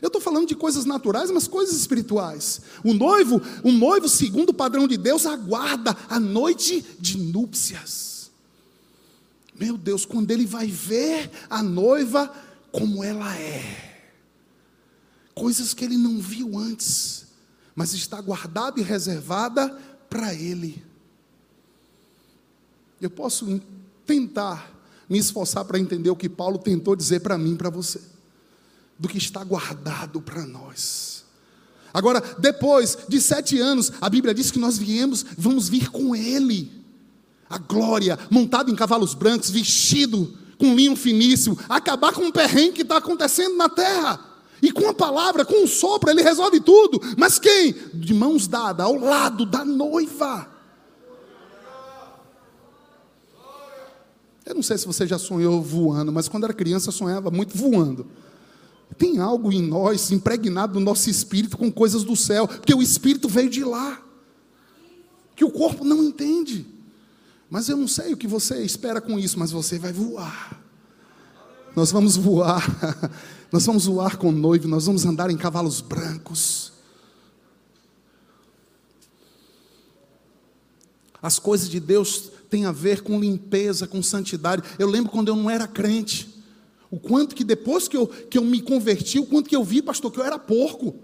Eu 0.06 0.08
estou 0.08 0.22
falando 0.22 0.46
de 0.46 0.54
coisas 0.54 0.84
naturais, 0.84 1.32
mas 1.32 1.48
coisas 1.48 1.74
espirituais. 1.74 2.60
O 2.84 2.94
noivo, 2.94 3.42
o 3.64 3.72
noivo, 3.72 4.08
segundo 4.08 4.50
o 4.50 4.54
padrão 4.54 4.86
de 4.86 4.96
Deus, 4.96 5.26
aguarda 5.26 5.96
a 6.08 6.20
noite 6.20 6.86
de 7.00 7.18
núpcias. 7.18 8.30
Meu 9.58 9.76
Deus, 9.76 10.04
quando 10.04 10.30
ele 10.30 10.46
vai 10.46 10.68
ver 10.68 11.28
a 11.50 11.60
noiva 11.60 12.32
como 12.70 13.02
ela 13.02 13.36
é. 13.36 14.04
Coisas 15.34 15.74
que 15.74 15.84
ele 15.84 15.98
não 15.98 16.20
viu 16.20 16.56
antes, 16.56 17.26
mas 17.74 17.92
está 17.92 18.20
guardada 18.20 18.78
e 18.78 18.84
reservada 18.84 19.76
para 20.08 20.32
ele. 20.32 20.84
Eu 23.00 23.10
posso 23.10 23.60
tentar 24.06 24.72
me 25.08 25.18
esforçar 25.18 25.64
para 25.64 25.80
entender 25.80 26.10
o 26.10 26.16
que 26.16 26.28
Paulo 26.28 26.58
tentou 26.58 26.94
dizer 26.94 27.18
para 27.22 27.36
mim, 27.36 27.56
para 27.56 27.70
você 27.70 28.14
do 28.98 29.08
que 29.08 29.18
está 29.18 29.42
guardado 29.44 30.20
para 30.20 30.44
nós. 30.46 31.24
Agora, 31.92 32.22
depois 32.38 32.98
de 33.08 33.20
sete 33.20 33.58
anos, 33.58 33.92
a 34.00 34.10
Bíblia 34.10 34.34
diz 34.34 34.50
que 34.50 34.58
nós 34.58 34.76
viemos, 34.76 35.24
vamos 35.36 35.68
vir 35.68 35.90
com 35.90 36.14
Ele. 36.14 36.70
A 37.48 37.58
glória, 37.58 38.18
montado 38.30 38.70
em 38.70 38.76
cavalos 38.76 39.14
brancos, 39.14 39.50
vestido 39.50 40.36
com 40.58 40.74
linho 40.74 40.96
finíssimo, 40.96 41.58
acabar 41.68 42.12
com 42.12 42.26
o 42.26 42.32
perrengue 42.32 42.72
que 42.72 42.82
está 42.82 42.96
acontecendo 42.96 43.56
na 43.56 43.68
terra. 43.68 44.20
E 44.60 44.72
com 44.72 44.88
a 44.88 44.94
palavra, 44.94 45.44
com 45.44 45.64
o 45.64 45.68
sopro, 45.68 46.10
ele 46.10 46.22
resolve 46.22 46.60
tudo. 46.60 47.00
Mas 47.16 47.38
quem? 47.38 47.74
De 47.92 48.14
mãos 48.14 48.46
dadas, 48.46 48.86
ao 48.86 48.96
lado 48.96 49.44
da 49.44 49.64
noiva. 49.64 50.50
Eu 54.44 54.54
não 54.54 54.62
sei 54.62 54.78
se 54.78 54.86
você 54.86 55.06
já 55.06 55.18
sonhou 55.18 55.60
voando, 55.60 56.12
mas 56.12 56.28
quando 56.28 56.44
era 56.44 56.54
criança 56.54 56.88
eu 56.88 56.92
sonhava 56.92 57.30
muito 57.30 57.56
voando. 57.56 58.06
Tem 58.96 59.18
algo 59.18 59.52
em 59.52 59.62
nós, 59.62 60.10
impregnado 60.10 60.78
no 60.78 60.84
nosso 60.84 61.10
espírito, 61.10 61.56
com 61.56 61.70
coisas 61.70 62.02
do 62.02 62.16
céu, 62.16 62.48
porque 62.48 62.74
o 62.74 62.82
espírito 62.82 63.28
veio 63.28 63.50
de 63.50 63.62
lá, 63.62 64.02
que 65.34 65.44
o 65.44 65.50
corpo 65.50 65.84
não 65.84 66.02
entende. 66.02 66.66
Mas 67.50 67.68
eu 67.68 67.76
não 67.76 67.86
sei 67.86 68.12
o 68.12 68.16
que 68.16 68.26
você 68.26 68.62
espera 68.62 69.00
com 69.00 69.18
isso, 69.18 69.38
mas 69.38 69.50
você 69.50 69.78
vai 69.78 69.92
voar. 69.92 70.62
Nós 71.74 71.92
vamos 71.92 72.16
voar, 72.16 72.64
nós 73.52 73.66
vamos 73.66 73.84
voar 73.84 74.16
com 74.16 74.30
o 74.30 74.32
noivo, 74.32 74.66
nós 74.66 74.86
vamos 74.86 75.04
andar 75.04 75.30
em 75.30 75.36
cavalos 75.36 75.80
brancos. 75.80 76.72
As 81.20 81.38
coisas 81.38 81.68
de 81.68 81.80
Deus 81.80 82.30
têm 82.48 82.64
a 82.64 82.72
ver 82.72 83.02
com 83.02 83.20
limpeza, 83.20 83.86
com 83.86 84.02
santidade. 84.02 84.62
Eu 84.78 84.88
lembro 84.88 85.10
quando 85.10 85.28
eu 85.28 85.36
não 85.36 85.50
era 85.50 85.66
crente. 85.66 86.35
O 86.90 86.98
quanto 87.00 87.34
que 87.34 87.44
depois 87.44 87.88
que 87.88 87.96
eu, 87.96 88.06
que 88.06 88.38
eu 88.38 88.42
me 88.42 88.60
converti, 88.60 89.18
o 89.18 89.26
quanto 89.26 89.48
que 89.48 89.56
eu 89.56 89.64
vi, 89.64 89.82
pastor, 89.82 90.12
que 90.12 90.20
eu 90.20 90.24
era 90.24 90.38
porco. 90.38 90.94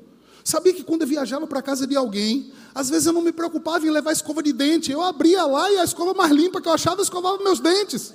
Sabia 0.45 0.73
que 0.73 0.83
quando 0.83 1.03
eu 1.03 1.09
viajava 1.09 1.47
para 1.47 1.61
a 1.61 1.63
casa 1.63 1.87
de 1.87 1.97
alguém, 1.97 2.53
às 2.75 2.91
vezes 2.91 3.07
eu 3.07 3.13
não 3.13 3.23
me 3.23 3.33
preocupava 3.33 3.87
em 3.87 3.91
levar 3.91 4.13
escova 4.13 4.43
de 4.43 4.53
dente. 4.53 4.91
Eu 4.91 5.03
abria 5.03 5.45
lá 5.45 5.71
e 5.71 5.79
a 5.79 5.85
escova 5.85 6.15
mais 6.15 6.33
limpa 6.33 6.61
que 6.61 6.69
eu 6.69 6.73
achava, 6.73 7.03
escovava 7.03 7.43
meus 7.43 7.61
dentes. 7.61 8.13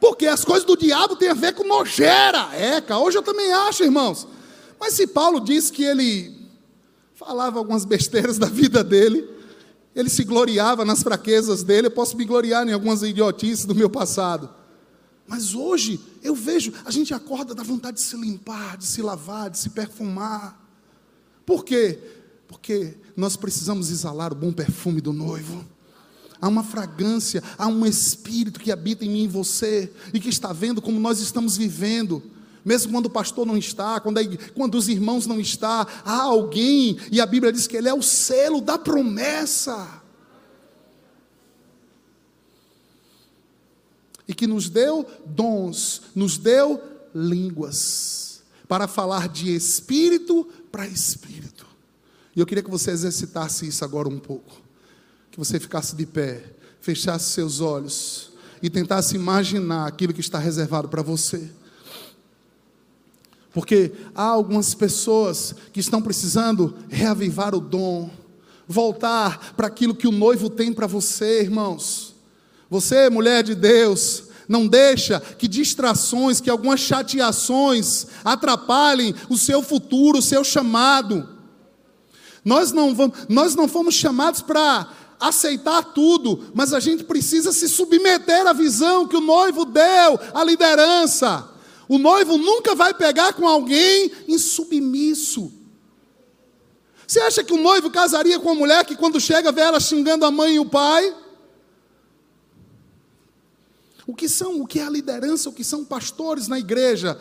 Porque 0.00 0.26
as 0.26 0.44
coisas 0.44 0.64
do 0.64 0.76
diabo 0.76 1.16
têm 1.16 1.30
a 1.30 1.34
ver 1.34 1.54
com 1.54 1.64
nojeira. 1.64 2.50
Eca, 2.54 2.98
hoje 2.98 3.16
eu 3.16 3.22
também 3.22 3.52
acho, 3.52 3.82
irmãos. 3.82 4.26
Mas 4.78 4.92
se 4.92 5.06
Paulo 5.06 5.40
disse 5.40 5.72
que 5.72 5.82
ele 5.82 6.34
falava 7.14 7.58
algumas 7.58 7.84
besteiras 7.84 8.38
da 8.38 8.46
vida 8.46 8.84
dele, 8.84 9.28
ele 9.94 10.10
se 10.10 10.24
gloriava 10.24 10.84
nas 10.84 11.02
fraquezas 11.02 11.62
dele, 11.62 11.86
eu 11.86 11.90
posso 11.90 12.16
me 12.16 12.24
gloriar 12.24 12.68
em 12.68 12.72
algumas 12.72 13.02
idiotices 13.02 13.64
do 13.64 13.74
meu 13.74 13.88
passado. 13.88 14.50
Mas 15.26 15.54
hoje 15.54 16.00
eu 16.22 16.34
vejo, 16.34 16.72
a 16.84 16.90
gente 16.90 17.14
acorda 17.14 17.54
da 17.54 17.62
vontade 17.62 17.96
de 17.96 18.02
se 18.02 18.16
limpar, 18.16 18.76
de 18.76 18.86
se 18.86 19.00
lavar, 19.00 19.50
de 19.50 19.58
se 19.58 19.70
perfumar. 19.70 20.60
Por 21.46 21.64
quê? 21.64 21.98
Porque 22.46 22.94
nós 23.16 23.36
precisamos 23.36 23.90
exalar 23.90 24.32
o 24.32 24.36
bom 24.36 24.52
perfume 24.52 25.00
do 25.00 25.12
noivo. 25.12 25.64
Há 26.40 26.48
uma 26.48 26.62
fragrância, 26.62 27.42
há 27.56 27.66
um 27.66 27.86
espírito 27.86 28.60
que 28.60 28.70
habita 28.70 29.04
em 29.04 29.10
mim 29.10 29.24
e 29.24 29.28
você, 29.28 29.90
e 30.12 30.20
que 30.20 30.28
está 30.28 30.52
vendo 30.52 30.82
como 30.82 31.00
nós 31.00 31.20
estamos 31.20 31.56
vivendo. 31.56 32.22
Mesmo 32.62 32.92
quando 32.92 33.06
o 33.06 33.10
pastor 33.10 33.46
não 33.46 33.56
está, 33.56 34.00
quando, 34.00 34.20
quando 34.54 34.74
os 34.74 34.88
irmãos 34.88 35.26
não 35.26 35.40
estão, 35.40 35.86
há 36.04 36.22
alguém, 36.22 36.98
e 37.10 37.20
a 37.20 37.26
Bíblia 37.26 37.52
diz 37.52 37.66
que 37.66 37.76
ele 37.76 37.88
é 37.88 37.94
o 37.94 38.02
selo 38.02 38.60
da 38.60 38.78
promessa. 38.78 40.02
E 44.26 44.34
que 44.34 44.46
nos 44.46 44.68
deu 44.68 45.06
dons, 45.26 46.02
nos 46.14 46.38
deu 46.38 46.80
línguas, 47.14 48.42
para 48.66 48.88
falar 48.88 49.28
de 49.28 49.54
espírito 49.54 50.48
para 50.72 50.86
espírito. 50.86 51.66
E 52.34 52.40
eu 52.40 52.46
queria 52.46 52.62
que 52.62 52.70
você 52.70 52.90
exercitasse 52.90 53.66
isso 53.66 53.84
agora 53.84 54.08
um 54.08 54.18
pouco, 54.18 54.60
que 55.30 55.38
você 55.38 55.60
ficasse 55.60 55.94
de 55.94 56.06
pé, 56.06 56.42
fechasse 56.80 57.30
seus 57.30 57.60
olhos 57.60 58.32
e 58.62 58.68
tentasse 58.68 59.14
imaginar 59.14 59.86
aquilo 59.86 60.12
que 60.12 60.20
está 60.20 60.38
reservado 60.38 60.88
para 60.88 61.02
você. 61.02 61.50
Porque 63.52 63.92
há 64.14 64.24
algumas 64.24 64.74
pessoas 64.74 65.54
que 65.72 65.78
estão 65.78 66.02
precisando 66.02 66.76
reavivar 66.88 67.54
o 67.54 67.60
dom, 67.60 68.10
voltar 68.66 69.54
para 69.54 69.68
aquilo 69.68 69.94
que 69.94 70.08
o 70.08 70.12
noivo 70.12 70.50
tem 70.50 70.72
para 70.72 70.88
você, 70.88 71.42
irmãos. 71.42 72.13
Você, 72.70 73.08
mulher 73.10 73.42
de 73.42 73.54
Deus, 73.54 74.24
não 74.48 74.66
deixa 74.66 75.20
que 75.20 75.48
distrações, 75.48 76.40
que 76.40 76.50
algumas 76.50 76.80
chateações 76.80 78.06
atrapalhem 78.24 79.14
o 79.28 79.36
seu 79.36 79.62
futuro, 79.62 80.18
o 80.18 80.22
seu 80.22 80.44
chamado. 80.44 81.28
Nós 82.44 82.72
não, 82.72 82.94
vamos, 82.94 83.16
nós 83.28 83.54
não 83.54 83.66
fomos 83.66 83.94
chamados 83.94 84.42
para 84.42 84.88
aceitar 85.18 85.82
tudo, 85.82 86.44
mas 86.54 86.72
a 86.74 86.80
gente 86.80 87.04
precisa 87.04 87.52
se 87.52 87.68
submeter 87.68 88.46
à 88.46 88.52
visão 88.52 89.06
que 89.08 89.16
o 89.16 89.20
noivo 89.20 89.64
deu, 89.64 90.20
à 90.34 90.44
liderança. 90.44 91.48
O 91.88 91.98
noivo 91.98 92.36
nunca 92.36 92.74
vai 92.74 92.92
pegar 92.92 93.32
com 93.32 93.46
alguém 93.46 94.10
insubmisso. 94.28 95.52
Você 97.06 97.20
acha 97.20 97.44
que 97.44 97.52
o 97.52 97.62
noivo 97.62 97.90
casaria 97.90 98.38
com 98.38 98.48
uma 98.48 98.54
mulher 98.54 98.84
que 98.84 98.96
quando 98.96 99.20
chega 99.20 99.52
vê 99.52 99.60
ela 99.60 99.80
xingando 99.80 100.24
a 100.24 100.30
mãe 100.30 100.54
e 100.54 100.58
o 100.58 100.66
pai? 100.66 101.14
O 104.06 104.14
que 104.14 104.28
são, 104.28 104.60
o 104.60 104.66
que 104.66 104.80
é 104.80 104.84
a 104.84 104.90
liderança, 104.90 105.48
o 105.48 105.52
que 105.52 105.64
são 105.64 105.84
pastores 105.84 106.48
na 106.48 106.58
igreja? 106.58 107.18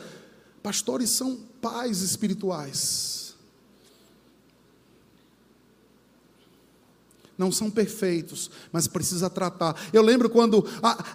Pastores 0.61 1.09
são 1.09 1.37
pais 1.61 2.01
espirituais. 2.01 3.13
Não 7.37 7.51
são 7.51 7.69
perfeitos, 7.69 8.51
mas 8.71 8.87
precisa 8.87 9.29
tratar. 9.29 9.75
Eu 9.91 10.03
lembro 10.03 10.29
quando, 10.29 10.65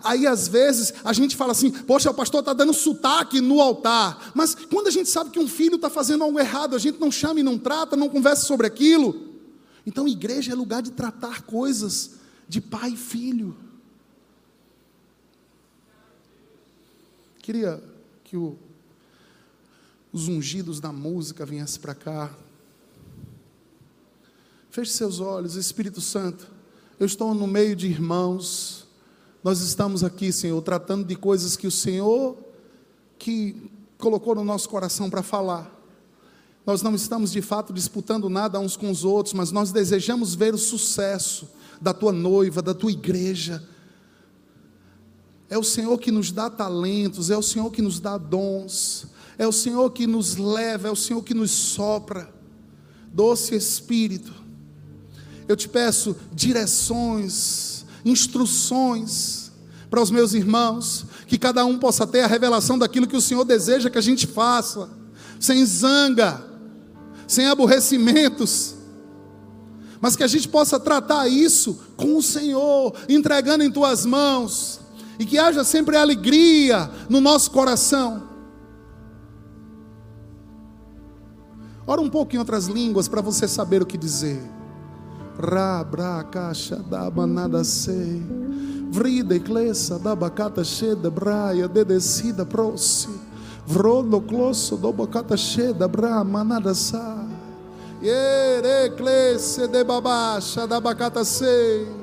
aí 0.03 0.27
às 0.27 0.49
vezes 0.49 0.93
a 1.05 1.13
gente 1.13 1.37
fala 1.37 1.53
assim: 1.53 1.71
Poxa, 1.71 2.11
o 2.11 2.15
pastor 2.15 2.41
está 2.41 2.53
dando 2.53 2.75
sotaque 2.75 3.41
no 3.41 3.61
altar. 3.61 4.33
Mas 4.35 4.55
quando 4.55 4.89
a 4.89 4.91
gente 4.91 5.09
sabe 5.09 5.31
que 5.31 5.39
um 5.39 5.47
filho 5.47 5.77
está 5.77 5.89
fazendo 5.89 6.25
algo 6.25 6.39
errado, 6.39 6.75
a 6.75 6.79
gente 6.79 6.99
não 6.99 7.13
chama 7.13 7.39
e 7.41 7.45
não 7.45 7.57
trata, 7.57 7.97
não 7.97 8.09
conversa 8.09 8.45
sobre 8.45 8.67
aquilo. 8.67 9.29
Então, 9.87 10.09
igreja 10.09 10.53
é 10.53 10.55
lugar 10.55 10.83
de 10.83 10.91
tratar 10.91 11.43
coisas 11.43 12.11
de 12.49 12.61
pai 12.61 12.91
e 12.91 12.97
filho. 12.97 13.57
Queria 17.49 17.83
que 18.25 18.37
o, 18.37 18.59
os 20.13 20.29
ungidos 20.29 20.81
da 20.81 20.93
música 20.93 21.47
viessem 21.47 21.81
para 21.81 21.95
cá. 21.95 22.31
Feche 24.69 24.93
seus 24.93 25.19
olhos, 25.19 25.55
Espírito 25.55 25.99
Santo. 25.99 26.47
Eu 27.01 27.07
estou 27.07 27.33
no 27.33 27.47
meio 27.47 27.75
de 27.75 27.87
irmãos. 27.87 28.87
Nós 29.43 29.63
estamos 29.63 30.05
aqui, 30.05 30.31
Senhor, 30.31 30.61
tratando 30.61 31.07
de 31.07 31.17
coisas 31.17 31.57
que 31.57 31.67
o 31.67 31.71
Senhor 31.71 32.37
que 33.19 33.71
colocou 33.97 34.35
no 34.35 34.45
nosso 34.45 34.69
coração 34.69 35.09
para 35.09 35.23
falar. 35.23 35.75
Nós 36.67 36.83
não 36.83 36.95
estamos 36.95 37.33
de 37.33 37.41
fato 37.41 37.73
disputando 37.73 38.29
nada 38.29 38.61
uns 38.61 38.77
com 38.77 38.91
os 38.91 39.07
outros, 39.07 39.33
mas 39.33 39.51
nós 39.51 39.73
desejamos 39.73 40.35
ver 40.35 40.53
o 40.53 40.59
sucesso 40.59 41.49
da 41.81 41.95
tua 41.95 42.13
noiva, 42.13 42.61
da 42.61 42.75
tua 42.75 42.93
igreja 42.93 43.67
é 45.51 45.57
o 45.57 45.65
Senhor 45.65 45.99
que 45.99 46.11
nos 46.11 46.31
dá 46.31 46.51
talentos, 46.51 47.31
é 47.31 47.37
o 47.37 47.43
Senhor 47.43 47.71
que 47.71 47.83
nos 47.83 48.01
dá 48.01 48.19
dons, 48.19 49.07
É 49.39 49.47
o 49.47 49.53
Senhor 49.53 49.89
que 49.93 50.05
nos 50.05 50.37
leva, 50.37 50.89
é 50.89 50.91
o 50.91 50.97
Senhor 50.97 51.23
que 51.23 51.33
nos 51.33 51.53
sopra. 51.53 52.29
Doce 53.13 53.55
Espírito, 53.55 54.33
eu 55.47 55.57
te 55.57 55.69
peço 55.69 56.17
direções, 56.35 57.85
instruções 58.05 59.53
para 59.89 60.03
os 60.03 60.11
meus 60.11 60.35
irmãos, 60.35 61.07
que 61.27 61.39
cada 61.39 61.65
um 61.65 61.79
possa 61.79 62.07
ter 62.07 62.21
a 62.21 62.27
revelação 62.27 62.77
daquilo 62.77 63.07
que 63.07 63.17
o 63.17 63.21
Senhor 63.21 63.45
deseja 63.45 63.89
que 63.89 63.97
a 63.97 64.03
gente 64.03 64.27
faça, 64.27 64.91
sem 65.39 65.65
zanga, 65.65 66.45
sem 67.27 67.47
aborrecimentos, 67.47 68.75
mas 70.01 70.17
que 70.17 70.25
a 70.25 70.29
gente 70.29 70.49
possa 70.49 70.79
tratar 70.81 71.29
isso 71.29 71.79
com 71.97 72.17
o 72.17 72.23
Senhor, 72.23 72.95
entregando 73.09 73.65
em 73.65 73.71
tuas 73.71 74.05
mãos, 74.05 74.81
e 75.19 75.27
que 75.27 75.39
haja 75.39 75.65
sempre 75.65 75.97
alegria 75.97 76.91
no 77.09 77.21
nosso 77.21 77.51
coração. 77.51 78.29
Ora 81.87 82.01
um 82.01 82.09
pouco 82.09 82.37
em 82.37 82.39
outras 82.39 82.67
línguas 82.67 83.09
para 83.09 83.23
você 83.23 83.49
saber 83.49 83.83
o 83.83 83.87
que 83.87 83.97
dizer. 83.97 84.41
Ra, 85.39 85.83
bra, 85.83 86.23
caixa, 86.23 86.77
da 86.77 87.09
banada 87.09 87.65
sei. 87.65 88.23
Vrida, 88.91 89.35
iglesia, 89.35 89.99
da 89.99 90.15
bacata 90.15 90.63
cheda, 90.63 91.11
braia, 91.11 91.67
dedecida, 91.67 92.45
prosse. 92.45 93.09
Vrodo, 93.67 94.21
closso, 94.21 94.77
do 94.77 94.93
bacata 94.93 95.37
cheda, 95.37 95.89
bra, 95.89 96.23
manada 96.23 96.75
sa. 96.75 97.27
Yere, 98.03 98.87
iglesia, 98.87 99.67
de 99.67 99.83
babacha, 99.83 100.67
da 100.67 100.81
bacata 100.81 101.25
sei. 101.25 101.98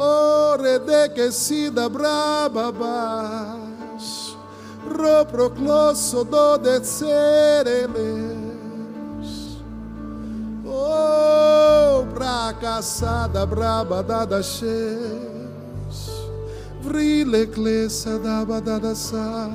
Ore, 0.00 0.78
de 0.78 1.08
quesida, 1.08 1.88
bra, 1.88 2.48
babas. 2.48 4.36
Ro, 4.86 5.26
proclosso, 5.26 6.24
do 6.24 6.56
descerele. 6.58 8.38
Oh, 10.64 12.04
pra 12.14 12.54
caçada 12.60 13.44
braba 13.44 14.00
dada 14.00 14.40
cheis, 14.40 14.68
vrile 16.80 17.48
clessa 17.48 18.18
da 18.20 18.44
badada 18.44 18.94
sa. 18.94 19.50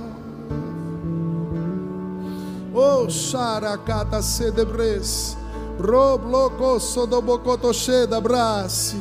Oh, 2.76 3.10
characata 3.10 4.22
cedebres, 4.22 5.38
robloco 5.80 6.80
sodobocoto 6.80 7.72
da 8.10 8.20
brace, 8.20 8.98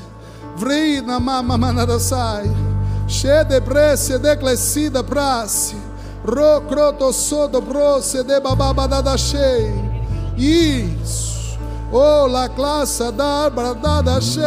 vrina 0.56 1.18
mama 1.18 1.56
manada 1.56 1.98
sai, 1.98 2.50
chedebrece 3.06 4.18
declecida 4.18 5.02
brace, 5.02 5.76
rocroto 6.24 7.12
sodo 7.12 7.60
broce 7.60 8.22
de 8.22 8.40
bababada 8.40 9.16
chei. 9.16 9.72
Isso. 10.36 11.58
Oh, 11.94 12.26
la 12.26 12.48
classe 12.48 13.12
da 13.12 13.50
bradada 13.50 14.18
cheia. 14.20 14.42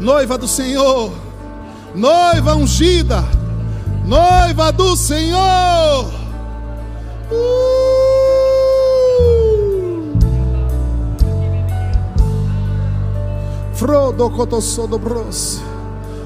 Noiva 0.00 0.38
do 0.38 0.48
Senhor, 0.48 1.12
noiva 1.94 2.54
ungida, 2.54 3.22
noiva 4.06 4.72
do 4.72 4.96
Senhor. 4.96 6.10
Uh! 7.30 7.77
Frodo 13.78 14.28
cotosodo 14.30 14.98
bros, 14.98 15.60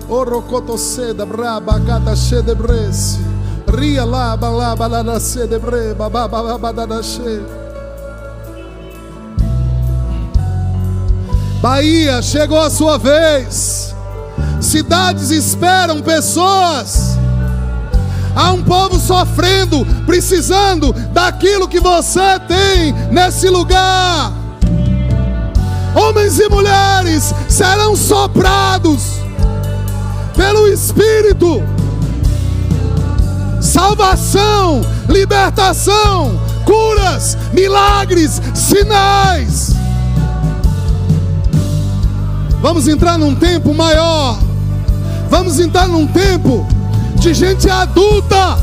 oro 0.09 0.40
cotoseda 0.40 1.26
braba 1.26 1.78
cata 1.80 2.14
de 2.14 2.55
bresse. 2.55 3.18
Ria 3.68 4.07
lá, 4.07 4.34
balá, 4.38 4.74
balada, 4.74 5.20
cedebre, 5.20 5.92
babá, 5.92 6.26
babá, 6.26 6.57
badada, 6.57 7.03
che. 7.03 7.42
Bahia, 11.61 12.22
chegou 12.22 12.59
a 12.59 12.70
sua 12.70 12.96
vez. 12.96 13.94
Cidades 14.59 15.30
esperam 15.30 16.00
pessoas. 16.00 17.18
Há 18.34 18.50
um 18.53 18.62
povo 18.62 18.98
sofrendo, 18.98 19.84
precisando 20.07 20.90
daquilo 21.12 21.68
que 21.68 21.80
você 21.80 22.40
tem 22.48 22.94
nesse 23.11 23.50
lugar. 23.50 24.40
Homens 25.94 26.38
e 26.38 26.48
mulheres 26.48 27.34
serão 27.53 27.94
soprados 27.94 29.20
pelo 30.34 30.66
Espírito 30.66 31.62
salvação, 33.61 34.82
libertação, 35.09 36.38
curas, 36.64 37.38
milagres, 37.53 38.40
sinais. 38.55 39.74
Vamos 42.61 42.88
entrar 42.88 43.16
num 43.18 43.34
tempo 43.34 43.72
maior. 43.72 44.38
Vamos 45.30 45.59
entrar 45.59 45.88
num 45.88 46.07
tempo 46.07 46.66
de 47.16 47.32
gente 47.32 47.70
adulta 47.70 48.59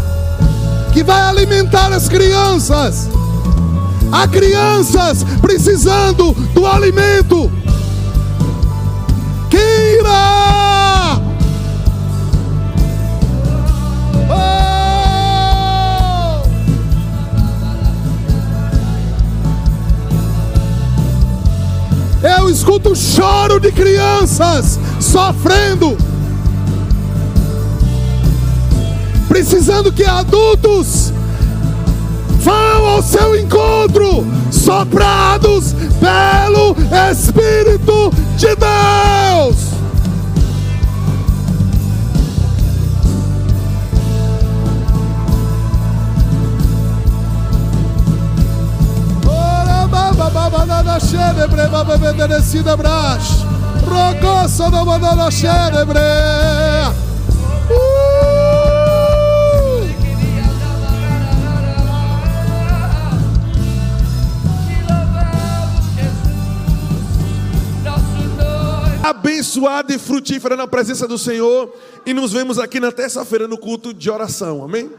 que 0.93 1.03
vai 1.03 1.21
alimentar 1.21 1.91
as 1.93 2.07
crianças. 2.07 3.09
Há 4.11 4.27
crianças 4.27 5.23
precisando 5.41 6.33
do 6.53 6.67
alimento. 6.67 7.51
Quem 9.49 9.59
irá? 9.99 11.19
Oh! 14.29 14.79
Eu 22.25 22.49
escuto 22.49 22.91
o 22.91 22.95
choro 22.95 23.59
de 23.59 23.71
crianças 23.71 24.79
sofrendo, 24.99 25.97
precisando 29.27 29.91
que 29.91 30.03
adultos 30.03 31.11
vão 32.41 32.85
ao 32.85 33.01
seu 33.01 33.35
encontro, 33.39 33.58
soprados 34.51 35.73
pelo 35.99 36.75
Espírito 37.09 38.11
de 38.37 38.55
Deus. 38.55 39.69
banana 50.49 50.99
xerebre, 50.99 51.67
baba 51.67 51.97
descida 52.27 52.75
brás. 52.75 53.45
Rocoça 53.85 54.69
da 54.69 54.83
banana 54.83 55.31
xerebre. 55.31 55.99
Abençoada 69.09 69.93
e 69.93 69.97
frutífera 69.97 70.55
na 70.55 70.67
presença 70.67 71.07
do 71.07 71.17
Senhor. 71.17 71.73
E 72.05 72.13
nos 72.13 72.31
vemos 72.31 72.59
aqui 72.59 72.79
na 72.79 72.91
terça-feira 72.91 73.47
no 73.47 73.57
culto 73.57 73.93
de 73.93 74.09
oração. 74.09 74.63
Amém? 74.63 74.91